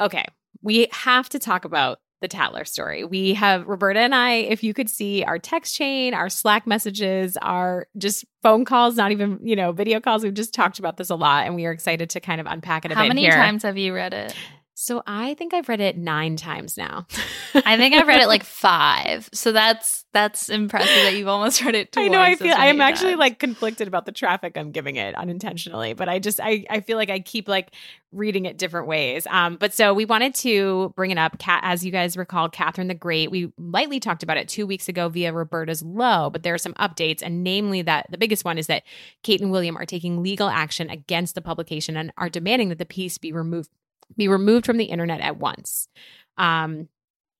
Okay, 0.00 0.24
we 0.62 0.88
have 0.92 1.28
to 1.30 1.38
talk 1.38 1.64
about 1.64 1.98
the 2.22 2.28
Tatler 2.28 2.64
story. 2.64 3.04
We 3.04 3.34
have 3.34 3.66
Roberta 3.66 4.00
and 4.00 4.14
I, 4.14 4.32
if 4.34 4.64
you 4.64 4.72
could 4.72 4.88
see 4.88 5.22
our 5.22 5.38
text 5.38 5.74
chain, 5.74 6.14
our 6.14 6.30
Slack 6.30 6.66
messages, 6.66 7.36
our 7.42 7.86
just 7.98 8.24
phone 8.42 8.64
calls, 8.64 8.96
not 8.96 9.12
even, 9.12 9.38
you 9.42 9.54
know, 9.54 9.72
video 9.72 10.00
calls. 10.00 10.24
We've 10.24 10.32
just 10.32 10.54
talked 10.54 10.78
about 10.78 10.96
this 10.96 11.10
a 11.10 11.14
lot 11.14 11.44
and 11.44 11.54
we 11.54 11.66
are 11.66 11.72
excited 11.72 12.08
to 12.10 12.20
kind 12.20 12.40
of 12.40 12.46
unpack 12.46 12.86
it 12.86 12.90
a 12.90 12.94
How 12.94 13.02
bit 13.02 13.04
How 13.04 13.08
many 13.08 13.20
here. 13.22 13.32
times 13.32 13.64
have 13.64 13.76
you 13.76 13.94
read 13.94 14.14
it? 14.14 14.34
So 14.78 15.02
I 15.06 15.32
think 15.34 15.54
I've 15.54 15.70
read 15.70 15.80
it 15.80 15.96
nine 15.96 16.36
times 16.36 16.76
now. 16.76 17.06
I 17.54 17.78
think 17.78 17.94
I've 17.94 18.06
read 18.06 18.20
it 18.20 18.28
like 18.28 18.44
five. 18.44 19.26
So 19.32 19.50
that's 19.50 20.04
that's 20.12 20.50
impressive 20.50 21.02
that 21.02 21.14
you've 21.14 21.28
almost 21.28 21.64
read 21.64 21.74
it. 21.74 21.92
Twice. 21.92 22.04
I 22.04 22.08
know. 22.08 22.20
I 22.20 22.34
feel 22.34 22.54
I 22.54 22.66
am 22.66 22.82
actually 22.82 23.14
like 23.14 23.38
conflicted 23.38 23.88
about 23.88 24.04
the 24.04 24.12
traffic 24.12 24.58
I'm 24.58 24.72
giving 24.72 24.96
it 24.96 25.14
unintentionally, 25.14 25.94
but 25.94 26.10
I 26.10 26.18
just 26.18 26.40
I 26.42 26.66
I 26.68 26.80
feel 26.80 26.98
like 26.98 27.08
I 27.08 27.20
keep 27.20 27.48
like 27.48 27.70
reading 28.12 28.44
it 28.44 28.58
different 28.58 28.86
ways. 28.86 29.26
Um, 29.30 29.56
but 29.56 29.72
so 29.72 29.94
we 29.94 30.04
wanted 30.04 30.34
to 30.36 30.92
bring 30.94 31.10
it 31.10 31.16
up. 31.16 31.38
Cat, 31.38 31.60
as 31.64 31.82
you 31.82 31.90
guys 31.90 32.14
recall, 32.14 32.50
Catherine 32.50 32.88
the 32.88 32.94
Great. 32.94 33.30
We 33.30 33.54
lightly 33.56 33.98
talked 33.98 34.22
about 34.22 34.36
it 34.36 34.46
two 34.46 34.66
weeks 34.66 34.90
ago 34.90 35.08
via 35.08 35.32
Roberta's 35.32 35.82
Low, 35.82 36.28
but 36.28 36.42
there 36.42 36.52
are 36.52 36.58
some 36.58 36.74
updates, 36.74 37.22
and 37.22 37.42
namely 37.42 37.80
that 37.80 38.08
the 38.10 38.18
biggest 38.18 38.44
one 38.44 38.58
is 38.58 38.66
that 38.66 38.82
Kate 39.22 39.40
and 39.40 39.50
William 39.50 39.78
are 39.78 39.86
taking 39.86 40.22
legal 40.22 40.50
action 40.50 40.90
against 40.90 41.34
the 41.34 41.40
publication 41.40 41.96
and 41.96 42.12
are 42.18 42.28
demanding 42.28 42.68
that 42.68 42.78
the 42.78 42.84
piece 42.84 43.16
be 43.16 43.32
removed 43.32 43.70
be 44.16 44.28
removed 44.28 44.66
from 44.66 44.76
the 44.76 44.84
internet 44.84 45.20
at 45.20 45.38
once. 45.38 45.88
Um, 46.36 46.88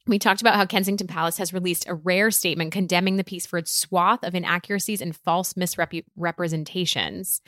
we 0.06 0.18
talked 0.18 0.40
about 0.40 0.54
how 0.54 0.66
Kensington 0.66 1.06
Palace 1.06 1.38
has 1.38 1.52
released 1.52 1.88
a 1.88 1.94
rare 1.94 2.30
statement 2.30 2.72
condemning 2.72 3.16
the 3.16 3.24
piece 3.24 3.44
for 3.44 3.58
its 3.58 3.72
swath 3.72 4.22
of 4.22 4.34
inaccuracies 4.34 5.00
and 5.00 5.16
false 5.16 5.56
misrepresentations. 5.56 7.40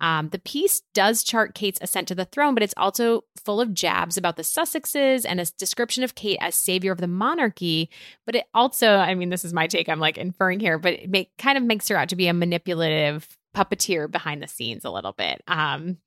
Um, 0.00 0.28
the 0.28 0.38
piece 0.38 0.82
does 0.94 1.24
chart 1.24 1.54
Kate's 1.54 1.80
ascent 1.82 2.06
to 2.08 2.14
the 2.14 2.24
throne, 2.24 2.54
but 2.54 2.62
it's 2.62 2.74
also 2.76 3.24
full 3.44 3.60
of 3.60 3.74
jabs 3.74 4.16
about 4.16 4.36
the 4.36 4.44
Sussexes 4.44 5.26
and 5.28 5.40
a 5.40 5.46
description 5.58 6.04
of 6.04 6.14
Kate 6.14 6.38
as 6.40 6.54
savior 6.54 6.92
of 6.92 7.00
the 7.00 7.08
monarchy. 7.08 7.90
But 8.24 8.36
it 8.36 8.44
also, 8.54 8.94
I 8.94 9.14
mean, 9.16 9.30
this 9.30 9.44
is 9.44 9.52
my 9.52 9.66
take, 9.66 9.88
I'm 9.88 9.98
like 9.98 10.16
inferring 10.16 10.60
here, 10.60 10.78
but 10.78 10.92
it 10.92 11.10
make, 11.10 11.36
kind 11.36 11.58
of 11.58 11.64
makes 11.64 11.88
her 11.88 11.96
out 11.96 12.10
to 12.10 12.16
be 12.16 12.28
a 12.28 12.32
manipulative 12.32 13.26
puppeteer 13.56 14.08
behind 14.08 14.40
the 14.40 14.46
scenes 14.46 14.84
a 14.84 14.90
little 14.90 15.12
bit. 15.12 15.42
Um, 15.48 15.98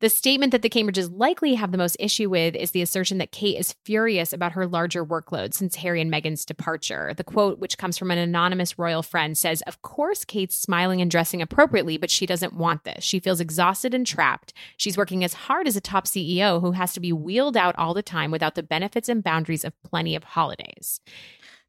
the 0.00 0.08
statement 0.08 0.52
that 0.52 0.62
the 0.62 0.70
Cambridges 0.70 1.10
likely 1.14 1.54
have 1.54 1.72
the 1.72 1.78
most 1.78 1.96
issue 2.00 2.30
with 2.30 2.56
is 2.56 2.70
the 2.70 2.80
assertion 2.80 3.18
that 3.18 3.32
Kate 3.32 3.58
is 3.58 3.74
furious 3.84 4.32
about 4.32 4.52
her 4.52 4.66
larger 4.66 5.04
workload 5.04 5.52
since 5.52 5.76
Harry 5.76 6.00
and 6.00 6.10
Meghan's 6.10 6.46
departure. 6.46 7.12
The 7.14 7.24
quote, 7.24 7.58
which 7.58 7.76
comes 7.76 7.98
from 7.98 8.10
an 8.10 8.18
anonymous 8.18 8.78
royal 8.78 9.02
friend, 9.02 9.36
says, 9.36 9.62
Of 9.62 9.82
course, 9.82 10.24
Kate's 10.24 10.56
smiling 10.56 11.02
and 11.02 11.10
dressing 11.10 11.42
appropriately, 11.42 11.98
but 11.98 12.10
she 12.10 12.24
doesn't 12.24 12.54
want 12.54 12.84
this. 12.84 13.04
She 13.04 13.20
feels 13.20 13.40
exhausted 13.40 13.92
and 13.92 14.06
trapped. 14.06 14.54
She's 14.78 14.96
working 14.96 15.22
as 15.22 15.34
hard 15.34 15.68
as 15.68 15.76
a 15.76 15.80
top 15.82 16.06
CEO 16.06 16.60
who 16.60 16.72
has 16.72 16.94
to 16.94 17.00
be 17.00 17.12
wheeled 17.12 17.56
out 17.56 17.76
all 17.78 17.92
the 17.92 18.02
time 18.02 18.30
without 18.30 18.54
the 18.54 18.62
benefits 18.62 19.08
and 19.08 19.22
boundaries 19.22 19.64
of 19.64 19.80
plenty 19.82 20.16
of 20.16 20.24
holidays. 20.24 21.00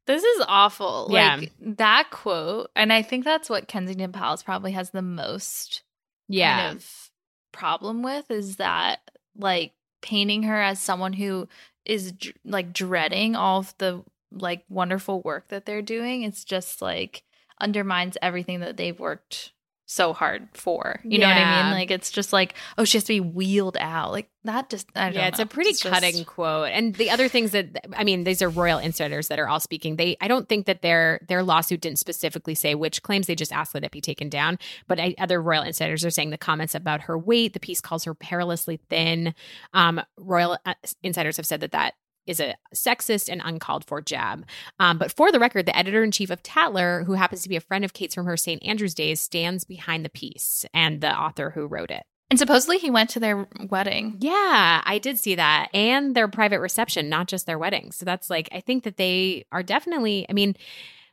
This 0.06 0.24
is 0.24 0.44
awful. 0.48 1.08
Yeah. 1.10 1.36
Like 1.36 1.52
that 1.60 2.10
quote, 2.10 2.70
and 2.74 2.92
I 2.92 3.02
think 3.02 3.24
that's 3.24 3.50
what 3.50 3.68
Kensington 3.68 4.10
Palace 4.10 4.42
probably 4.42 4.72
has 4.72 4.90
the 4.90 5.02
most 5.02 5.82
yeah. 6.28 6.68
Kind 6.68 6.76
of 6.78 7.10
problem 7.52 8.02
with 8.02 8.30
is 8.30 8.56
that 8.56 9.10
like 9.36 9.72
painting 10.00 10.42
her 10.44 10.60
as 10.60 10.80
someone 10.80 11.12
who 11.12 11.48
is 11.84 12.12
like 12.44 12.72
dreading 12.72 13.36
all 13.36 13.60
of 13.60 13.74
the 13.78 14.02
like 14.30 14.64
wonderful 14.68 15.20
work 15.22 15.48
that 15.48 15.66
they're 15.66 15.82
doing 15.82 16.22
it's 16.22 16.44
just 16.44 16.80
like 16.80 17.22
undermines 17.60 18.16
everything 18.22 18.60
that 18.60 18.76
they've 18.76 18.98
worked 18.98 19.52
so 19.86 20.12
hard 20.12 20.48
for. 20.54 21.00
You 21.04 21.18
yeah. 21.18 21.28
know 21.28 21.34
what 21.34 21.46
I 21.46 21.62
mean? 21.62 21.72
Like 21.72 21.90
it's 21.90 22.10
just 22.10 22.32
like, 22.32 22.54
oh, 22.78 22.84
she 22.84 22.96
has 22.96 23.04
to 23.04 23.12
be 23.12 23.20
wheeled 23.20 23.76
out. 23.78 24.12
Like 24.12 24.30
that 24.44 24.70
just 24.70 24.88
yeah, 24.94 25.28
it's 25.28 25.38
a 25.38 25.46
pretty 25.46 25.70
it's 25.70 25.82
cutting 25.82 26.12
just... 26.12 26.26
quote. 26.26 26.70
And 26.70 26.94
the 26.94 27.10
other 27.10 27.28
things 27.28 27.52
that 27.52 27.86
I 27.96 28.04
mean, 28.04 28.24
these 28.24 28.42
are 28.42 28.48
royal 28.48 28.78
insiders 28.78 29.28
that 29.28 29.38
are 29.38 29.48
all 29.48 29.60
speaking. 29.60 29.96
They 29.96 30.16
I 30.20 30.28
don't 30.28 30.48
think 30.48 30.66
that 30.66 30.82
their 30.82 31.20
their 31.28 31.42
lawsuit 31.42 31.80
didn't 31.80 31.98
specifically 31.98 32.54
say 32.54 32.74
which 32.74 33.02
claims. 33.02 33.26
They 33.26 33.34
just 33.34 33.52
asked 33.52 33.72
that 33.74 33.84
it 33.84 33.90
be 33.90 34.00
taken 34.00 34.28
down. 34.28 34.58
But 34.88 35.00
I, 35.00 35.14
other 35.18 35.40
royal 35.40 35.62
insiders 35.62 36.04
are 36.04 36.10
saying 36.10 36.30
the 36.30 36.38
comments 36.38 36.74
about 36.74 37.02
her 37.02 37.18
weight. 37.18 37.52
The 37.52 37.60
piece 37.60 37.80
calls 37.80 38.04
her 38.04 38.14
perilously 38.14 38.80
thin. 38.88 39.34
Um, 39.74 40.00
royal 40.16 40.58
uh, 40.64 40.74
insiders 41.02 41.36
have 41.36 41.46
said 41.46 41.60
that 41.60 41.72
that 41.72 41.94
is 42.26 42.40
a 42.40 42.54
sexist 42.74 43.28
and 43.28 43.42
uncalled 43.44 43.84
for 43.84 44.00
jab. 44.00 44.44
Um, 44.78 44.98
but 44.98 45.12
for 45.12 45.32
the 45.32 45.40
record, 45.40 45.66
the 45.66 45.76
editor 45.76 46.02
in 46.02 46.10
chief 46.10 46.30
of 46.30 46.42
Tatler, 46.42 47.04
who 47.04 47.14
happens 47.14 47.42
to 47.42 47.48
be 47.48 47.56
a 47.56 47.60
friend 47.60 47.84
of 47.84 47.92
Kate's 47.92 48.14
from 48.14 48.26
her 48.26 48.36
St. 48.36 48.62
Andrew's 48.64 48.94
days, 48.94 49.20
stands 49.20 49.64
behind 49.64 50.04
the 50.04 50.10
piece 50.10 50.64
and 50.72 51.00
the 51.00 51.12
author 51.12 51.50
who 51.50 51.66
wrote 51.66 51.90
it. 51.90 52.04
And 52.30 52.38
supposedly 52.38 52.78
he 52.78 52.90
went 52.90 53.10
to 53.10 53.20
their 53.20 53.46
wedding. 53.68 54.16
Yeah, 54.20 54.80
I 54.84 54.98
did 54.98 55.18
see 55.18 55.34
that. 55.34 55.68
And 55.74 56.14
their 56.14 56.28
private 56.28 56.60
reception, 56.60 57.10
not 57.10 57.28
just 57.28 57.44
their 57.44 57.58
wedding. 57.58 57.92
So 57.92 58.06
that's 58.06 58.30
like, 58.30 58.48
I 58.52 58.60
think 58.60 58.84
that 58.84 58.96
they 58.96 59.44
are 59.52 59.62
definitely, 59.62 60.24
I 60.30 60.32
mean, 60.32 60.56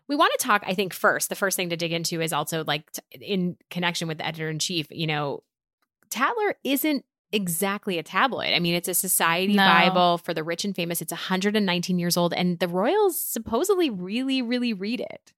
we 0.07 0.15
want 0.15 0.31
to 0.37 0.45
talk, 0.45 0.63
I 0.65 0.73
think, 0.73 0.93
first, 0.93 1.27
the 1.27 1.35
first 1.35 1.57
thing 1.57 1.71
to 1.71 1.75
dig 1.75 1.91
into 1.91 2.21
is 2.21 2.31
also 2.31 2.63
like 2.65 2.89
t- 2.93 3.01
in 3.19 3.57
connection 3.69 4.07
with 4.07 4.19
the 4.19 4.25
editor 4.25 4.49
in 4.49 4.59
chief, 4.59 4.87
you 4.91 5.07
know, 5.07 5.43
Tatler 6.09 6.55
isn't 6.63 7.03
exactly 7.31 7.97
a 7.97 8.03
tabloid. 8.03 8.53
I 8.53 8.59
mean, 8.59 8.75
it's 8.75 8.87
a 8.87 8.93
society 8.93 9.53
No. 9.53 9.65
Bible 9.65 10.17
for 10.17 10.33
the 10.33 10.43
rich 10.43 10.65
and 10.65 10.75
famous. 10.75 11.01
It's 11.01 11.11
119 11.11 11.99
years 11.99 12.17
old, 12.17 12.33
and 12.33 12.59
the 12.59 12.67
royals 12.67 13.19
supposedly 13.23 13.89
really, 13.89 14.41
really 14.41 14.73
read 14.73 14.99
it. 14.99 15.33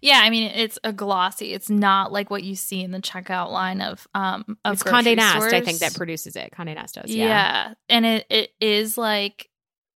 Yeah, 0.00 0.20
I 0.22 0.30
mean 0.30 0.52
it's 0.54 0.78
a 0.84 0.92
glossy. 0.92 1.52
It's 1.52 1.68
not 1.68 2.12
like 2.12 2.30
what 2.30 2.44
you 2.44 2.54
see 2.54 2.80
in 2.80 2.92
the 2.92 3.00
checkout 3.00 3.50
line 3.50 3.80
of 3.80 4.06
um 4.14 4.56
of 4.64 4.74
it's 4.74 4.82
Condé 4.84 5.16
Nast, 5.16 5.52
I 5.52 5.60
think, 5.62 5.80
that 5.80 5.94
produces 5.96 6.36
it. 6.36 6.52
Condé 6.56 6.76
Nast 6.76 6.94
does. 6.94 7.10
yeah. 7.10 7.24
Yeah. 7.26 7.74
and 7.88 8.06
it 8.06 8.26
it 8.30 8.50
is 8.60 8.96
like 8.96 9.48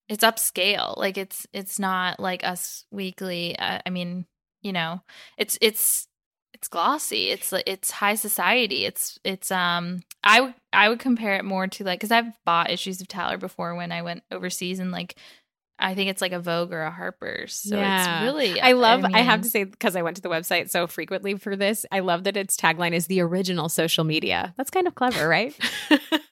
it's 0.10 0.23
upscale. 0.23 0.97
Like 0.97 1.17
it's 1.17 1.45
it's 1.53 1.77
not 1.77 2.19
like 2.19 2.43
Us 2.43 2.86
Weekly. 2.91 3.56
Uh, 3.60 3.80
I 3.86 3.89
mean, 3.91 4.25
you 4.63 4.73
know, 4.73 5.01
it's 5.38 5.60
it's 5.62 6.08
it's 6.58 6.67
glossy. 6.67 7.30
It's 7.30 7.52
like 7.52 7.63
it's 7.67 7.91
high 7.91 8.15
society. 8.15 8.86
It's 8.86 9.20
it's 9.24 9.52
um 9.52 10.02
I 10.24 10.41
would 10.41 10.54
I 10.74 10.89
would 10.89 11.00
compare 11.00 11.36
it 11.36 11.46
more 11.46 11.67
to 11.67 11.84
like 11.84 12.00
because 12.00 12.12
I've 12.12 12.34
bought 12.46 12.72
issues 12.72 13.00
of 13.00 13.08
Tatler 13.08 13.38
before 13.38 13.76
when 13.76 13.91
I 13.91 14.02
went 14.02 14.24
overseas 14.32 14.80
and 14.80 14.91
like 14.91 15.15
I 15.80 15.93
think 15.93 16.10
it's 16.10 16.22
like 16.22 16.32
a 16.32 16.39
Vogue 16.39 16.74
or 16.74 16.82
a 16.82 16.89
Harper's. 16.91 17.54
So 17.54 17.76
Yeah. 17.76 18.22
it's 18.22 18.24
really 18.24 18.60
I 18.60 18.72
love, 18.72 19.06
I, 19.13 19.20
have 19.20 19.41
to 19.41 19.50
say, 19.50 19.63
because 19.63 19.96
I 19.96 20.02
went 20.02 20.15
to 20.15 20.24
the 20.24 20.30
website 20.30 20.72
so 20.72 20.88
frequently 20.88 21.36
for 21.36 21.56
this, 21.56 21.86
I 21.91 22.00
love 22.00 22.24
that 22.24 22.36
its 22.36 22.58
tagline 22.58 22.93
is 22.93 23.06
the 23.06 23.22
original 23.22 23.70
social 23.70 24.04
media. 24.04 24.56
That's 24.58 24.72
kind 24.72 24.88
of 24.88 24.96
clever, 24.96 25.28
right? 25.28 25.56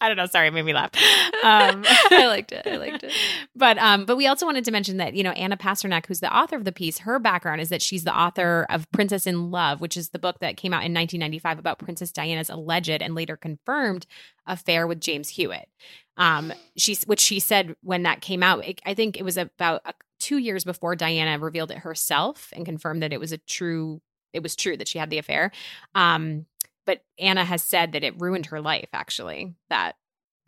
I 0.00 0.08
don't 0.08 0.16
know. 0.16 0.26
Sorry, 0.26 0.48
it 0.48 0.52
made 0.52 0.64
me 0.64 0.72
laugh. 0.72 0.90
Um, 1.42 1.84
I 2.10 2.26
liked 2.26 2.52
it. 2.52 2.66
I 2.66 2.76
liked 2.76 3.02
it. 3.02 3.12
But 3.56 3.78
um, 3.78 4.04
but 4.04 4.16
we 4.16 4.26
also 4.26 4.44
wanted 4.44 4.62
to 4.66 4.70
mention 4.70 4.98
that 4.98 5.14
you 5.14 5.22
know 5.22 5.30
Anna 5.30 5.56
Pasternak, 5.56 6.04
who's 6.04 6.20
the 6.20 6.34
author 6.34 6.54
of 6.54 6.64
the 6.64 6.72
piece, 6.72 6.98
her 6.98 7.18
background 7.18 7.62
is 7.62 7.70
that 7.70 7.80
she's 7.80 8.04
the 8.04 8.14
author 8.14 8.66
of 8.68 8.90
Princess 8.92 9.26
in 9.26 9.50
Love, 9.50 9.80
which 9.80 9.96
is 9.96 10.10
the 10.10 10.18
book 10.18 10.40
that 10.40 10.58
came 10.58 10.74
out 10.74 10.84
in 10.84 10.92
1995 10.92 11.58
about 11.58 11.78
Princess 11.78 12.12
Diana's 12.12 12.50
alleged 12.50 12.90
and 12.90 13.14
later 13.14 13.38
confirmed 13.38 14.06
affair 14.46 14.86
with 14.86 15.00
James 15.00 15.30
Hewitt. 15.30 15.70
Um, 16.18 16.52
she's 16.76 17.04
which 17.04 17.20
she 17.20 17.40
said 17.40 17.74
when 17.82 18.02
that 18.02 18.20
came 18.20 18.42
out. 18.42 18.66
It, 18.66 18.82
I 18.84 18.92
think 18.92 19.18
it 19.18 19.24
was 19.24 19.38
about 19.38 19.80
uh, 19.86 19.92
two 20.18 20.36
years 20.36 20.64
before 20.64 20.94
Diana 20.94 21.38
revealed 21.38 21.70
it 21.70 21.78
herself 21.78 22.52
and 22.54 22.66
confirmed 22.66 23.02
that 23.02 23.14
it 23.14 23.20
was 23.20 23.32
a 23.32 23.38
true. 23.38 24.02
It 24.34 24.42
was 24.42 24.54
true 24.54 24.76
that 24.76 24.88
she 24.88 24.98
had 24.98 25.08
the 25.10 25.18
affair. 25.18 25.50
Um, 25.94 26.44
but 26.90 27.02
Anna 27.18 27.44
has 27.44 27.62
said 27.62 27.92
that 27.92 28.02
it 28.04 28.20
ruined 28.20 28.46
her 28.46 28.60
life. 28.60 28.88
Actually, 28.92 29.54
that 29.68 29.96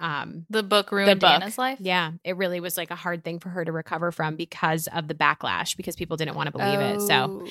um, 0.01 0.47
The 0.51 0.63
book 0.63 0.91
ruined 0.91 1.21
book. 1.21 1.31
Anna's 1.31 1.59
life. 1.59 1.79
yeah, 1.81 2.13
it 2.25 2.37
really 2.37 2.59
was 2.61 2.77
like 2.77 2.91
a 2.91 2.97
hard 2.97 3.23
thing 3.23 3.39
for 3.39 3.49
her 3.51 3.65
to 3.65 3.71
recover 3.73 4.11
from 4.11 4.37
because 4.37 4.89
of 4.89 5.07
the 5.09 5.15
backlash 5.15 5.77
because 5.77 5.95
people 5.97 6.17
didn't 6.17 6.35
want 6.35 6.49
to 6.49 6.53
believe 6.59 6.81
it. 6.81 7.01
So 7.03 7.15
Oh. 7.45 7.49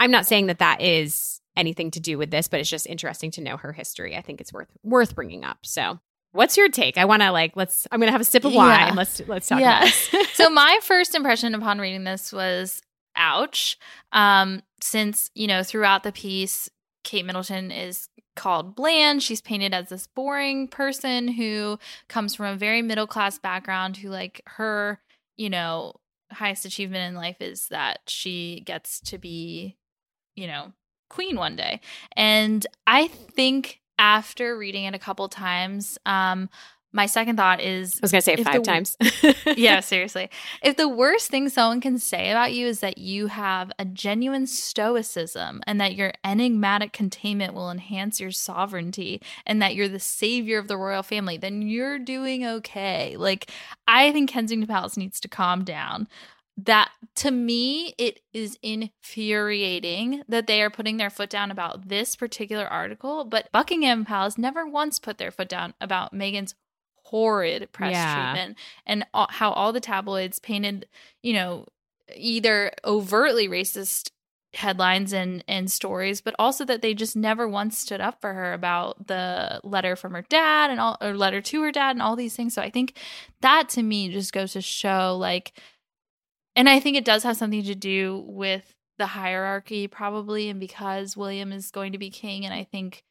I'm 0.00 0.10
not 0.10 0.26
saying 0.26 0.46
that 0.48 0.58
that 0.58 0.80
is 0.82 1.40
anything 1.56 1.92
to 1.92 2.00
do 2.00 2.18
with 2.18 2.30
this, 2.32 2.48
but 2.48 2.58
it's 2.58 2.68
just 2.68 2.86
interesting 2.88 3.30
to 3.32 3.40
know 3.40 3.56
her 3.56 3.72
history. 3.72 4.16
I 4.16 4.22
think 4.22 4.40
it's 4.40 4.52
worth 4.52 4.68
worth 4.82 5.14
bringing 5.14 5.44
up. 5.44 5.58
So, 5.62 6.00
what's 6.32 6.56
your 6.56 6.68
take? 6.68 6.98
I 6.98 7.04
want 7.04 7.22
to 7.22 7.30
like 7.30 7.54
let's. 7.56 7.86
I'm 7.92 8.00
gonna 8.00 8.10
have 8.12 8.20
a 8.20 8.24
sip 8.24 8.44
of 8.44 8.52
wine. 8.52 8.88
Yeah. 8.88 8.94
Let's 8.94 9.22
let's 9.28 9.46
talk 9.46 9.60
Yeah. 9.60 9.78
about 9.84 9.94
this. 10.10 10.30
so 10.32 10.50
my 10.64 10.80
first 10.82 11.14
impression 11.14 11.54
upon 11.54 11.78
reading 11.78 12.02
this 12.02 12.32
was 12.32 12.82
ouch 13.16 13.78
um 14.10 14.60
since 14.82 15.30
you 15.36 15.46
know 15.46 15.62
throughout 15.62 16.02
the 16.02 16.10
piece 16.10 16.68
kate 17.04 17.24
middleton 17.24 17.70
is 17.70 18.08
called 18.34 18.74
bland. 18.74 19.22
She's 19.22 19.40
painted 19.40 19.74
as 19.74 19.88
this 19.88 20.06
boring 20.06 20.68
person 20.68 21.28
who 21.28 21.78
comes 22.08 22.34
from 22.34 22.46
a 22.46 22.56
very 22.56 22.82
middle 22.82 23.06
class 23.06 23.38
background 23.38 23.96
who 23.96 24.08
like 24.08 24.40
her 24.46 25.00
you 25.36 25.50
know 25.50 25.94
highest 26.30 26.64
achievement 26.64 27.08
in 27.08 27.14
life 27.14 27.40
is 27.40 27.68
that 27.68 28.00
she 28.06 28.62
gets 28.66 29.00
to 29.00 29.18
be 29.18 29.76
you 30.34 30.46
know 30.46 30.72
queen 31.10 31.36
one 31.36 31.56
day. 31.56 31.80
And 32.16 32.66
i 32.86 33.08
think 33.08 33.80
after 33.98 34.58
reading 34.58 34.84
it 34.84 34.94
a 34.94 34.98
couple 34.98 35.28
times 35.28 35.98
um 36.04 36.50
my 36.94 37.06
second 37.06 37.36
thought 37.36 37.60
is 37.60 37.96
I 37.96 37.98
was 38.02 38.12
gonna 38.12 38.22
say 38.22 38.34
it 38.34 38.44
five 38.44 38.62
the- 38.62 38.70
times. 38.70 38.96
yeah, 39.56 39.80
seriously. 39.94 40.30
If 40.62 40.76
the 40.76 40.88
worst 40.88 41.28
thing 41.28 41.48
someone 41.48 41.80
can 41.80 41.98
say 41.98 42.30
about 42.30 42.52
you 42.52 42.68
is 42.68 42.80
that 42.80 42.98
you 42.98 43.26
have 43.26 43.72
a 43.78 43.84
genuine 43.84 44.46
stoicism 44.46 45.60
and 45.66 45.80
that 45.80 45.96
your 45.96 46.12
enigmatic 46.22 46.92
containment 46.92 47.52
will 47.52 47.70
enhance 47.70 48.20
your 48.20 48.30
sovereignty 48.30 49.20
and 49.44 49.60
that 49.60 49.74
you're 49.74 49.88
the 49.88 49.98
savior 49.98 50.58
of 50.58 50.68
the 50.68 50.76
royal 50.76 51.02
family, 51.02 51.36
then 51.36 51.62
you're 51.62 51.98
doing 51.98 52.46
okay. 52.46 53.16
Like, 53.16 53.50
I 53.88 54.12
think 54.12 54.30
Kensington 54.30 54.68
Palace 54.68 54.96
needs 54.96 55.18
to 55.20 55.28
calm 55.28 55.64
down. 55.64 56.06
That 56.56 56.90
to 57.16 57.32
me, 57.32 57.94
it 57.98 58.20
is 58.32 58.56
infuriating 58.62 60.22
that 60.28 60.46
they 60.46 60.62
are 60.62 60.70
putting 60.70 60.98
their 60.98 61.10
foot 61.10 61.28
down 61.28 61.50
about 61.50 61.88
this 61.88 62.14
particular 62.14 62.64
article, 62.64 63.24
but 63.24 63.50
Buckingham 63.50 64.04
Palace 64.04 64.38
never 64.38 64.64
once 64.64 65.00
put 65.00 65.18
their 65.18 65.32
foot 65.32 65.48
down 65.48 65.74
about 65.80 66.14
Meghan's 66.14 66.54
horrid 67.04 67.70
press 67.72 67.92
Yeah. 67.92 68.14
treatment 68.14 68.58
and 68.86 69.06
all, 69.14 69.28
how 69.30 69.52
all 69.52 69.72
the 69.72 69.80
tabloids 69.80 70.38
painted, 70.38 70.86
you 71.22 71.32
know, 71.32 71.66
either 72.14 72.72
overtly 72.84 73.48
racist 73.48 74.10
headlines 74.54 75.12
and 75.12 75.42
and 75.48 75.70
stories, 75.70 76.20
but 76.20 76.34
also 76.38 76.64
that 76.64 76.80
they 76.80 76.94
just 76.94 77.16
never 77.16 77.48
once 77.48 77.76
stood 77.76 78.00
up 78.00 78.20
for 78.20 78.32
her 78.32 78.52
about 78.52 79.08
the 79.08 79.60
letter 79.64 79.96
from 79.96 80.12
her 80.12 80.22
dad 80.28 80.70
and 80.70 80.78
all 80.80 80.96
or 81.00 81.14
letter 81.16 81.40
to 81.40 81.62
her 81.62 81.72
dad 81.72 81.90
and 81.90 82.02
all 82.02 82.14
these 82.16 82.36
things. 82.36 82.54
So 82.54 82.62
I 82.62 82.70
think 82.70 82.96
that 83.40 83.68
to 83.70 83.82
me 83.82 84.12
just 84.12 84.32
goes 84.32 84.52
to 84.52 84.60
show 84.60 85.16
like 85.18 85.52
and 86.56 86.68
I 86.68 86.78
think 86.78 86.96
it 86.96 87.04
does 87.04 87.24
have 87.24 87.36
something 87.36 87.64
to 87.64 87.74
do 87.74 88.24
with 88.28 88.74
the 88.96 89.06
hierarchy 89.06 89.88
probably 89.88 90.48
and 90.48 90.60
because 90.60 91.16
William 91.16 91.50
is 91.52 91.70
going 91.72 91.92
to 91.92 91.98
be 91.98 92.10
king 92.10 92.44
and 92.44 92.54
I 92.54 92.62
think 92.64 93.02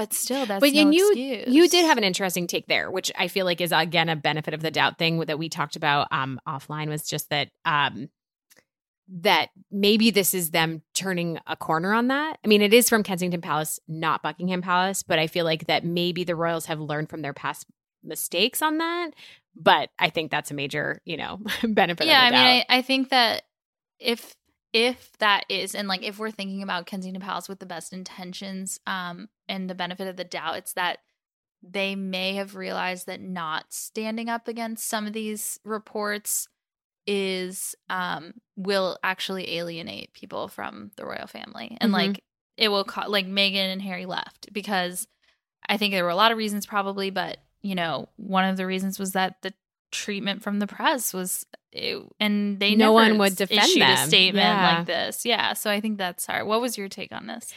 but 0.00 0.14
still 0.14 0.46
that's 0.46 0.60
but 0.60 0.72
no 0.72 0.80
and 0.80 0.94
you 0.94 1.08
excuse. 1.10 1.54
you 1.54 1.68
did 1.68 1.84
have 1.84 1.98
an 1.98 2.04
interesting 2.04 2.46
take 2.46 2.66
there, 2.68 2.90
which 2.90 3.12
I 3.18 3.28
feel 3.28 3.44
like 3.44 3.60
is 3.60 3.70
again 3.70 4.08
a 4.08 4.16
benefit 4.16 4.54
of 4.54 4.62
the 4.62 4.70
doubt 4.70 4.96
thing 4.96 5.18
that 5.20 5.38
we 5.38 5.50
talked 5.50 5.76
about 5.76 6.08
um 6.10 6.40
offline 6.48 6.88
was 6.88 7.06
just 7.06 7.28
that 7.28 7.50
um 7.66 8.08
that 9.20 9.50
maybe 9.70 10.10
this 10.10 10.32
is 10.32 10.52
them 10.52 10.80
turning 10.94 11.38
a 11.46 11.54
corner 11.54 11.92
on 11.92 12.08
that. 12.08 12.38
I 12.42 12.48
mean, 12.48 12.62
it 12.62 12.72
is 12.72 12.88
from 12.88 13.02
Kensington 13.02 13.42
Palace, 13.42 13.78
not 13.88 14.22
Buckingham 14.22 14.62
Palace, 14.62 15.02
but 15.02 15.18
I 15.18 15.26
feel 15.26 15.44
like 15.44 15.66
that 15.66 15.84
maybe 15.84 16.24
the 16.24 16.36
royals 16.36 16.64
have 16.66 16.80
learned 16.80 17.10
from 17.10 17.20
their 17.20 17.34
past 17.34 17.66
mistakes 18.02 18.62
on 18.62 18.78
that. 18.78 19.10
But 19.54 19.90
I 19.98 20.08
think 20.08 20.30
that's 20.30 20.50
a 20.50 20.54
major, 20.54 21.02
you 21.04 21.18
know, 21.18 21.40
benefit. 21.62 22.06
yeah 22.06 22.28
of 22.28 22.32
the 22.32 22.38
i 22.38 22.54
mean. 22.54 22.64
I, 22.70 22.78
I 22.78 22.82
think 22.82 23.10
that 23.10 23.42
if 23.98 24.34
if 24.72 25.12
that 25.18 25.44
is 25.48 25.74
and 25.74 25.88
like 25.88 26.02
if 26.02 26.18
we're 26.18 26.30
thinking 26.30 26.62
about 26.62 26.86
kensington 26.86 27.20
palace 27.20 27.48
with 27.48 27.58
the 27.58 27.66
best 27.66 27.92
intentions 27.92 28.78
um 28.86 29.28
and 29.48 29.68
the 29.68 29.74
benefit 29.74 30.06
of 30.06 30.16
the 30.16 30.24
doubt 30.24 30.56
it's 30.56 30.74
that 30.74 30.98
they 31.62 31.94
may 31.94 32.34
have 32.34 32.54
realized 32.54 33.06
that 33.06 33.20
not 33.20 33.64
standing 33.70 34.28
up 34.28 34.48
against 34.48 34.88
some 34.88 35.06
of 35.06 35.12
these 35.12 35.58
reports 35.64 36.48
is 37.06 37.74
um 37.88 38.34
will 38.56 38.98
actually 39.02 39.56
alienate 39.56 40.12
people 40.12 40.46
from 40.48 40.90
the 40.96 41.04
royal 41.04 41.26
family 41.26 41.76
and 41.80 41.90
Mhm. 41.90 41.94
like 41.94 42.24
it 42.56 42.68
will 42.68 42.84
co- 42.84 43.08
like 43.08 43.26
meghan 43.26 43.72
and 43.72 43.82
Harry 43.82 44.06
left 44.06 44.52
because 44.52 45.08
I 45.68 45.76
think 45.76 45.92
there 45.92 46.04
were 46.04 46.10
a 46.10 46.16
lot 46.16 46.30
of 46.32 46.38
reasons 46.38 46.66
probably 46.66 47.10
but 47.10 47.38
you 47.62 47.74
know 47.74 48.08
one 48.16 48.44
of 48.44 48.56
the 48.56 48.66
reasons 48.66 48.98
was 48.98 49.12
that 49.12 49.42
the 49.42 49.52
treatment 49.90 50.42
from 50.42 50.58
the 50.58 50.66
press 50.66 51.12
was 51.12 51.44
it, 51.72 52.02
and 52.18 52.58
they 52.60 52.74
No 52.74 52.92
one 52.92 53.18
would 53.18 53.36
defend 53.36 53.62
issued 53.62 53.82
a 53.82 53.96
statement 53.96 54.44
Yeah. 54.44 54.76
like 54.78 54.86
this. 54.86 55.24
Yeah 55.24 55.52
so 55.52 55.70
I 55.70 55.80
think 55.80 55.98
that's 55.98 56.26
hard. 56.26 56.46
What 56.46 56.60
was 56.60 56.76
your 56.78 56.88
take 56.88 57.12
on 57.12 57.26
this? 57.26 57.52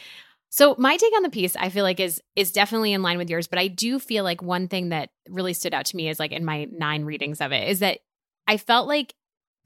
So 0.50 0.76
my 0.78 0.96
take 0.96 1.12
on 1.16 1.24
the 1.24 1.30
piece, 1.30 1.56
I 1.56 1.68
feel 1.68 1.82
like 1.82 1.98
is 1.98 2.22
is 2.36 2.52
definitely 2.52 2.92
in 2.92 3.02
line 3.02 3.18
with 3.18 3.28
yours, 3.28 3.48
but 3.48 3.58
I 3.58 3.66
do 3.68 3.98
feel 3.98 4.22
like 4.22 4.40
one 4.42 4.68
thing 4.68 4.90
that 4.90 5.10
really 5.28 5.52
stood 5.52 5.74
out 5.74 5.86
to 5.86 5.96
me 5.96 6.08
is 6.08 6.20
like 6.20 6.30
in 6.32 6.44
my 6.44 6.66
nine 6.70 7.04
readings 7.04 7.40
of 7.40 7.50
it 7.52 7.68
is 7.68 7.80
that 7.80 7.98
I 8.46 8.56
felt 8.56 8.86
like 8.86 9.14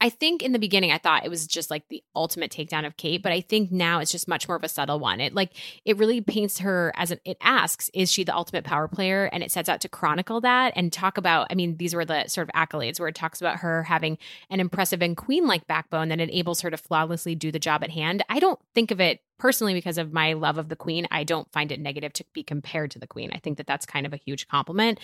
I 0.01 0.09
think 0.09 0.41
in 0.41 0.53
the 0.53 0.59
beginning 0.59 0.91
I 0.91 0.97
thought 0.97 1.25
it 1.25 1.29
was 1.29 1.45
just 1.45 1.69
like 1.69 1.87
the 1.89 2.03
ultimate 2.15 2.51
takedown 2.51 2.85
of 2.85 2.97
Kate, 2.97 3.21
but 3.21 3.31
I 3.31 3.41
think 3.41 3.71
now 3.71 3.99
it's 3.99 4.11
just 4.11 4.27
much 4.27 4.47
more 4.47 4.55
of 4.55 4.63
a 4.63 4.69
subtle 4.69 4.99
one. 4.99 5.19
It 5.19 5.33
like 5.33 5.51
it 5.85 5.97
really 5.97 6.21
paints 6.21 6.59
her 6.59 6.93
as 6.95 7.11
an 7.11 7.19
it 7.25 7.37
asks, 7.41 7.89
is 7.93 8.11
she 8.11 8.23
the 8.23 8.35
ultimate 8.35 8.63
power 8.63 8.87
player? 8.87 9.25
And 9.25 9.43
it 9.43 9.51
sets 9.51 9.67
out 9.67 9.81
to 9.81 9.89
chronicle 9.89 10.41
that 10.41 10.73
and 10.75 10.93
talk 10.93 11.17
about, 11.17 11.47
I 11.49 11.55
mean, 11.55 11.77
these 11.77 11.93
were 11.93 12.05
the 12.05 12.27
sort 12.27 12.49
of 12.49 12.55
accolades 12.55 12.99
where 12.99 13.09
it 13.09 13.15
talks 13.15 13.41
about 13.41 13.57
her 13.57 13.83
having 13.83 14.17
an 14.49 14.59
impressive 14.59 15.01
and 15.01 15.17
queen-like 15.17 15.67
backbone 15.67 16.09
that 16.09 16.19
enables 16.19 16.61
her 16.61 16.69
to 16.69 16.77
flawlessly 16.77 17.35
do 17.35 17.51
the 17.51 17.59
job 17.59 17.83
at 17.83 17.91
hand. 17.91 18.23
I 18.29 18.39
don't 18.39 18.59
think 18.73 18.91
of 18.91 19.01
it 19.01 19.21
personally 19.37 19.73
because 19.73 19.97
of 19.97 20.13
my 20.13 20.33
love 20.33 20.57
of 20.57 20.69
the 20.69 20.75
queen. 20.75 21.07
I 21.11 21.23
don't 21.23 21.51
find 21.51 21.71
it 21.71 21.79
negative 21.79 22.13
to 22.13 22.25
be 22.33 22.43
compared 22.43 22.91
to 22.91 22.99
the 22.99 23.07
queen. 23.07 23.31
I 23.33 23.39
think 23.39 23.57
that 23.57 23.67
that's 23.67 23.85
kind 23.85 24.05
of 24.05 24.13
a 24.13 24.17
huge 24.17 24.47
compliment. 24.47 24.99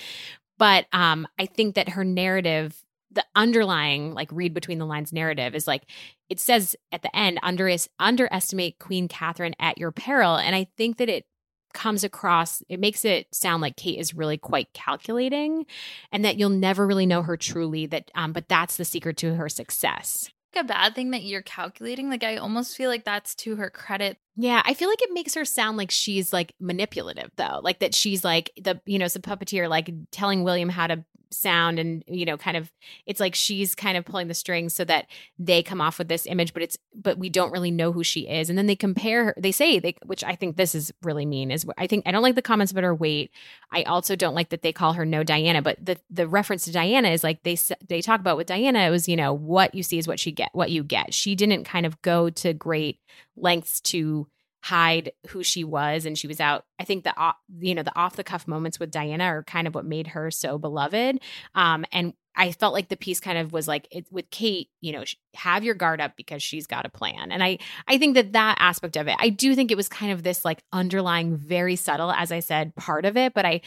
But 0.57 0.85
um, 0.93 1.27
I 1.37 1.47
think 1.47 1.75
that 1.75 1.89
her 1.89 2.05
narrative 2.05 2.81
the 3.15 3.25
underlying 3.35 4.13
like 4.13 4.29
read 4.31 4.53
between 4.53 4.77
the 4.77 4.85
lines 4.85 5.11
narrative 5.11 5.55
is 5.55 5.67
like 5.67 5.83
it 6.29 6.39
says 6.39 6.75
at 6.91 7.01
the 7.01 7.15
end 7.15 7.39
under 7.41 7.73
underestimate 7.99 8.77
queen 8.79 9.07
catherine 9.07 9.55
at 9.59 9.77
your 9.77 9.91
peril 9.91 10.35
and 10.35 10.55
i 10.55 10.67
think 10.77 10.97
that 10.97 11.09
it 11.09 11.25
comes 11.73 12.03
across 12.03 12.61
it 12.69 12.79
makes 12.79 13.03
it 13.03 13.27
sound 13.33 13.61
like 13.61 13.75
kate 13.75 13.99
is 13.99 14.13
really 14.13 14.37
quite 14.37 14.71
calculating 14.73 15.65
and 16.11 16.23
that 16.23 16.37
you'll 16.37 16.49
never 16.49 16.87
really 16.87 17.05
know 17.05 17.21
her 17.21 17.35
truly 17.35 17.85
that 17.85 18.09
um 18.15 18.31
but 18.31 18.47
that's 18.47 18.77
the 18.77 18.85
secret 18.85 19.17
to 19.17 19.35
her 19.35 19.49
success 19.49 20.29
a 20.55 20.63
bad 20.63 20.95
thing 20.95 21.11
that 21.11 21.23
you're 21.23 21.41
calculating. 21.41 22.09
Like 22.09 22.23
I 22.23 22.37
almost 22.37 22.75
feel 22.75 22.89
like 22.89 23.03
that's 23.03 23.35
to 23.35 23.57
her 23.57 23.69
credit. 23.69 24.17
Yeah, 24.37 24.61
I 24.65 24.73
feel 24.73 24.89
like 24.89 25.01
it 25.01 25.13
makes 25.13 25.33
her 25.35 25.45
sound 25.45 25.77
like 25.77 25.91
she's 25.91 26.33
like 26.33 26.53
manipulative 26.59 27.31
though. 27.37 27.61
Like 27.63 27.79
that 27.79 27.95
she's 27.95 28.23
like 28.23 28.51
the 28.61 28.81
you 28.85 28.99
know, 28.99 29.07
some 29.07 29.21
puppeteer 29.21 29.69
like 29.69 29.89
telling 30.11 30.43
William 30.43 30.69
how 30.69 30.87
to 30.87 31.05
sound 31.31 31.79
and 31.79 32.03
you 32.07 32.25
know 32.25 32.37
kind 32.37 32.57
of 32.57 32.71
it's 33.05 33.19
like 33.19 33.35
she's 33.35 33.75
kind 33.75 33.97
of 33.97 34.05
pulling 34.05 34.27
the 34.27 34.33
strings 34.33 34.73
so 34.73 34.85
that 34.85 35.07
they 35.37 35.61
come 35.61 35.81
off 35.81 35.97
with 35.97 36.07
this 36.07 36.25
image 36.25 36.53
but 36.53 36.61
it's 36.63 36.77
but 36.93 37.17
we 37.17 37.29
don't 37.29 37.51
really 37.51 37.71
know 37.71 37.91
who 37.91 38.03
she 38.03 38.21
is 38.21 38.49
and 38.49 38.57
then 38.57 38.67
they 38.67 38.75
compare 38.75 39.25
her 39.25 39.35
they 39.37 39.51
say 39.51 39.79
they 39.79 39.95
which 40.05 40.23
i 40.23 40.35
think 40.35 40.55
this 40.55 40.73
is 40.73 40.93
really 41.03 41.25
mean 41.25 41.51
is 41.51 41.65
i 41.77 41.87
think 41.87 42.03
i 42.05 42.11
don't 42.11 42.21
like 42.21 42.35
the 42.35 42.41
comments 42.41 42.71
about 42.71 42.83
her 42.83 42.95
weight 42.95 43.31
i 43.71 43.83
also 43.83 44.15
don't 44.15 44.35
like 44.35 44.49
that 44.49 44.61
they 44.61 44.71
call 44.71 44.93
her 44.93 45.05
no 45.05 45.23
diana 45.23 45.61
but 45.61 45.83
the 45.83 45.97
the 46.09 46.27
reference 46.27 46.63
to 46.65 46.71
diana 46.71 47.09
is 47.09 47.23
like 47.23 47.43
they 47.43 47.57
they 47.87 48.01
talk 48.01 48.19
about 48.19 48.37
with 48.37 48.47
diana 48.47 48.79
it 48.79 48.91
was 48.91 49.07
you 49.09 49.15
know 49.15 49.33
what 49.33 49.73
you 49.75 49.83
see 49.83 49.97
is 49.97 50.07
what 50.07 50.19
she 50.19 50.31
get 50.31 50.49
what 50.53 50.71
you 50.71 50.83
get 50.83 51.13
she 51.13 51.35
didn't 51.35 51.63
kind 51.65 51.85
of 51.85 52.01
go 52.01 52.29
to 52.29 52.53
great 52.53 52.99
lengths 53.35 53.81
to 53.81 54.27
hide 54.65 55.11
who 55.27 55.43
she 55.43 55.63
was 55.63 56.07
and 56.07 56.17
she 56.17 56.25
was 56.25 56.39
out 56.39 56.65
i 56.79 56.83
think 56.83 57.03
the 57.03 57.13
you 57.59 57.75
know 57.75 57.83
the 57.83 57.95
off 57.95 58.15
the 58.15 58.23
cuff 58.23 58.47
moments 58.47 58.79
with 58.79 58.89
diana 58.89 59.23
are 59.25 59.43
kind 59.43 59.67
of 59.67 59.75
what 59.75 59.85
made 59.85 60.07
her 60.07 60.31
so 60.31 60.57
beloved. 60.57 61.19
Um 61.53 61.85
and 61.91 62.13
i 62.35 62.51
felt 62.51 62.73
like 62.73 62.89
the 62.89 62.97
piece 62.97 63.19
kind 63.19 63.37
of 63.37 63.53
was 63.53 63.67
like 63.67 63.87
it, 63.91 64.07
with 64.09 64.27
kate 64.31 64.69
you 64.81 64.91
know 64.91 65.03
have 65.35 65.63
your 65.63 65.75
guard 65.75 66.01
up 66.01 66.15
because 66.17 66.41
she's 66.41 66.65
got 66.65 66.83
a 66.83 66.89
plan. 66.89 67.31
And 67.31 67.43
i 67.43 67.59
i 67.87 67.99
think 67.99 68.15
that 68.15 68.33
that 68.33 68.57
aspect 68.59 68.97
of 68.97 69.07
it 69.07 69.15
i 69.19 69.29
do 69.29 69.53
think 69.53 69.69
it 69.69 69.77
was 69.77 69.87
kind 69.87 70.11
of 70.11 70.23
this 70.23 70.43
like 70.43 70.63
underlying 70.73 71.37
very 71.37 71.75
subtle 71.75 72.11
as 72.11 72.31
i 72.31 72.39
said 72.39 72.75
part 72.75 73.05
of 73.05 73.15
it 73.17 73.35
but 73.35 73.45
i 73.45 73.61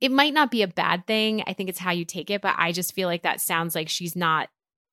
it 0.00 0.12
might 0.12 0.34
not 0.34 0.50
be 0.50 0.60
a 0.62 0.68
bad 0.68 1.06
thing. 1.06 1.42
I 1.46 1.54
think 1.54 1.70
it's 1.70 1.78
how 1.78 1.90
you 1.90 2.04
take 2.04 2.30
it 2.30 2.40
but 2.40 2.54
i 2.56 2.70
just 2.70 2.94
feel 2.94 3.08
like 3.08 3.22
that 3.22 3.40
sounds 3.40 3.74
like 3.74 3.88
she's 3.88 4.14
not 4.14 4.48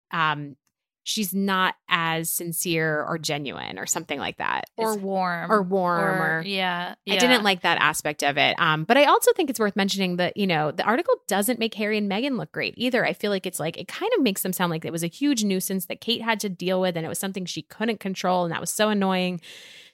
um 0.10 0.56
she's 1.04 1.34
not 1.34 1.76
as 1.90 2.30
sincere 2.30 3.04
or 3.04 3.18
genuine 3.18 3.80
or 3.80 3.86
something 3.86 4.20
like 4.20 4.38
that. 4.38 4.66
Or 4.78 4.96
warm. 4.98 5.52
or 5.52 5.62
warm 5.62 6.22
or, 6.22 6.38
or 6.40 6.44
yeah, 6.46 6.96
yeah, 7.06 7.16
i 7.16 7.18
didn't 7.18 7.44
like 7.44 7.62
that 7.62 7.78
aspect 7.80 8.24
of 8.24 8.38
it 8.38 8.56
um 8.60 8.84
but 8.84 8.98
i 8.98 9.06
also 9.06 9.32
think 9.34 9.50
it's 9.50 9.60
worth 9.60 9.76
mentioning 9.76 10.18
that 10.18 10.38
you 10.38 10.48
know 10.48 10.72
the 10.72 10.84
article 10.84 11.14
doesn't 11.28 11.60
make 11.60 11.74
harry 11.74 11.98
and 11.98 12.10
meghan 12.10 12.38
look 12.38 12.52
great 12.52 12.74
either. 12.78 13.06
I 13.06 13.14
feel 13.14 13.32
like 13.32 13.46
it's 13.46 13.60
like 13.60 13.78
it 13.78 13.88
kind 13.88 14.12
of 14.16 14.24
makes 14.24 14.42
them 14.42 14.54
sound 14.54 14.72
like 14.72 14.86
it 14.86 14.92
was 14.92 15.04
a 15.04 15.08
huge 15.08 15.44
nuisance 15.44 15.86
that 15.88 16.02
kate 16.02 16.22
had 16.22 16.40
to 16.42 16.50
deal 16.50 16.82
with 16.82 16.96
and 16.98 17.06
it 17.06 17.10
was 17.10 17.20
something 17.20 17.46
she 17.46 17.62
couldn't 17.62 18.00
control 18.00 18.44
and 18.44 18.52
that 18.52 18.62
was 18.62 18.70
so 18.70 18.90
annoying. 18.90 19.42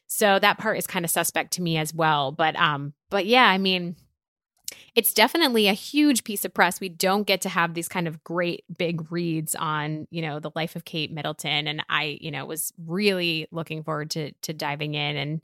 So 0.07 0.39
that 0.39 0.57
part 0.57 0.77
is 0.77 0.87
kind 0.87 1.03
of 1.03 1.11
suspect 1.11 1.53
to 1.53 1.61
me 1.61 1.77
as 1.77 1.93
well 1.93 2.31
but 2.31 2.55
um 2.55 2.93
but 3.09 3.25
yeah 3.25 3.45
i 3.45 3.57
mean 3.57 3.95
it's 4.95 5.13
definitely 5.13 5.67
a 5.67 5.73
huge 5.73 6.23
piece 6.23 6.43
of 6.43 6.53
press. 6.53 6.79
We 6.79 6.89
don't 6.89 7.27
get 7.27 7.41
to 7.41 7.49
have 7.49 7.73
these 7.73 7.87
kind 7.87 8.07
of 8.07 8.23
great 8.23 8.65
big 8.77 9.11
reads 9.11 9.55
on, 9.55 10.07
you 10.09 10.21
know, 10.21 10.39
the 10.39 10.51
life 10.55 10.75
of 10.75 10.85
Kate 10.85 11.11
Middleton. 11.11 11.67
And 11.67 11.83
I, 11.89 12.17
you 12.19 12.31
know, 12.31 12.45
was 12.45 12.73
really 12.85 13.47
looking 13.51 13.83
forward 13.83 14.09
to 14.11 14.31
to 14.31 14.53
diving 14.53 14.95
in 14.95 15.15
and 15.17 15.41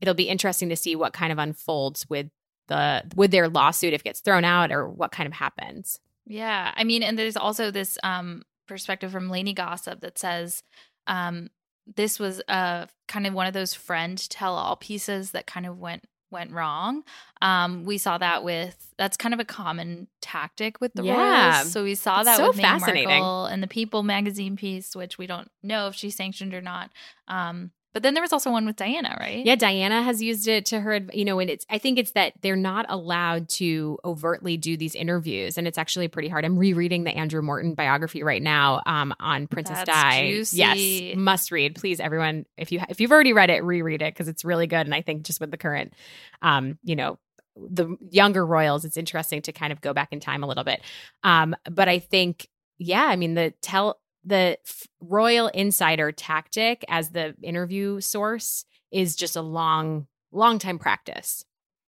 it'll 0.00 0.14
be 0.14 0.28
interesting 0.28 0.68
to 0.68 0.76
see 0.76 0.96
what 0.96 1.12
kind 1.12 1.32
of 1.32 1.38
unfolds 1.38 2.08
with 2.08 2.28
the 2.68 3.02
with 3.16 3.30
their 3.30 3.48
lawsuit 3.48 3.94
if 3.94 4.02
it 4.02 4.04
gets 4.04 4.20
thrown 4.20 4.44
out 4.44 4.70
or 4.70 4.88
what 4.88 5.12
kind 5.12 5.26
of 5.26 5.32
happens. 5.32 6.00
Yeah. 6.26 6.72
I 6.76 6.84
mean, 6.84 7.02
and 7.02 7.18
there's 7.18 7.36
also 7.36 7.70
this 7.70 7.98
um 8.02 8.42
perspective 8.66 9.10
from 9.10 9.30
Lainey 9.30 9.54
Gossip 9.54 10.00
that 10.00 10.18
says 10.18 10.62
um 11.06 11.48
this 11.96 12.18
was 12.18 12.42
a 12.48 12.86
kind 13.08 13.26
of 13.26 13.32
one 13.32 13.46
of 13.46 13.54
those 13.54 13.74
friend 13.74 14.18
tell 14.28 14.54
all 14.54 14.76
pieces 14.76 15.30
that 15.30 15.46
kind 15.46 15.66
of 15.66 15.78
went 15.78 16.04
went 16.30 16.52
wrong. 16.52 17.02
Um, 17.40 17.84
we 17.84 17.98
saw 17.98 18.18
that 18.18 18.44
with 18.44 18.94
that's 18.98 19.16
kind 19.16 19.32
of 19.32 19.40
a 19.40 19.44
common 19.44 20.08
tactic 20.20 20.80
with 20.80 20.92
the 20.94 21.04
yeah. 21.04 21.56
royals. 21.56 21.72
So 21.72 21.84
we 21.84 21.94
saw 21.94 22.22
that 22.22 22.36
so 22.36 22.48
with 22.48 22.58
Meghan 22.58 23.04
Markle 23.04 23.46
and 23.46 23.62
the 23.62 23.68
People 23.68 24.02
magazine 24.02 24.56
piece, 24.56 24.96
which 24.96 25.18
we 25.18 25.26
don't 25.26 25.50
know 25.62 25.88
if 25.88 25.94
she 25.94 26.10
sanctioned 26.10 26.54
or 26.54 26.60
not. 26.60 26.90
Um, 27.28 27.70
but 27.94 28.02
then 28.02 28.14
there 28.14 28.22
was 28.22 28.32
also 28.32 28.50
one 28.50 28.66
with 28.66 28.76
Diana, 28.76 29.16
right? 29.18 29.44
Yeah, 29.44 29.56
Diana 29.56 30.02
has 30.02 30.22
used 30.22 30.46
it 30.46 30.66
to 30.66 30.80
her, 30.80 31.00
you 31.12 31.24
know, 31.24 31.38
and 31.38 31.48
it's 31.48 31.64
I 31.70 31.78
think 31.78 31.98
it's 31.98 32.12
that 32.12 32.34
they're 32.42 32.56
not 32.56 32.86
allowed 32.88 33.48
to 33.50 33.98
overtly 34.04 34.56
do 34.56 34.76
these 34.76 34.94
interviews 34.94 35.56
and 35.56 35.66
it's 35.66 35.78
actually 35.78 36.08
pretty 36.08 36.28
hard. 36.28 36.44
I'm 36.44 36.58
rereading 36.58 37.04
the 37.04 37.10
Andrew 37.10 37.40
Morton 37.40 37.74
biography 37.74 38.22
right 38.22 38.42
now 38.42 38.82
um, 38.86 39.14
on 39.20 39.46
Princess 39.46 39.78
That's 39.78 39.90
Di. 39.90 40.30
Juicy. 40.30 40.56
Yes, 40.56 41.16
must 41.16 41.50
read. 41.50 41.76
Please 41.76 41.98
everyone, 41.98 42.44
if 42.56 42.72
you 42.72 42.80
if 42.88 43.00
you've 43.00 43.12
already 43.12 43.32
read 43.32 43.50
it, 43.50 43.64
reread 43.64 44.02
it 44.02 44.12
because 44.12 44.28
it's 44.28 44.44
really 44.44 44.66
good 44.66 44.86
and 44.86 44.94
I 44.94 45.02
think 45.02 45.22
just 45.22 45.40
with 45.40 45.50
the 45.50 45.58
current 45.58 45.94
um, 46.42 46.78
you 46.84 46.94
know, 46.94 47.18
the 47.56 47.96
younger 48.10 48.44
royals, 48.44 48.84
it's 48.84 48.96
interesting 48.96 49.42
to 49.42 49.52
kind 49.52 49.72
of 49.72 49.80
go 49.80 49.92
back 49.92 50.12
in 50.12 50.20
time 50.20 50.44
a 50.44 50.46
little 50.46 50.64
bit. 50.64 50.82
Um, 51.24 51.56
but 51.68 51.88
I 51.88 51.98
think 51.98 52.48
yeah, 52.78 53.04
I 53.04 53.16
mean 53.16 53.34
the 53.34 53.52
tell 53.62 53.98
the 54.24 54.58
royal 55.00 55.48
insider 55.48 56.12
tactic 56.12 56.84
as 56.88 57.10
the 57.10 57.34
interview 57.42 58.00
source 58.00 58.64
is 58.90 59.16
just 59.16 59.36
a 59.36 59.42
long 59.42 60.06
long 60.32 60.58
time 60.58 60.78
practice 60.78 61.44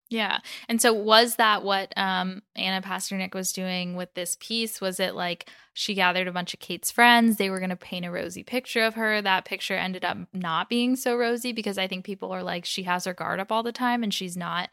yeah. 0.10 0.40
And 0.68 0.82
so 0.82 0.92
was 0.92 1.36
that 1.36 1.64
what 1.64 1.94
um 1.96 2.42
Anna 2.56 2.82
Pasternak 2.86 3.36
was 3.36 3.54
doing 3.54 3.96
with 3.96 4.14
this 4.16 4.38
piece? 4.40 4.82
Was 4.82 5.00
it 5.00 5.14
like 5.14 5.50
she 5.74 5.94
gathered 5.94 6.28
a 6.28 6.32
bunch 6.32 6.54
of 6.54 6.60
Kate's 6.60 6.92
friends, 6.92 7.38
they 7.38 7.50
were 7.50 7.60
going 7.60 7.70
to 7.70 7.76
paint 7.76 8.06
a 8.06 8.12
rosy 8.12 8.44
picture 8.44 8.84
of 8.84 8.96
her. 8.96 9.22
That 9.22 9.46
picture 9.46 9.76
ended 9.76 10.04
up 10.04 10.18
not 10.34 10.68
being 10.68 10.96
so 10.96 11.16
rosy 11.16 11.54
because 11.54 11.78
I 11.78 11.88
think 11.88 12.06
people 12.06 12.32
are 12.32 12.44
like 12.44 12.66
she 12.66 12.84
has 12.84 13.06
her 13.06 13.14
guard 13.14 13.40
up 13.40 13.52
all 13.52 13.64
the 13.64 13.72
time 13.72 14.04
and 14.04 14.14
she's 14.14 14.36
not 14.36 14.70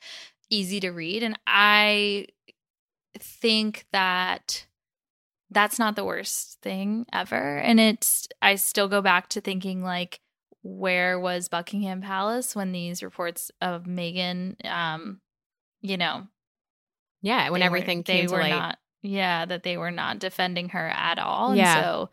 easy 0.49 0.81
to 0.81 0.91
read 0.91 1.23
and 1.23 1.39
I 1.47 2.27
think 3.19 3.87
that 3.93 4.66
that's 5.51 5.79
not 5.79 5.97
the 5.97 6.05
worst 6.05 6.59
thing 6.63 7.07
ever. 7.13 7.59
And 7.59 7.79
it's, 7.79 8.29
I 8.43 8.57
still 8.57 8.89
go 8.89 9.01
back 9.01 9.29
to 9.31 9.41
thinking, 9.41 9.83
like, 9.83 10.21
where 10.63 11.21
was 11.21 11.49
Buckingham 11.49 12.03
Palace 12.03 12.57
when 12.57 12.73
these 12.73 13.03
reports 13.03 13.53
of 13.61 13.85
Meghan, 13.85 14.57
um, 14.67 15.21
you 15.81 15.97
know, 15.97 16.27
yeah, 17.23 17.51
when 17.51 17.63
everything 17.63 17.99
were, 17.99 18.05
came 18.05 18.23
they 18.23 18.27
to 18.27 18.33
were 18.33 18.41
light. 18.41 18.51
not, 18.51 18.79
yeah, 19.03 19.47
that 19.47 19.63
they 19.63 19.77
were 19.77 19.93
not 19.93 20.19
defending 20.19 20.71
her 20.71 20.89
at 20.89 21.21
all. 21.21 21.53
And 21.53 21.67
so, 21.67 22.11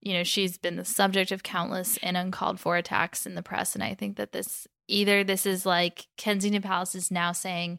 you 0.00 0.14
know, 0.14 0.24
she's 0.24 0.58
been 0.58 0.76
the 0.76 0.84
subject 0.84 1.30
of 1.30 1.42
countless 1.44 1.96
and 2.02 2.16
uncalled 2.16 2.58
for 2.58 2.76
attacks 2.76 3.26
in 3.26 3.36
the 3.36 3.42
press. 3.42 3.74
And 3.74 3.84
I 3.84 3.94
think 3.94 4.16
that 4.16 4.32
this 4.32 4.66
either 4.88 5.22
this 5.22 5.46
is 5.46 5.64
like 5.64 6.06
Kensington 6.16 6.62
Palace 6.62 6.94
is 6.94 7.10
now 7.10 7.32
saying, 7.32 7.78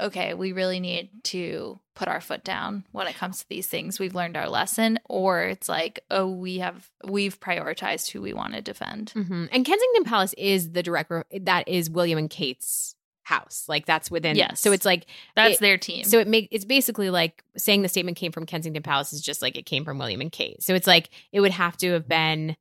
okay, 0.00 0.34
we 0.34 0.52
really 0.52 0.80
need 0.80 1.10
to 1.24 1.78
put 1.94 2.08
our 2.08 2.20
foot 2.20 2.44
down 2.44 2.84
when 2.92 3.06
it 3.06 3.16
comes 3.16 3.40
to 3.40 3.48
these 3.48 3.66
things. 3.66 3.98
We've 3.98 4.14
learned 4.14 4.36
our 4.36 4.48
lesson, 4.48 4.98
or 5.08 5.42
it's 5.42 5.68
like, 5.68 6.00
oh, 6.10 6.28
we 6.28 6.58
have 6.58 6.90
we've 7.04 7.38
prioritized 7.38 8.10
who 8.10 8.22
we 8.22 8.32
want 8.32 8.54
to 8.54 8.62
defend. 8.62 9.12
Mm-hmm. 9.14 9.46
And 9.52 9.64
Kensington 9.64 10.04
Palace 10.04 10.34
is 10.38 10.72
the 10.72 10.82
direct 10.82 11.12
that 11.40 11.68
is 11.68 11.90
William 11.90 12.18
and 12.18 12.30
Kate's 12.30 12.94
house. 13.24 13.64
Like 13.68 13.86
that's 13.86 14.10
within. 14.10 14.36
Yes. 14.36 14.60
So 14.60 14.72
it's 14.72 14.84
like 14.84 15.06
that's 15.36 15.56
it, 15.56 15.60
their 15.60 15.78
team. 15.78 16.04
So 16.04 16.18
it 16.18 16.28
make 16.28 16.48
it's 16.50 16.64
basically 16.64 17.10
like 17.10 17.44
saying 17.56 17.82
the 17.82 17.88
statement 17.88 18.16
came 18.16 18.32
from 18.32 18.46
Kensington 18.46 18.82
Palace 18.82 19.12
is 19.12 19.20
just 19.20 19.42
like 19.42 19.56
it 19.56 19.66
came 19.66 19.84
from 19.84 19.98
William 19.98 20.20
and 20.20 20.32
Kate. 20.32 20.62
So 20.62 20.74
it's 20.74 20.86
like 20.86 21.10
it 21.32 21.40
would 21.40 21.52
have 21.52 21.76
to 21.78 21.92
have 21.92 22.08
been 22.08 22.56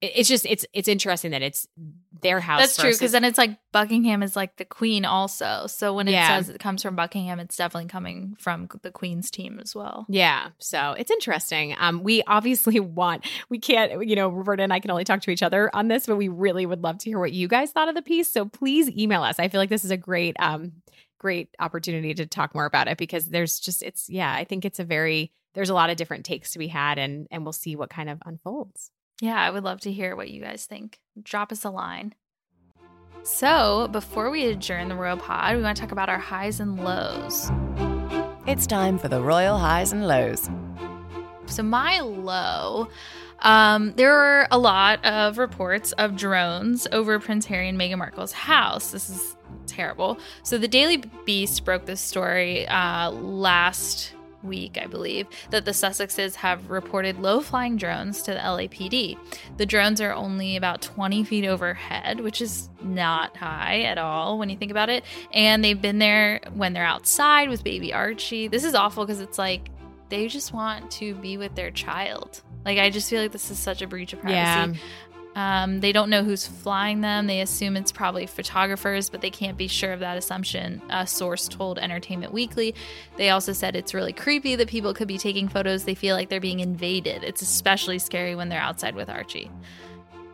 it's 0.00 0.28
just 0.28 0.46
it's 0.46 0.64
it's 0.72 0.86
interesting 0.86 1.32
that 1.32 1.42
it's 1.42 1.66
their 2.22 2.38
house. 2.40 2.60
That's 2.60 2.76
true 2.76 2.92
because 2.92 3.12
then 3.12 3.24
it's 3.24 3.38
like 3.38 3.58
Buckingham 3.72 4.22
is 4.22 4.36
like 4.36 4.56
the 4.56 4.64
queen 4.64 5.04
also. 5.04 5.66
So 5.66 5.92
when 5.94 6.06
it 6.08 6.12
Yeah. 6.12 6.36
says 6.38 6.48
it 6.48 6.60
comes 6.60 6.82
from 6.82 6.94
Buckingham, 6.96 7.40
it's 7.40 7.56
definitely 7.56 7.88
coming 7.88 8.36
from 8.38 8.68
the 8.82 8.90
queen's 8.92 9.30
team 9.30 9.58
as 9.60 9.74
well. 9.74 10.06
Yeah, 10.08 10.50
so 10.58 10.92
it's 10.98 11.10
interesting. 11.10 11.74
Um, 11.78 12.02
we 12.04 12.22
obviously 12.28 12.78
want 12.80 13.26
we 13.48 13.58
can't, 13.58 14.06
you 14.06 14.14
know, 14.14 14.28
Roberta 14.28 14.62
and 14.62 14.72
I 14.72 14.78
can 14.80 14.90
only 14.90 15.04
talk 15.04 15.20
to 15.22 15.30
each 15.30 15.42
other 15.42 15.70
on 15.74 15.88
this, 15.88 16.06
but 16.06 16.16
we 16.16 16.28
really 16.28 16.64
would 16.66 16.82
love 16.82 16.98
to 16.98 17.10
hear 17.10 17.18
what 17.18 17.32
you 17.32 17.48
guys 17.48 17.72
thought 17.72 17.88
of 17.88 17.94
the 17.94 18.02
piece. 18.02 18.32
So 18.32 18.44
please 18.46 18.88
email 18.96 19.22
us. 19.22 19.38
I 19.40 19.48
feel 19.48 19.60
like 19.60 19.70
this 19.70 19.84
is 19.84 19.90
a 19.90 19.96
great, 19.96 20.36
um, 20.38 20.72
great 21.18 21.48
opportunity 21.58 22.14
to 22.14 22.26
talk 22.26 22.54
more 22.54 22.66
about 22.66 22.86
it 22.86 22.96
because 22.98 23.28
there's 23.30 23.58
just 23.58 23.82
it's 23.82 24.08
yeah, 24.08 24.32
I 24.32 24.44
think 24.44 24.64
it's 24.64 24.78
a 24.78 24.84
very 24.84 25.32
there's 25.54 25.70
a 25.70 25.74
lot 25.74 25.90
of 25.90 25.96
different 25.96 26.24
takes 26.24 26.52
to 26.52 26.58
be 26.60 26.68
had, 26.68 26.98
and 26.98 27.26
and 27.32 27.42
we'll 27.44 27.52
see 27.52 27.74
what 27.74 27.90
kind 27.90 28.08
of 28.08 28.18
unfolds. 28.24 28.92
Yeah, 29.20 29.40
I 29.40 29.50
would 29.50 29.64
love 29.64 29.80
to 29.80 29.92
hear 29.92 30.14
what 30.14 30.30
you 30.30 30.40
guys 30.40 30.66
think. 30.66 31.00
Drop 31.20 31.50
us 31.50 31.64
a 31.64 31.70
line. 31.70 32.14
So, 33.24 33.88
before 33.88 34.30
we 34.30 34.46
adjourn 34.46 34.88
the 34.88 34.94
Royal 34.94 35.16
Pod, 35.16 35.56
we 35.56 35.62
want 35.62 35.76
to 35.76 35.80
talk 35.82 35.92
about 35.92 36.08
our 36.08 36.18
highs 36.18 36.60
and 36.60 36.82
lows. 36.82 37.50
It's 38.46 38.66
time 38.66 38.96
for 38.96 39.08
the 39.08 39.20
Royal 39.20 39.58
Highs 39.58 39.92
and 39.92 40.06
Lows. 40.06 40.48
So, 41.46 41.62
my 41.62 42.00
low, 42.00 42.88
um, 43.40 43.92
there 43.96 44.12
were 44.12 44.46
a 44.50 44.58
lot 44.58 45.04
of 45.04 45.36
reports 45.36 45.92
of 45.92 46.16
drones 46.16 46.86
over 46.92 47.18
Prince 47.18 47.44
Harry 47.46 47.68
and 47.68 47.78
Meghan 47.78 47.98
Markle's 47.98 48.32
house. 48.32 48.92
This 48.92 49.10
is 49.10 49.36
terrible. 49.66 50.18
So, 50.44 50.56
the 50.56 50.68
Daily 50.68 51.02
Beast 51.26 51.64
broke 51.64 51.86
this 51.86 52.00
story 52.00 52.66
uh, 52.68 53.10
last 53.10 54.14
week, 54.42 54.78
I 54.80 54.86
believe, 54.86 55.26
that 55.50 55.64
the 55.64 55.72
Sussexes 55.72 56.36
have 56.36 56.70
reported 56.70 57.18
low 57.18 57.40
flying 57.40 57.76
drones 57.76 58.22
to 58.22 58.32
the 58.32 58.38
LAPD. 58.38 59.16
The 59.56 59.66
drones 59.66 60.00
are 60.00 60.12
only 60.12 60.56
about 60.56 60.82
20 60.82 61.24
feet 61.24 61.46
overhead, 61.46 62.20
which 62.20 62.40
is 62.40 62.68
not 62.82 63.36
high 63.36 63.82
at 63.82 63.98
all 63.98 64.38
when 64.38 64.50
you 64.50 64.56
think 64.56 64.70
about 64.70 64.88
it. 64.88 65.04
And 65.32 65.64
they've 65.64 65.80
been 65.80 65.98
there 65.98 66.40
when 66.54 66.72
they're 66.72 66.84
outside 66.84 67.48
with 67.48 67.64
baby 67.64 67.92
Archie. 67.92 68.48
This 68.48 68.64
is 68.64 68.74
awful 68.74 69.04
because 69.04 69.20
it's 69.20 69.38
like 69.38 69.70
they 70.08 70.28
just 70.28 70.52
want 70.52 70.90
to 70.92 71.14
be 71.16 71.36
with 71.36 71.54
their 71.54 71.70
child. 71.70 72.42
Like 72.64 72.78
I 72.78 72.90
just 72.90 73.08
feel 73.08 73.22
like 73.22 73.32
this 73.32 73.50
is 73.50 73.58
such 73.58 73.82
a 73.82 73.86
breach 73.86 74.12
of 74.12 74.20
Yeah. 74.24 74.72
Um, 75.38 75.78
they 75.78 75.92
don't 75.92 76.10
know 76.10 76.24
who's 76.24 76.48
flying 76.48 77.00
them. 77.00 77.28
They 77.28 77.40
assume 77.40 77.76
it's 77.76 77.92
probably 77.92 78.26
photographers, 78.26 79.08
but 79.08 79.20
they 79.20 79.30
can't 79.30 79.56
be 79.56 79.68
sure 79.68 79.92
of 79.92 80.00
that 80.00 80.18
assumption. 80.18 80.82
A 80.90 81.06
source 81.06 81.46
told 81.46 81.78
Entertainment 81.78 82.32
Weekly. 82.32 82.74
They 83.16 83.30
also 83.30 83.52
said 83.52 83.76
it's 83.76 83.94
really 83.94 84.12
creepy 84.12 84.56
that 84.56 84.66
people 84.66 84.92
could 84.94 85.06
be 85.06 85.16
taking 85.16 85.46
photos. 85.46 85.84
They 85.84 85.94
feel 85.94 86.16
like 86.16 86.28
they're 86.28 86.40
being 86.40 86.58
invaded. 86.58 87.22
It's 87.22 87.40
especially 87.40 88.00
scary 88.00 88.34
when 88.34 88.48
they're 88.48 88.60
outside 88.60 88.96
with 88.96 89.08
Archie. 89.08 89.48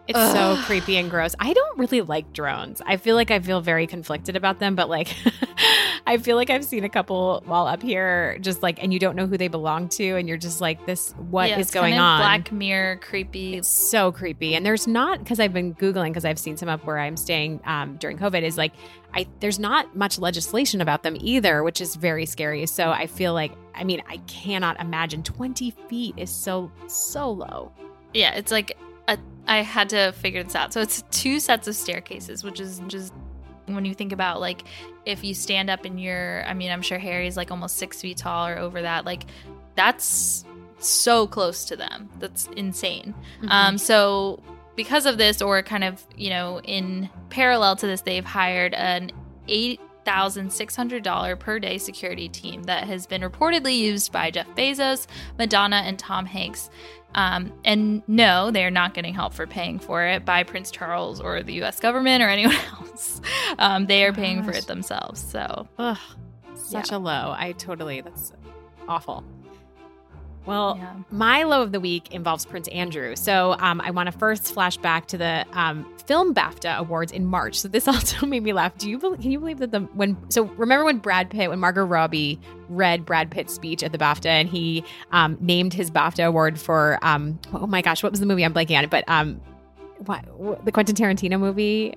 It's 0.07 0.19
so 0.19 0.57
creepy 0.65 0.99
and 0.99 1.11
gross. 1.11 1.35
I 1.41 1.55
don't 1.55 1.79
really 1.79 2.03
like 2.03 2.33
drones. 2.35 2.83
I 2.85 2.99
feel 2.99 3.17
like 3.17 3.31
I 3.31 3.39
feel 3.39 3.63
very 3.63 3.87
conflicted 3.87 4.37
about 4.37 4.59
them, 4.59 4.75
but 4.75 4.91
like 4.91 5.15
I 6.07 6.19
feel 6.19 6.37
like 6.37 6.51
I've 6.51 6.65
seen 6.65 6.85
a 6.85 6.91
couple 6.91 7.43
while 7.47 7.67
up 7.67 7.81
here 7.83 8.37
just 8.41 8.63
like 8.63 8.83
and 8.83 8.93
you 8.93 8.99
don't 8.99 9.17
know 9.17 9.27
who 9.27 9.39
they 9.39 9.49
belong 9.49 9.89
to 9.91 10.17
and 10.17 10.29
you're 10.29 10.37
just 10.37 10.61
like 10.61 10.85
this 10.85 11.13
what 11.31 11.47
is 11.47 11.51
Yeah, 11.51 11.59
it's 11.59 11.71
going 11.71 11.95
kind 11.95 12.01
of 12.01 12.05
on? 12.05 12.21
Black 12.21 12.53
Mirror, 12.53 12.97
creepy. 12.97 13.57
It's 13.57 13.69
so 13.69 14.13
creepy. 14.13 14.55
And 14.55 14.67
there's 14.67 14.87
not 14.87 15.21
because 15.21 15.41
I've 15.41 15.55
been 15.55 15.75
googling 15.75 16.09
because 16.09 16.27
I've 16.27 16.39
seen 16.39 16.59
some 16.59 16.69
up 16.69 16.85
where 16.85 16.99
I'm 16.99 17.17
staying 17.17 17.61
um, 17.65 17.97
during 17.97 18.19
COVID 18.19 18.43
is 18.43 18.59
like 18.59 18.73
I 19.15 19.27
there's 19.41 19.59
not 19.59 19.97
much 19.97 20.19
legislation 20.19 20.83
about 20.83 21.03
them 21.03 21.17
either, 21.19 21.63
which 21.63 21.81
is 21.81 21.95
very 21.95 22.27
scary. 22.27 22.67
So 22.67 22.91
I 22.91 23.07
feel 23.07 23.33
like 23.33 23.53
I 23.75 23.85
mean 23.85 24.03
I 24.07 24.19
cannot 24.27 24.79
imagine 24.81 25.23
20 25.23 25.71
feet 25.89 26.15
is 26.19 26.29
so 26.29 26.71
so 26.89 27.31
low. 27.31 27.73
Yeah, 28.13 28.35
it's 28.35 28.53
like 28.53 28.77
I 29.47 29.59
had 29.59 29.91
to 29.91 30.13
figure 30.13 30.43
this 30.43 30.55
out. 30.55 30.73
So 30.73 30.81
it's 30.81 31.03
two 31.11 31.41
sets 31.41 31.69
of 31.69 31.75
staircases, 31.75 32.45
which 32.45 32.61
is 32.61 32.81
just 32.87 33.13
when 33.67 33.85
you 33.85 33.95
think 33.95 34.13
about 34.13 34.41
like 34.41 34.65
if 35.07 35.25
you 35.25 35.35
stand 35.35 35.71
up 35.71 35.85
and 35.85 36.01
you're, 36.01 36.45
I 36.47 36.55
mean, 36.55 36.71
I'm 36.71 36.83
sure 36.83 36.99
Harry's 36.99 37.37
like 37.37 37.51
almost 37.51 37.77
six 37.77 38.01
feet 38.01 38.19
tall 38.19 38.47
or 38.47 38.57
over 38.59 38.83
that. 38.83 39.05
Like 39.05 39.25
that's 39.75 40.45
so 40.79 41.27
close 41.27 41.65
to 41.67 41.77
them. 41.77 42.09
That's 42.19 42.49
insane. 42.57 43.15
Um, 43.49 43.79
so 43.79 44.43
because 44.77 45.07
of 45.07 45.19
this, 45.19 45.41
or 45.41 45.63
kind 45.63 45.85
of 45.85 46.05
you 46.17 46.31
know, 46.31 46.61
in 46.61 47.09
parallel 47.31 47.77
to 47.77 47.87
this, 47.87 48.01
they've 48.03 48.25
hired 48.25 48.75
an 48.75 49.13
eight 49.49 49.81
thousand 50.05 50.53
six 50.53 50.77
hundred 50.77 51.03
dollar 51.03 51.37
per 51.37 51.59
day 51.59 51.79
security 51.79 52.29
team 52.29 52.63
that 52.65 52.85
has 52.85 53.07
been 53.07 53.23
reportedly 53.23 53.79
used 53.79 54.13
by 54.13 54.31
Jeff 54.31 54.49
Bezos, 54.55 55.07
Madonna, 55.39 55.77
and 55.77 55.99
Tom 55.99 56.27
Hanks. 56.27 56.71
Um, 57.15 57.53
and 57.65 58.03
no, 58.09 58.51
they 58.51 58.65
are 58.65 58.71
not 58.71 58.93
getting 58.95 59.15
help 59.15 59.35
for 59.35 59.47
paying 59.47 59.79
for 59.79 60.05
it 60.05 60.25
by 60.25 60.43
Prince 60.43 60.71
Charles 60.71 61.21
or 61.21 61.43
the 61.43 61.55
U.S. 61.55 61.79
government 61.79 62.23
or 62.23 62.29
anyone 62.29 62.57
else. 62.73 63.21
Um, 63.59 63.87
they 63.87 64.05
are 64.05 64.13
paying 64.13 64.43
for 64.43 64.51
it 64.51 64.67
themselves. 64.67 65.23
So 65.23 65.69
Ugh, 65.79 65.99
such 66.55 66.91
a 66.91 66.99
low. 66.99 67.35
I 67.37 67.53
totally, 67.53 68.01
that's 68.01 68.33
awful. 68.89 69.25
Well, 70.47 70.77
Yeah. 70.79 70.93
my 71.11 71.43
low 71.45 71.63
of 71.63 71.73
the 71.73 71.81
week 71.81 72.13
involves 72.13 72.45
Prince 72.45 72.69
Andrew. 72.69 73.17
So 73.17 73.57
um, 73.59 73.81
I 73.81 73.91
want 73.91 74.13
to 74.13 74.19
first 74.19 74.53
flash 74.53 74.77
back 74.77 75.07
to 75.09 75.19
the 75.19 75.45
um, 75.53 75.87
Film 76.07 76.35
BAFTA 76.35 76.77
Awards 76.77 77.13
in 77.13 77.25
March. 77.25 77.59
So 77.61 77.69
this 77.69 77.89
also 77.95 78.27
made 78.27 78.43
me 78.43 78.53
laugh. 78.53 78.77
Do 78.77 78.91
you 78.91 78.99
believe, 78.99 79.21
can 79.21 79.31
you 79.31 79.39
believe 79.41 79.59
that 79.59 79.71
the 79.71 79.81
when 79.95 80.17
so 80.31 80.45
remember 80.45 80.85
when 80.85 80.99
Brad 80.99 81.31
Pitt 81.31 81.49
when 81.51 81.59
Margot 81.61 81.85
Robbie 81.85 82.39
read 82.69 83.05
Brad 83.07 83.31
Pitt's 83.31 83.55
speech 83.55 83.83
at 83.83 83.93
the 83.93 83.99
BAFTA 83.99 84.27
and 84.27 84.49
he 84.49 84.85
um, 85.13 85.37
named 85.41 85.73
his 85.73 85.91
BAFTA 85.91 86.27
award 86.27 86.59
for 86.59 86.99
um, 87.03 87.39
oh 87.53 87.67
my 87.67 87.81
gosh 87.83 88.03
what 88.03 88.13
was 88.13 88.21
the 88.21 88.27
movie 88.27 88.45
I'm 88.45 88.53
blanking 88.55 88.77
on 88.77 88.85
it 88.85 88.91
but 88.91 89.05
um 89.09 89.41
what, 89.99 90.27
what 90.39 90.65
the 90.65 90.73
Quentin 90.73 90.95
Tarantino 90.97 91.39
movie 91.39 91.95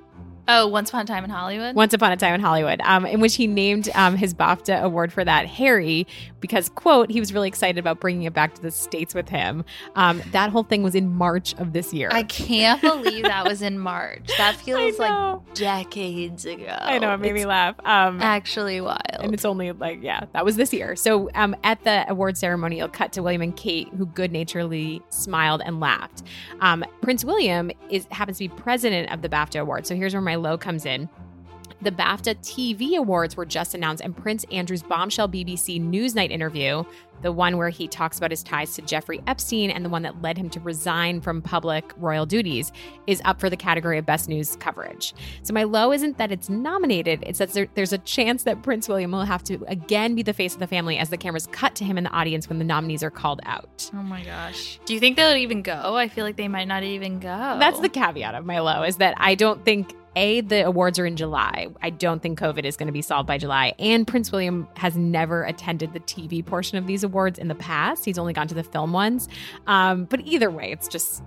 oh, 0.48 0.68
Once 0.68 0.89
Upon 0.89 1.02
a 1.02 1.06
Time 1.06 1.24
in 1.24 1.30
Hollywood. 1.30 1.76
once 1.76 1.93
Upon 1.93 2.12
a 2.12 2.18
Time 2.18 2.34
in 2.34 2.41
Hollywood, 2.41 2.82
um, 2.82 3.06
in 3.06 3.20
which 3.20 3.36
he 3.36 3.48
named 3.48 3.89
um, 3.95 4.16
his 4.16 4.34
BAFTA 4.34 4.82
award 4.82 5.12
for 5.14 5.24
that 5.24 5.48
Harry 5.48 6.08
because, 6.39 6.70
quote, 6.70 7.10
he 7.12 7.20
was 7.20 7.34
really 7.34 7.48
excited 7.48 7.78
about 7.80 8.00
bringing 8.00 8.24
it 8.24 8.34
back 8.34 8.56
to 8.56 8.62
the 8.62 8.72
States 8.72 9.14
with 9.14 9.30
him. 9.30 9.66
Um, 9.95 10.22
that 10.32 10.50
whole 10.52 10.64
thing 10.64 10.84
was 10.84 10.95
in 10.95 11.14
March 11.14 11.54
of 11.56 11.74
this 11.74 11.93
year. 11.93 12.10
I 12.12 12.24
can't 12.24 12.82
believe 12.82 13.24
that 13.24 13.45
was 13.45 13.62
in 13.62 13.80
March. 13.88 14.30
That 14.38 14.56
feels 14.56 15.00
like 15.00 15.54
decades 15.54 16.45
ago. 16.45 16.78
I 16.80 17.00
know, 17.00 17.14
it 17.14 17.18
made 17.20 17.34
me 17.34 17.45
laugh. 17.45 17.76
Um, 17.84 18.22
Actually, 18.22 18.82
wild. 18.82 19.00
and 19.20 19.34
it's 19.34 19.45
only 19.45 19.72
like, 19.72 20.02
yeah, 20.02 20.26
that 20.34 20.45
was 20.45 20.56
this 20.56 20.74
year. 20.74 20.95
So 20.95 21.30
um, 21.36 21.56
at 21.64 21.84
the 21.84 22.10
award 22.10 22.38
ceremony, 22.38 22.78
you'll 22.78 22.88
cut 22.89 23.12
to 23.14 23.24
William 23.24 23.41
and 23.41 23.56
Kate, 23.56 23.89
who 23.98 24.06
good 24.06 24.32
naturedly 24.32 25.02
smiled 25.10 25.62
and 25.66 25.80
laughed. 25.80 26.24
Um, 26.62 26.86
Prince 27.02 27.26
William 27.26 27.72
is 27.89 28.08
happens 28.12 28.38
to 28.38 28.48
be 28.48 28.56
president 28.56 29.12
of 29.12 29.22
the 29.22 29.30
BAFTA 29.30 29.60
award. 29.60 29.86
So 29.88 29.95
here's 29.95 30.14
where 30.14 30.22
my 30.22 30.36
low 30.38 30.57
comes 30.57 30.85
in. 30.85 31.09
The 31.81 31.91
BAFTA 31.91 32.35
TV 32.41 32.97
awards 32.97 33.38
were 33.38 33.45
just 33.45 33.75
announced, 33.75 34.03
and 34.03 34.17
Prince 34.17 34.45
Andrew's 34.51 34.81
bombshell 34.81 35.29
BBC 35.29 35.79
Newsnight 35.79 36.31
interview, 36.31 36.83
the 37.21 37.31
one 37.31 37.57
where 37.57 37.69
he 37.69 37.88
talks 37.88 38.17
about 38.17 38.31
his 38.31 38.41
ties 38.41 38.73
to 38.75 38.81
Jeffrey 38.81 39.21
Epstein 39.27 39.69
and 39.69 39.85
the 39.85 39.89
one 39.89 40.01
that 40.01 40.19
led 40.19 40.39
him 40.39 40.49
to 40.51 40.59
resign 40.59 41.21
from 41.21 41.39
public 41.39 41.93
royal 41.97 42.25
duties, 42.25 42.71
is 43.05 43.21
up 43.25 43.39
for 43.39 43.47
the 43.47 43.57
category 43.57 43.99
of 43.99 44.07
best 44.07 44.27
news 44.27 44.55
coverage. 44.55 45.13
So 45.43 45.53
my 45.53 45.63
low 45.63 45.91
isn't 45.91 46.17
that 46.17 46.31
it's 46.31 46.49
nominated; 46.49 47.23
it's 47.23 47.38
that 47.38 47.53
there, 47.53 47.67
there's 47.75 47.93
a 47.93 47.99
chance 47.99 48.41
that 48.43 48.63
Prince 48.63 48.88
William 48.88 49.11
will 49.11 49.25
have 49.25 49.43
to 49.43 49.63
again 49.67 50.15
be 50.15 50.23
the 50.23 50.33
face 50.33 50.55
of 50.55 50.59
the 50.59 50.67
family 50.67 50.97
as 50.97 51.09
the 51.09 51.17
cameras 51.17 51.47
cut 51.51 51.75
to 51.75 51.83
him 51.83 51.95
in 51.99 52.05
the 52.05 52.11
audience 52.11 52.49
when 52.49 52.57
the 52.57 52.65
nominees 52.65 53.03
are 53.03 53.11
called 53.11 53.39
out. 53.45 53.91
oh 53.93 53.97
my 53.97 54.23
gosh. 54.23 54.79
Do 54.85 54.95
you 54.95 54.99
think 54.99 55.15
they'll 55.15 55.38
even 55.38 55.61
go? 55.61 55.95
I 55.95 56.07
feel 56.07 56.25
like 56.25 56.38
they 56.38 56.47
might 56.47 56.67
not 56.67 56.81
even 56.81 57.19
go. 57.19 57.57
That's 57.59 57.79
the 57.81 57.89
caveat 57.89 58.33
of 58.33 58.47
my 58.47 58.59
low 58.59 58.81
is 58.81 58.97
that 58.97 59.13
I 59.17 59.35
don't 59.35 59.63
think 59.63 59.93
a 60.18 60.41
the 60.41 60.65
awards 60.65 60.97
are 60.99 61.05
in 61.05 61.15
July. 61.15 61.68
I 61.82 61.91
don't 61.91 62.22
think 62.22 62.39
COVID 62.39 62.65
is 62.65 62.76
going 62.76 62.88
to 62.88 62.93
be 62.93 63.03
solved 63.03 63.28
by 63.28 63.38
July. 63.38 63.74
And 63.78 64.05
Prince 64.05 64.32
William 64.32 64.68
has 64.76 64.97
never 64.97 65.43
attended 65.43 65.93
the 65.93 65.99
TV 66.01 66.43
portion 66.43 66.78
of 66.78 66.88
these 66.88 67.03
awards 67.03 67.38
in 67.38 67.47
the 67.47 67.55
past. 67.55 68.03
He's 68.03 68.18
only 68.18 68.34
gone 68.34 68.47
to 68.47 68.55
the 68.55 68.63
film 68.63 68.91
ones. 68.91 69.30
Um, 69.68 70.05
but 70.05 70.22
either 70.22 70.49
way, 70.49 70.72
it's 70.72 70.88
just 70.88 71.24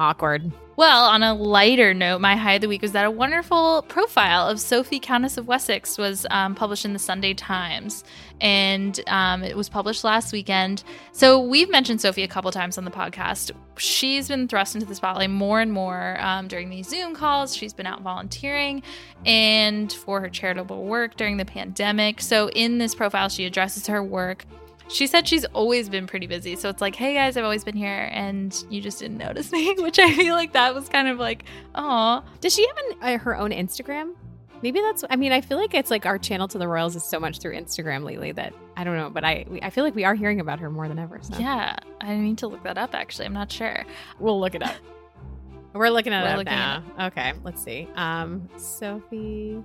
awkward. 0.00 0.50
Well, 0.76 1.04
on 1.04 1.22
a 1.22 1.34
lighter 1.34 1.92
note, 1.92 2.22
my 2.22 2.36
high 2.36 2.54
of 2.54 2.62
the 2.62 2.68
week 2.68 2.80
was 2.80 2.92
that 2.92 3.04
a 3.04 3.10
wonderful 3.10 3.82
profile 3.88 4.48
of 4.48 4.58
Sophie, 4.58 4.98
Countess 4.98 5.36
of 5.36 5.46
Wessex, 5.46 5.98
was 5.98 6.26
um, 6.30 6.54
published 6.54 6.86
in 6.86 6.94
the 6.94 6.98
Sunday 6.98 7.34
Times, 7.34 8.02
and 8.40 8.98
um, 9.06 9.44
it 9.44 9.58
was 9.58 9.68
published 9.68 10.04
last 10.04 10.32
weekend. 10.32 10.82
So 11.12 11.38
we've 11.38 11.68
mentioned 11.68 12.00
Sophie 12.00 12.22
a 12.22 12.28
couple 12.28 12.50
times 12.50 12.78
on 12.78 12.86
the 12.86 12.90
podcast. 12.90 13.50
She's 13.76 14.26
been 14.26 14.48
thrust 14.48 14.74
into 14.74 14.86
the 14.86 14.94
spotlight 14.94 15.28
more 15.28 15.60
and 15.60 15.70
more 15.70 16.18
um, 16.18 16.48
during 16.48 16.70
these 16.70 16.88
Zoom 16.88 17.14
calls. 17.14 17.54
She's 17.54 17.74
been 17.74 17.86
out 17.86 18.00
volunteering 18.00 18.82
and 19.26 19.92
for 19.92 20.22
her 20.22 20.30
charitable 20.30 20.84
work 20.84 21.16
during 21.18 21.36
the 21.36 21.44
pandemic. 21.44 22.22
So 22.22 22.48
in 22.48 22.78
this 22.78 22.94
profile, 22.94 23.28
she 23.28 23.44
addresses 23.44 23.86
her 23.86 24.02
work. 24.02 24.46
She 24.90 25.06
said 25.06 25.28
she's 25.28 25.44
always 25.46 25.88
been 25.88 26.06
pretty 26.06 26.26
busy. 26.26 26.56
So 26.56 26.68
it's 26.68 26.80
like, 26.80 26.94
hey 26.94 27.14
guys, 27.14 27.36
I've 27.36 27.44
always 27.44 27.64
been 27.64 27.76
here 27.76 28.08
and 28.12 28.64
you 28.70 28.80
just 28.80 28.98
didn't 28.98 29.18
notice 29.18 29.52
me, 29.52 29.74
which 29.78 29.98
I 29.98 30.12
feel 30.12 30.34
like 30.34 30.52
that 30.52 30.74
was 30.74 30.88
kind 30.88 31.08
of 31.08 31.18
like, 31.18 31.44
oh, 31.74 32.24
Does 32.40 32.54
she 32.54 32.66
have 32.66 32.76
an, 32.76 33.14
uh, 33.14 33.18
her 33.18 33.36
own 33.36 33.50
Instagram? 33.50 34.14
Maybe 34.62 34.80
that's. 34.80 35.04
I 35.08 35.16
mean, 35.16 35.32
I 35.32 35.40
feel 35.40 35.56
like 35.56 35.72
it's 35.72 35.90
like 35.90 36.04
our 36.04 36.18
channel 36.18 36.46
to 36.48 36.58
the 36.58 36.68
royals 36.68 36.94
is 36.94 37.02
so 37.02 37.18
much 37.18 37.38
through 37.38 37.54
Instagram 37.54 38.04
lately 38.04 38.32
that 38.32 38.52
I 38.76 38.84
don't 38.84 38.94
know, 38.96 39.08
but 39.08 39.24
I 39.24 39.46
we, 39.48 39.62
I 39.62 39.70
feel 39.70 39.84
like 39.84 39.94
we 39.94 40.04
are 40.04 40.14
hearing 40.14 40.38
about 40.38 40.60
her 40.60 40.68
more 40.68 40.86
than 40.86 40.98
ever. 40.98 41.18
So 41.22 41.38
yeah. 41.38 41.76
I 42.02 42.14
need 42.14 42.36
to 42.38 42.46
look 42.46 42.62
that 42.64 42.76
up 42.76 42.94
actually. 42.94 43.24
I'm 43.24 43.32
not 43.32 43.50
sure. 43.50 43.86
we'll 44.18 44.38
look 44.38 44.54
it 44.54 44.62
up. 44.62 44.74
We're 45.72 45.88
looking 45.88 46.12
at 46.12 46.24
We're 46.24 46.34
it 46.34 46.38
looking 46.38 46.52
now. 46.52 46.82
Okay, 47.00 47.32
let's 47.44 47.62
see. 47.62 47.88
Um, 47.94 48.48
Sophie. 48.56 49.62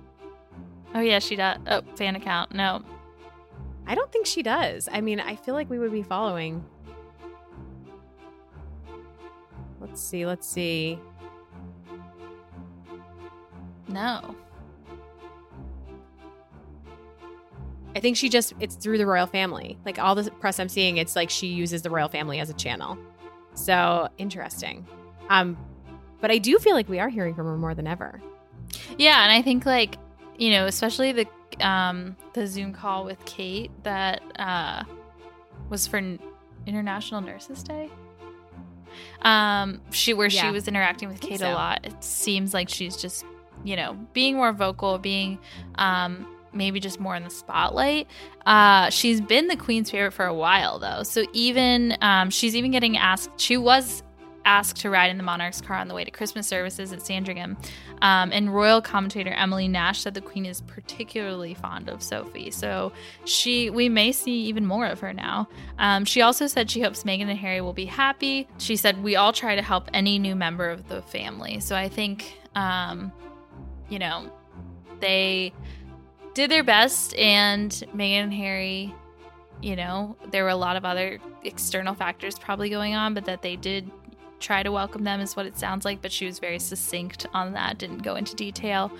Oh, 0.94 1.00
yeah, 1.00 1.18
she 1.18 1.36
does. 1.36 1.58
Oh, 1.66 1.82
fan 1.96 2.14
account. 2.14 2.54
No. 2.54 2.82
I 3.86 3.94
don't 3.94 4.10
think 4.12 4.26
she 4.26 4.42
does. 4.42 4.88
I 4.90 5.00
mean, 5.00 5.20
I 5.20 5.36
feel 5.36 5.54
like 5.54 5.70
we 5.70 5.78
would 5.78 5.92
be 5.92 6.02
following. 6.02 6.64
Let's 9.80 10.00
see. 10.00 10.26
Let's 10.26 10.46
see. 10.46 10.98
No. 13.88 14.34
I 17.94 18.00
think 18.00 18.16
she 18.16 18.28
just 18.28 18.52
it's 18.60 18.74
through 18.74 18.98
the 18.98 19.06
royal 19.06 19.26
family. 19.26 19.78
Like 19.86 19.98
all 19.98 20.14
the 20.14 20.30
press 20.32 20.60
I'm 20.60 20.68
seeing, 20.68 20.98
it's 20.98 21.16
like 21.16 21.30
she 21.30 21.46
uses 21.46 21.80
the 21.82 21.90
royal 21.90 22.08
family 22.08 22.40
as 22.40 22.50
a 22.50 22.54
channel. 22.54 22.98
So 23.54 24.08
interesting. 24.18 24.86
Um, 25.30 25.56
but 26.20 26.30
I 26.30 26.38
do 26.38 26.58
feel 26.58 26.74
like 26.74 26.88
we 26.88 26.98
are 26.98 27.08
hearing 27.08 27.34
from 27.34 27.46
her 27.46 27.56
more 27.56 27.74
than 27.74 27.86
ever. 27.86 28.20
Yeah, 28.98 29.22
and 29.22 29.32
I 29.32 29.40
think 29.40 29.64
like, 29.64 29.96
you 30.38 30.50
know, 30.50 30.66
especially 30.66 31.12
the 31.12 31.26
um 31.60 32.16
the 32.34 32.46
Zoom 32.46 32.72
call 32.72 33.04
with 33.04 33.24
Kate 33.24 33.70
that 33.82 34.22
uh 34.38 34.84
was 35.68 35.86
for 35.86 36.00
International 36.66 37.20
Nurses 37.20 37.62
Day. 37.62 37.90
Um 39.22 39.80
she 39.90 40.14
where 40.14 40.30
she 40.30 40.50
was 40.50 40.68
interacting 40.68 41.08
with 41.08 41.20
Kate 41.20 41.40
so. 41.40 41.50
a 41.50 41.52
lot. 41.52 41.84
It 41.84 42.02
seems 42.02 42.54
like 42.54 42.68
she's 42.68 42.96
just, 42.96 43.24
you 43.64 43.76
know, 43.76 43.94
being 44.12 44.36
more 44.36 44.52
vocal, 44.52 44.98
being 44.98 45.38
um 45.76 46.26
maybe 46.52 46.80
just 46.80 46.98
more 46.98 47.14
in 47.14 47.24
the 47.24 47.30
spotlight. 47.30 48.06
Uh 48.44 48.90
she's 48.90 49.20
been 49.20 49.46
the 49.46 49.56
queen's 49.56 49.90
favorite 49.90 50.12
for 50.12 50.26
a 50.26 50.34
while 50.34 50.78
though. 50.78 51.02
So 51.02 51.24
even 51.32 51.96
um 52.00 52.30
she's 52.30 52.54
even 52.56 52.70
getting 52.70 52.96
asked 52.96 53.30
she 53.36 53.56
was 53.56 54.02
asked 54.46 54.76
to 54.78 54.88
ride 54.88 55.10
in 55.10 55.18
the 55.18 55.22
monarch's 55.22 55.60
car 55.60 55.76
on 55.76 55.88
the 55.88 55.94
way 55.94 56.04
to 56.04 56.10
Christmas 56.10 56.46
services 56.46 56.92
at 56.92 57.04
Sandringham. 57.04 57.56
Um, 58.00 58.32
and 58.32 58.54
royal 58.54 58.80
commentator 58.80 59.30
Emily 59.30 59.68
Nash 59.68 60.00
said 60.00 60.14
the 60.14 60.20
queen 60.20 60.46
is 60.46 60.62
particularly 60.62 61.52
fond 61.54 61.88
of 61.90 62.02
Sophie, 62.02 62.50
so 62.50 62.92
she 63.24 63.68
we 63.68 63.88
may 63.88 64.12
see 64.12 64.44
even 64.44 64.64
more 64.64 64.86
of 64.86 65.00
her 65.00 65.12
now. 65.12 65.48
Um, 65.78 66.04
she 66.04 66.22
also 66.22 66.46
said 66.46 66.70
she 66.70 66.80
hopes 66.80 67.02
Meghan 67.02 67.28
and 67.28 67.38
Harry 67.38 67.60
will 67.60 67.72
be 67.72 67.86
happy. 67.86 68.48
She 68.58 68.76
said 68.76 69.02
we 69.02 69.16
all 69.16 69.32
try 69.32 69.56
to 69.56 69.62
help 69.62 69.90
any 69.92 70.18
new 70.18 70.36
member 70.36 70.70
of 70.70 70.88
the 70.88 71.02
family, 71.02 71.60
so 71.60 71.76
I 71.76 71.88
think 71.88 72.38
um, 72.54 73.12
you 73.88 73.98
know 73.98 74.32
they 75.00 75.52
did 76.34 76.50
their 76.50 76.64
best, 76.64 77.14
and 77.16 77.70
Meghan 77.94 78.24
and 78.24 78.34
Harry 78.34 78.94
you 79.62 79.76
know, 79.76 80.16
there 80.30 80.44
were 80.44 80.50
a 80.50 80.56
lot 80.56 80.76
of 80.76 80.84
other 80.84 81.18
external 81.44 81.94
factors 81.94 82.38
probably 82.38 82.68
going 82.68 82.94
on, 82.94 83.14
but 83.14 83.24
that 83.24 83.42
they 83.42 83.56
did 83.56 83.90
try 84.40 84.62
to 84.62 84.70
welcome 84.72 85.04
them 85.04 85.20
is 85.20 85.36
what 85.36 85.46
it 85.46 85.58
sounds 85.58 85.84
like. 85.84 86.02
But 86.02 86.12
she 86.12 86.26
was 86.26 86.38
very 86.38 86.58
succinct 86.58 87.26
on 87.32 87.52
that, 87.52 87.78
didn't 87.78 88.02
go 88.02 88.16
into 88.16 88.34
detail. 88.34 88.90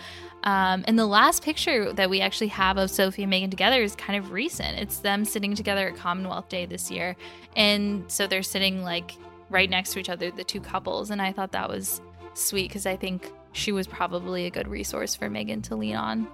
Um, 0.45 0.85
and 0.87 0.99
the 0.99 1.07
last 1.07 1.43
picture 1.43 1.93
that 1.93 2.09
we 2.09 2.21
actually 2.21 2.49
have 2.49 2.77
of 2.77 2.91
Sophie 2.91 3.25
and 3.25 3.33
Meghan 3.33 3.51
together 3.51 3.83
is 3.83 3.97
kind 3.97 4.19
of 4.19 4.31
recent. 4.31 4.79
It's 4.79 4.99
them 4.99 5.25
sitting 5.25 5.55
together 5.55 5.89
at 5.89 5.97
Commonwealth 5.97 6.49
Day 6.49 6.67
this 6.67 6.91
year. 6.91 7.17
And 7.57 8.05
so 8.07 8.27
they're 8.27 8.45
sitting 8.45 8.83
like 8.83 9.13
right 9.51 9.69
next 9.69 9.93
to 9.95 9.99
each 9.99 10.09
other, 10.09 10.31
the 10.31 10.45
two 10.45 10.61
couples. 10.61 11.11
And 11.11 11.21
I 11.21 11.33
thought 11.33 11.53
that 11.53 11.69
was 11.69 12.01
sweet 12.35 12.69
because 12.69 12.87
I 12.87 12.97
think 12.97 13.33
she 13.53 13.73
was 13.73 13.87
probably 13.87 14.47
a 14.47 14.51
good 14.51 14.69
resource 14.69 15.17
for 15.17 15.29
Meghan 15.29 15.63
to 15.65 15.77
lean 15.77 15.97
on. 15.97 16.29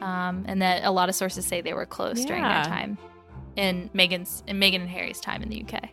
Um, 0.00 0.44
and 0.46 0.60
that 0.60 0.84
a 0.84 0.90
lot 0.90 1.08
of 1.08 1.14
sources 1.14 1.46
say 1.46 1.62
they 1.62 1.72
were 1.72 1.86
close 1.86 2.20
yeah. 2.20 2.26
during 2.26 2.42
their 2.42 2.64
time 2.64 2.98
in 3.56 3.90
Meghan's 3.94 4.42
in 4.46 4.58
Meghan 4.58 4.80
and 4.80 4.88
Harry's 4.88 5.20
time 5.20 5.42
in 5.42 5.48
the 5.48 5.64
UK. 5.64 5.88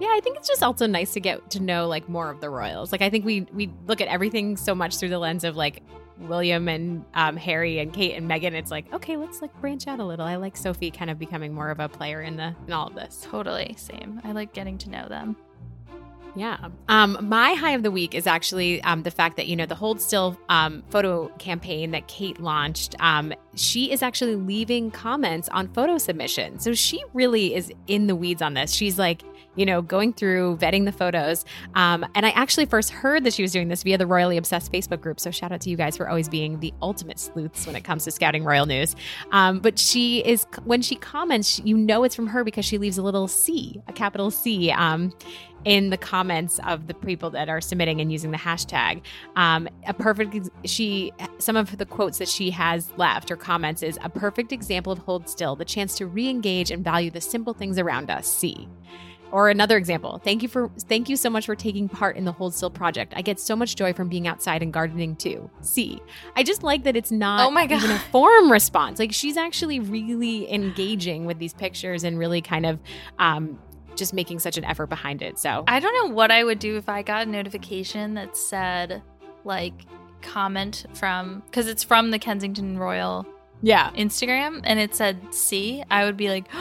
Yeah, 0.00 0.08
I 0.08 0.20
think 0.22 0.36
it's 0.36 0.48
just 0.48 0.62
also 0.62 0.86
nice 0.86 1.12
to 1.14 1.20
get 1.20 1.50
to 1.50 1.60
know 1.60 1.88
like 1.88 2.08
more 2.08 2.30
of 2.30 2.40
the 2.40 2.50
royals. 2.50 2.92
Like 2.92 3.02
I 3.02 3.10
think 3.10 3.24
we 3.24 3.42
we 3.52 3.70
look 3.86 4.00
at 4.00 4.08
everything 4.08 4.56
so 4.56 4.74
much 4.74 4.96
through 4.98 5.08
the 5.08 5.18
lens 5.18 5.44
of 5.44 5.56
like 5.56 5.82
William 6.18 6.68
and 6.68 7.04
um, 7.14 7.36
Harry 7.36 7.78
and 7.78 7.92
Kate 7.92 8.14
and 8.14 8.30
Meghan. 8.30 8.52
It's 8.52 8.70
like 8.70 8.92
okay, 8.92 9.16
let's 9.16 9.42
like 9.42 9.58
branch 9.60 9.88
out 9.88 9.98
a 9.98 10.04
little. 10.04 10.24
I 10.24 10.36
like 10.36 10.56
Sophie 10.56 10.90
kind 10.90 11.10
of 11.10 11.18
becoming 11.18 11.52
more 11.52 11.70
of 11.70 11.80
a 11.80 11.88
player 11.88 12.22
in 12.22 12.36
the 12.36 12.54
in 12.66 12.72
all 12.72 12.86
of 12.86 12.94
this. 12.94 13.26
Totally, 13.28 13.74
same. 13.76 14.20
I 14.24 14.32
like 14.32 14.52
getting 14.52 14.78
to 14.78 14.90
know 14.90 15.08
them. 15.08 15.36
Yeah. 16.38 16.68
Um, 16.88 17.18
my 17.22 17.54
high 17.54 17.72
of 17.72 17.82
the 17.82 17.90
week 17.90 18.14
is 18.14 18.26
actually 18.26 18.80
um, 18.82 19.02
the 19.02 19.10
fact 19.10 19.36
that, 19.36 19.48
you 19.48 19.56
know, 19.56 19.66
the 19.66 19.74
Hold 19.74 20.00
Still 20.00 20.38
um, 20.48 20.84
photo 20.90 21.26
campaign 21.38 21.90
that 21.90 22.06
Kate 22.06 22.38
launched, 22.40 22.94
um, 23.00 23.32
she 23.56 23.90
is 23.90 24.02
actually 24.02 24.36
leaving 24.36 24.92
comments 24.92 25.48
on 25.48 25.66
photo 25.72 25.98
submissions. 25.98 26.62
So 26.62 26.74
she 26.74 27.02
really 27.12 27.54
is 27.54 27.72
in 27.88 28.06
the 28.06 28.14
weeds 28.14 28.40
on 28.40 28.54
this. 28.54 28.72
She's 28.72 28.98
like, 28.98 29.22
you 29.58 29.66
know, 29.66 29.82
going 29.82 30.12
through 30.12 30.56
vetting 30.58 30.84
the 30.84 30.92
photos. 30.92 31.44
Um, 31.74 32.06
and 32.14 32.24
I 32.24 32.30
actually 32.30 32.66
first 32.66 32.90
heard 32.90 33.24
that 33.24 33.34
she 33.34 33.42
was 33.42 33.52
doing 33.52 33.68
this 33.68 33.82
via 33.82 33.98
the 33.98 34.06
Royally 34.06 34.36
Obsessed 34.36 34.72
Facebook 34.72 35.00
group. 35.00 35.20
So 35.20 35.30
shout 35.30 35.52
out 35.52 35.60
to 35.62 35.70
you 35.70 35.76
guys 35.76 35.96
for 35.96 36.08
always 36.08 36.28
being 36.28 36.60
the 36.60 36.72
ultimate 36.80 37.18
sleuths 37.18 37.66
when 37.66 37.76
it 37.76 37.84
comes 37.84 38.04
to 38.04 38.10
scouting 38.10 38.44
royal 38.44 38.66
news. 38.66 38.94
Um, 39.32 39.58
but 39.60 39.78
she 39.78 40.20
is, 40.20 40.46
when 40.64 40.82
she 40.82 40.96
comments, 40.96 41.60
you 41.64 41.76
know 41.76 42.04
it's 42.04 42.14
from 42.14 42.28
her 42.28 42.44
because 42.44 42.64
she 42.64 42.78
leaves 42.78 42.98
a 42.98 43.02
little 43.02 43.28
C, 43.28 43.82
a 43.88 43.92
capital 43.92 44.30
C. 44.30 44.70
Um, 44.70 45.12
in 45.64 45.90
the 45.90 45.96
comments 45.96 46.60
of 46.66 46.86
the 46.86 46.94
people 46.94 47.30
that 47.30 47.48
are 47.48 47.60
submitting 47.60 48.00
and 48.00 48.12
using 48.12 48.30
the 48.30 48.38
hashtag. 48.38 49.02
Um, 49.36 49.68
a 49.86 49.94
perfect, 49.94 50.48
she, 50.64 51.12
some 51.38 51.56
of 51.56 51.76
the 51.78 51.86
quotes 51.86 52.18
that 52.18 52.28
she 52.28 52.50
has 52.50 52.92
left 52.96 53.30
or 53.30 53.36
comments 53.36 53.82
is 53.82 53.98
a 54.02 54.08
perfect 54.08 54.52
example 54.52 54.92
of 54.92 55.00
hold 55.00 55.28
still, 55.28 55.56
the 55.56 55.64
chance 55.64 55.96
to 55.96 56.06
re 56.06 56.28
engage 56.28 56.70
and 56.70 56.84
value 56.84 57.10
the 57.10 57.20
simple 57.20 57.54
things 57.54 57.78
around 57.78 58.10
us. 58.10 58.26
See. 58.26 58.68
Or 59.30 59.50
another 59.50 59.76
example, 59.76 60.20
thank 60.24 60.42
you 60.42 60.48
for 60.48 60.70
thank 60.88 61.08
you 61.08 61.16
so 61.16 61.28
much 61.28 61.46
for 61.46 61.54
taking 61.54 61.88
part 61.88 62.16
in 62.16 62.24
the 62.24 62.32
Hold 62.32 62.54
Still 62.54 62.70
project. 62.70 63.12
I 63.16 63.22
get 63.22 63.38
so 63.38 63.54
much 63.54 63.76
joy 63.76 63.92
from 63.92 64.08
being 64.08 64.26
outside 64.26 64.62
and 64.62 64.72
gardening 64.72 65.16
too. 65.16 65.50
See, 65.60 66.00
I 66.34 66.42
just 66.42 66.62
like 66.62 66.84
that 66.84 66.96
it's 66.96 67.10
not 67.10 67.46
oh 67.46 67.50
my 67.50 67.66
God. 67.66 67.76
even 67.76 67.90
a 67.90 67.98
form 68.12 68.50
response. 68.50 68.98
Like 68.98 69.12
she's 69.12 69.36
actually 69.36 69.80
really 69.80 70.50
engaging 70.52 71.26
with 71.26 71.38
these 71.38 71.52
pictures 71.52 72.04
and 72.04 72.18
really 72.18 72.40
kind 72.40 72.64
of 72.64 72.78
um, 73.18 73.58
just 73.96 74.14
making 74.14 74.38
such 74.38 74.56
an 74.56 74.64
effort 74.64 74.86
behind 74.86 75.20
it. 75.20 75.38
So 75.38 75.64
I 75.68 75.80
don't 75.80 76.08
know 76.08 76.14
what 76.14 76.30
I 76.30 76.42
would 76.42 76.58
do 76.58 76.76
if 76.76 76.88
I 76.88 77.02
got 77.02 77.26
a 77.26 77.30
notification 77.30 78.14
that 78.14 78.36
said 78.36 79.02
like 79.44 79.74
comment 80.22 80.86
from 80.94 81.42
because 81.46 81.68
it's 81.68 81.84
from 81.84 82.10
the 82.10 82.18
Kensington 82.18 82.78
Royal 82.78 83.26
yeah 83.62 83.90
Instagram 83.92 84.60
and 84.64 84.78
it 84.78 84.94
said 84.94 85.16
see 85.34 85.82
I 85.90 86.04
would 86.04 86.16
be 86.16 86.28
like 86.28 86.48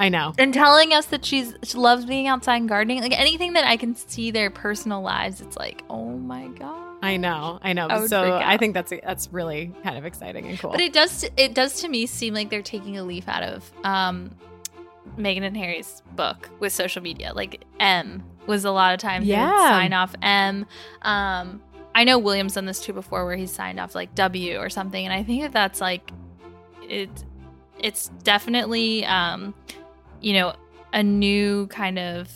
I 0.00 0.08
know 0.08 0.32
and 0.38 0.52
telling 0.52 0.92
us 0.92 1.06
that 1.06 1.24
she's 1.24 1.54
she 1.62 1.78
loves 1.78 2.04
being 2.04 2.26
outside 2.26 2.56
and 2.56 2.68
gardening 2.68 3.00
like 3.00 3.18
anything 3.18 3.52
that 3.52 3.64
I 3.64 3.76
can 3.76 3.94
see 3.94 4.30
their 4.30 4.50
personal 4.50 5.02
lives 5.02 5.40
it's 5.40 5.56
like 5.56 5.84
oh 5.88 6.16
my 6.16 6.48
god 6.48 6.90
I 7.02 7.16
know, 7.16 7.58
I 7.62 7.72
know. 7.72 7.86
I 7.88 8.06
so 8.08 8.34
I 8.34 8.58
think 8.58 8.74
that's 8.74 8.90
that's 8.90 9.32
really 9.32 9.72
kind 9.82 9.96
of 9.96 10.04
exciting 10.04 10.46
and 10.46 10.58
cool. 10.58 10.70
But 10.70 10.80
it 10.80 10.92
does 10.92 11.24
it 11.36 11.54
does 11.54 11.80
to 11.80 11.88
me 11.88 12.04
seem 12.06 12.34
like 12.34 12.50
they're 12.50 12.60
taking 12.60 12.98
a 12.98 13.02
leaf 13.02 13.26
out 13.26 13.42
of 13.42 13.70
um, 13.84 14.36
Meghan 15.16 15.42
and 15.42 15.56
Harry's 15.56 16.02
book 16.14 16.50
with 16.60 16.72
social 16.72 17.02
media. 17.02 17.32
Like 17.34 17.64
M 17.78 18.22
was 18.46 18.64
a 18.64 18.70
lot 18.70 18.92
of 18.92 19.00
times 19.00 19.26
yeah. 19.26 19.56
sign 19.56 19.92
off 19.92 20.14
M. 20.22 20.66
Um, 21.02 21.62
I 21.94 22.04
know 22.04 22.18
William's 22.18 22.54
done 22.54 22.66
this 22.66 22.80
too 22.80 22.92
before, 22.92 23.24
where 23.24 23.36
he's 23.36 23.52
signed 23.52 23.80
off 23.80 23.94
like 23.94 24.14
W 24.14 24.58
or 24.58 24.68
something, 24.68 25.04
and 25.04 25.12
I 25.12 25.22
think 25.22 25.42
that 25.42 25.52
that's 25.52 25.80
like 25.80 26.10
it. 26.82 27.10
It's 27.78 28.08
definitely, 28.24 29.06
um, 29.06 29.54
you 30.20 30.34
know, 30.34 30.54
a 30.92 31.02
new 31.02 31.66
kind 31.68 31.98
of. 31.98 32.30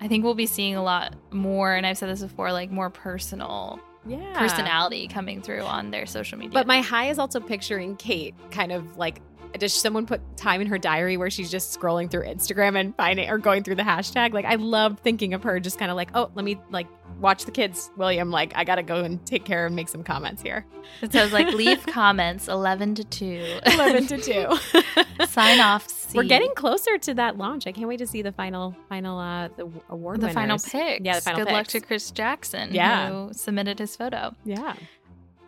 I 0.00 0.06
think 0.06 0.22
we'll 0.22 0.34
be 0.34 0.46
seeing 0.46 0.76
a 0.76 0.82
lot 0.82 1.14
more, 1.32 1.74
and 1.74 1.84
I've 1.84 1.98
said 1.98 2.08
this 2.08 2.22
before, 2.22 2.52
like 2.52 2.70
more 2.70 2.88
personal 2.88 3.80
yeah. 4.06 4.38
personality 4.38 5.08
coming 5.08 5.42
through 5.42 5.62
on 5.62 5.90
their 5.90 6.06
social 6.06 6.38
media. 6.38 6.54
But 6.54 6.66
my 6.66 6.80
high 6.80 7.08
is 7.08 7.18
also 7.18 7.40
picturing 7.40 7.96
Kate 7.96 8.34
kind 8.50 8.70
of 8.70 8.96
like 8.96 9.20
does 9.52 9.72
someone 9.72 10.06
put 10.06 10.20
time 10.36 10.60
in 10.60 10.66
her 10.66 10.78
diary 10.78 11.16
where 11.16 11.30
she's 11.30 11.50
just 11.50 11.78
scrolling 11.78 12.10
through 12.10 12.24
Instagram 12.24 12.78
and 12.78 12.94
finding 12.96 13.28
or 13.28 13.38
going 13.38 13.62
through 13.62 13.76
the 13.76 13.82
hashtag? 13.82 14.32
Like 14.32 14.44
I 14.44 14.56
love 14.56 15.00
thinking 15.00 15.34
of 15.34 15.42
her 15.44 15.60
just 15.60 15.78
kind 15.78 15.90
of 15.90 15.96
like, 15.96 16.10
oh, 16.14 16.30
let 16.34 16.44
me 16.44 16.58
like 16.70 16.86
watch 17.20 17.44
the 17.44 17.50
kids, 17.50 17.90
William. 17.96 18.30
Like 18.30 18.52
I 18.54 18.64
gotta 18.64 18.82
go 18.82 19.02
and 19.02 19.24
take 19.26 19.44
care 19.44 19.66
and 19.66 19.74
make 19.74 19.88
some 19.88 20.02
comments 20.02 20.42
here. 20.42 20.64
It 21.02 21.12
says 21.12 21.32
like 21.32 21.48
leave 21.54 21.84
comments 21.86 22.48
eleven 22.48 22.94
to 22.96 23.04
two. 23.04 23.58
Eleven 23.66 24.06
to 24.08 24.18
two. 24.18 24.58
Sign 25.26 25.60
off. 25.60 25.86
We're 26.14 26.24
getting 26.24 26.54
closer 26.54 26.96
to 26.96 27.14
that 27.14 27.36
launch. 27.36 27.66
I 27.66 27.72
can't 27.72 27.88
wait 27.88 27.98
to 27.98 28.06
see 28.06 28.22
the 28.22 28.32
final 28.32 28.74
final 28.88 29.18
uh 29.18 29.48
the 29.48 29.70
award. 29.88 30.20
The 30.20 30.28
winners. 30.28 30.34
final 30.34 30.58
pick. 30.58 31.02
Yeah, 31.04 31.16
the 31.16 31.22
final. 31.22 31.40
Good 31.40 31.48
picks. 31.48 31.54
luck 31.54 31.66
to 31.68 31.80
Chris 31.80 32.10
Jackson. 32.10 32.70
Yeah. 32.72 33.10
who 33.10 33.32
submitted 33.32 33.78
his 33.78 33.94
photo. 33.96 34.34
Yeah. 34.44 34.74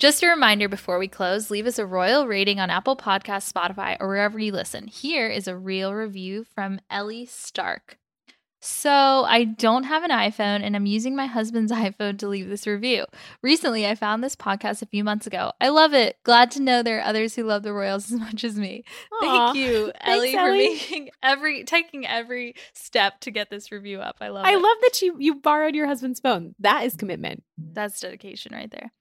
Just 0.01 0.22
a 0.22 0.28
reminder 0.28 0.66
before 0.66 0.98
we 0.98 1.09
close, 1.09 1.51
leave 1.51 1.66
us 1.66 1.78
a 1.78 1.84
royal 1.84 2.26
rating 2.26 2.59
on 2.59 2.70
Apple 2.70 2.96
Podcasts, 2.96 3.53
Spotify, 3.53 3.98
or 4.01 4.09
wherever 4.09 4.38
you 4.38 4.51
listen. 4.51 4.86
Here 4.86 5.28
is 5.28 5.46
a 5.46 5.55
real 5.55 5.92
review 5.92 6.42
from 6.42 6.80
Ellie 6.88 7.26
Stark. 7.26 7.98
So, 8.62 8.90
I 9.28 9.44
don't 9.44 9.84
have 9.84 10.03
an 10.03 10.11
iPhone 10.11 10.62
and 10.62 10.74
I'm 10.74 10.86
using 10.86 11.14
my 11.14 11.26
husband's 11.26 11.70
iPhone 11.72 12.18
to 12.18 12.28
leave 12.28 12.48
this 12.48 12.66
review. 12.66 13.05
Recently, 13.42 13.86
I 13.86 13.94
found 13.94 14.24
this 14.24 14.34
podcast 14.36 14.80
a 14.80 14.86
few 14.86 15.05
months 15.05 15.26
ago. 15.26 15.53
I 15.61 15.68
love 15.68 15.92
it. 15.92 16.16
Glad 16.24 16.51
to 16.53 16.62
know 16.62 16.82
there 16.82 17.01
are 17.01 17.05
others 17.05 17.34
who 17.34 17.44
love 17.44 17.62
the 17.62 17.74
Royals 17.74 18.07
as 18.11 18.18
much 18.18 18.42
as 18.42 18.59
me. 18.59 18.84
Aww. 19.12 19.53
Thank 19.53 19.57
you, 19.59 19.92
Ellie, 20.01 20.32
Thanks, 20.32 20.32
for 20.32 20.48
Ellie. 20.48 20.68
making 20.68 21.11
every 21.22 21.64
taking 21.64 22.07
every 22.07 22.55
step 22.72 23.20
to 23.20 23.30
get 23.30 23.51
this 23.51 23.70
review 23.70 24.01
up. 24.01 24.16
I 24.22 24.28
love 24.28 24.46
it. 24.46 24.48
I 24.48 24.55
it. 24.55 24.62
love 24.62 24.76
that 24.80 25.03
you 25.03 25.16
you 25.18 25.34
borrowed 25.34 25.74
your 25.74 25.88
husband's 25.88 26.20
phone. 26.20 26.55
That 26.59 26.84
is 26.84 26.96
commitment. 26.96 27.42
That's 27.59 28.01
dedication 28.01 28.55
right 28.55 28.70
there. 28.70 28.92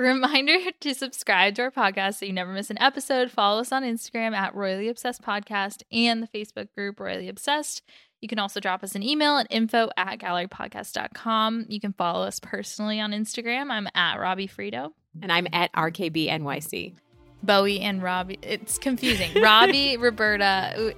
Reminder 0.00 0.56
to 0.80 0.94
subscribe 0.94 1.54
to 1.56 1.62
our 1.62 1.70
podcast 1.70 2.16
so 2.16 2.26
you 2.26 2.32
never 2.32 2.52
miss 2.52 2.70
an 2.70 2.80
episode. 2.80 3.30
Follow 3.30 3.60
us 3.60 3.72
on 3.72 3.82
Instagram 3.82 4.32
at 4.32 4.54
Royally 4.54 4.88
Obsessed 4.88 5.22
Podcast 5.22 5.82
and 5.92 6.22
the 6.22 6.28
Facebook 6.28 6.72
group 6.74 6.98
Royally 6.98 7.28
Obsessed. 7.28 7.82
You 8.20 8.28
can 8.28 8.38
also 8.38 8.60
drop 8.60 8.82
us 8.82 8.94
an 8.94 9.02
email 9.02 9.36
at 9.36 9.46
info 9.50 9.90
at 9.96 10.18
gallerypodcast.com. 10.18 11.66
You 11.68 11.80
can 11.80 11.92
follow 11.92 12.26
us 12.26 12.40
personally 12.40 13.00
on 13.00 13.12
Instagram. 13.12 13.70
I'm 13.70 13.88
at 13.94 14.18
Robbie 14.18 14.48
Fiorito. 14.48 14.92
And 15.22 15.32
I'm 15.32 15.48
at 15.52 15.72
RKB 15.72 16.28
NYC. 16.28 16.94
Bowie 17.42 17.80
and 17.80 18.02
Robbie. 18.02 18.38
It's 18.42 18.78
confusing. 18.78 19.30
Robbie, 19.42 19.96
Roberta. 19.98 20.94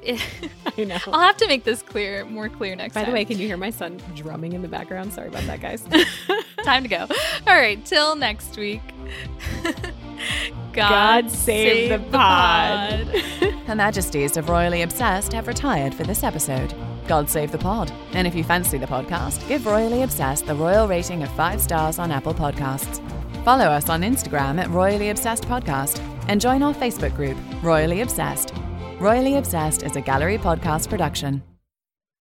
I 0.76 0.84
know. 0.84 0.98
I'll 1.06 1.20
have 1.20 1.36
to 1.38 1.46
make 1.46 1.64
this 1.64 1.82
clear, 1.82 2.24
more 2.24 2.48
clear 2.48 2.74
next 2.74 2.94
By 2.94 3.02
time. 3.02 3.10
the 3.10 3.14
way, 3.14 3.24
can 3.24 3.38
you 3.38 3.46
hear 3.46 3.56
my 3.56 3.70
son 3.70 4.00
drumming 4.14 4.52
in 4.52 4.62
the 4.62 4.68
background? 4.68 5.12
Sorry 5.12 5.28
about 5.28 5.44
that, 5.44 5.60
guys. 5.60 5.84
time 6.64 6.82
to 6.82 6.88
go. 6.88 7.06
All 7.46 7.54
right, 7.54 7.84
till 7.84 8.16
next 8.16 8.56
week. 8.56 8.82
God, 10.72 11.24
God 11.24 11.30
save 11.30 11.90
the 11.90 12.10
pod. 12.10 13.06
Her 13.66 13.74
Majesties 13.74 14.36
of 14.36 14.48
Royally 14.48 14.82
Obsessed 14.82 15.32
have 15.32 15.46
retired 15.46 15.94
for 15.94 16.04
this 16.04 16.22
episode. 16.22 16.74
God 17.06 17.28
save 17.28 17.52
the 17.52 17.58
pod. 17.58 17.92
And 18.12 18.26
if 18.26 18.34
you 18.34 18.44
fancy 18.44 18.78
the 18.78 18.86
podcast, 18.86 19.46
give 19.48 19.66
Royally 19.66 20.02
Obsessed 20.02 20.46
the 20.46 20.54
royal 20.54 20.86
rating 20.88 21.22
of 21.22 21.30
five 21.32 21.60
stars 21.60 21.98
on 21.98 22.10
Apple 22.10 22.34
Podcasts. 22.34 23.00
Follow 23.44 23.64
us 23.64 23.88
on 23.88 24.02
Instagram 24.02 24.60
at 24.60 24.70
Royally 24.70 25.10
Obsessed 25.10 25.44
Podcast 25.44 25.98
and 26.28 26.40
join 26.40 26.62
our 26.62 26.72
Facebook 26.72 27.14
group, 27.16 27.36
Royally 27.60 28.00
Obsessed. 28.00 28.54
Royally 29.00 29.34
Obsessed 29.34 29.82
is 29.82 29.96
a 29.96 30.00
gallery 30.00 30.38
podcast 30.38 30.88
production. 30.88 31.42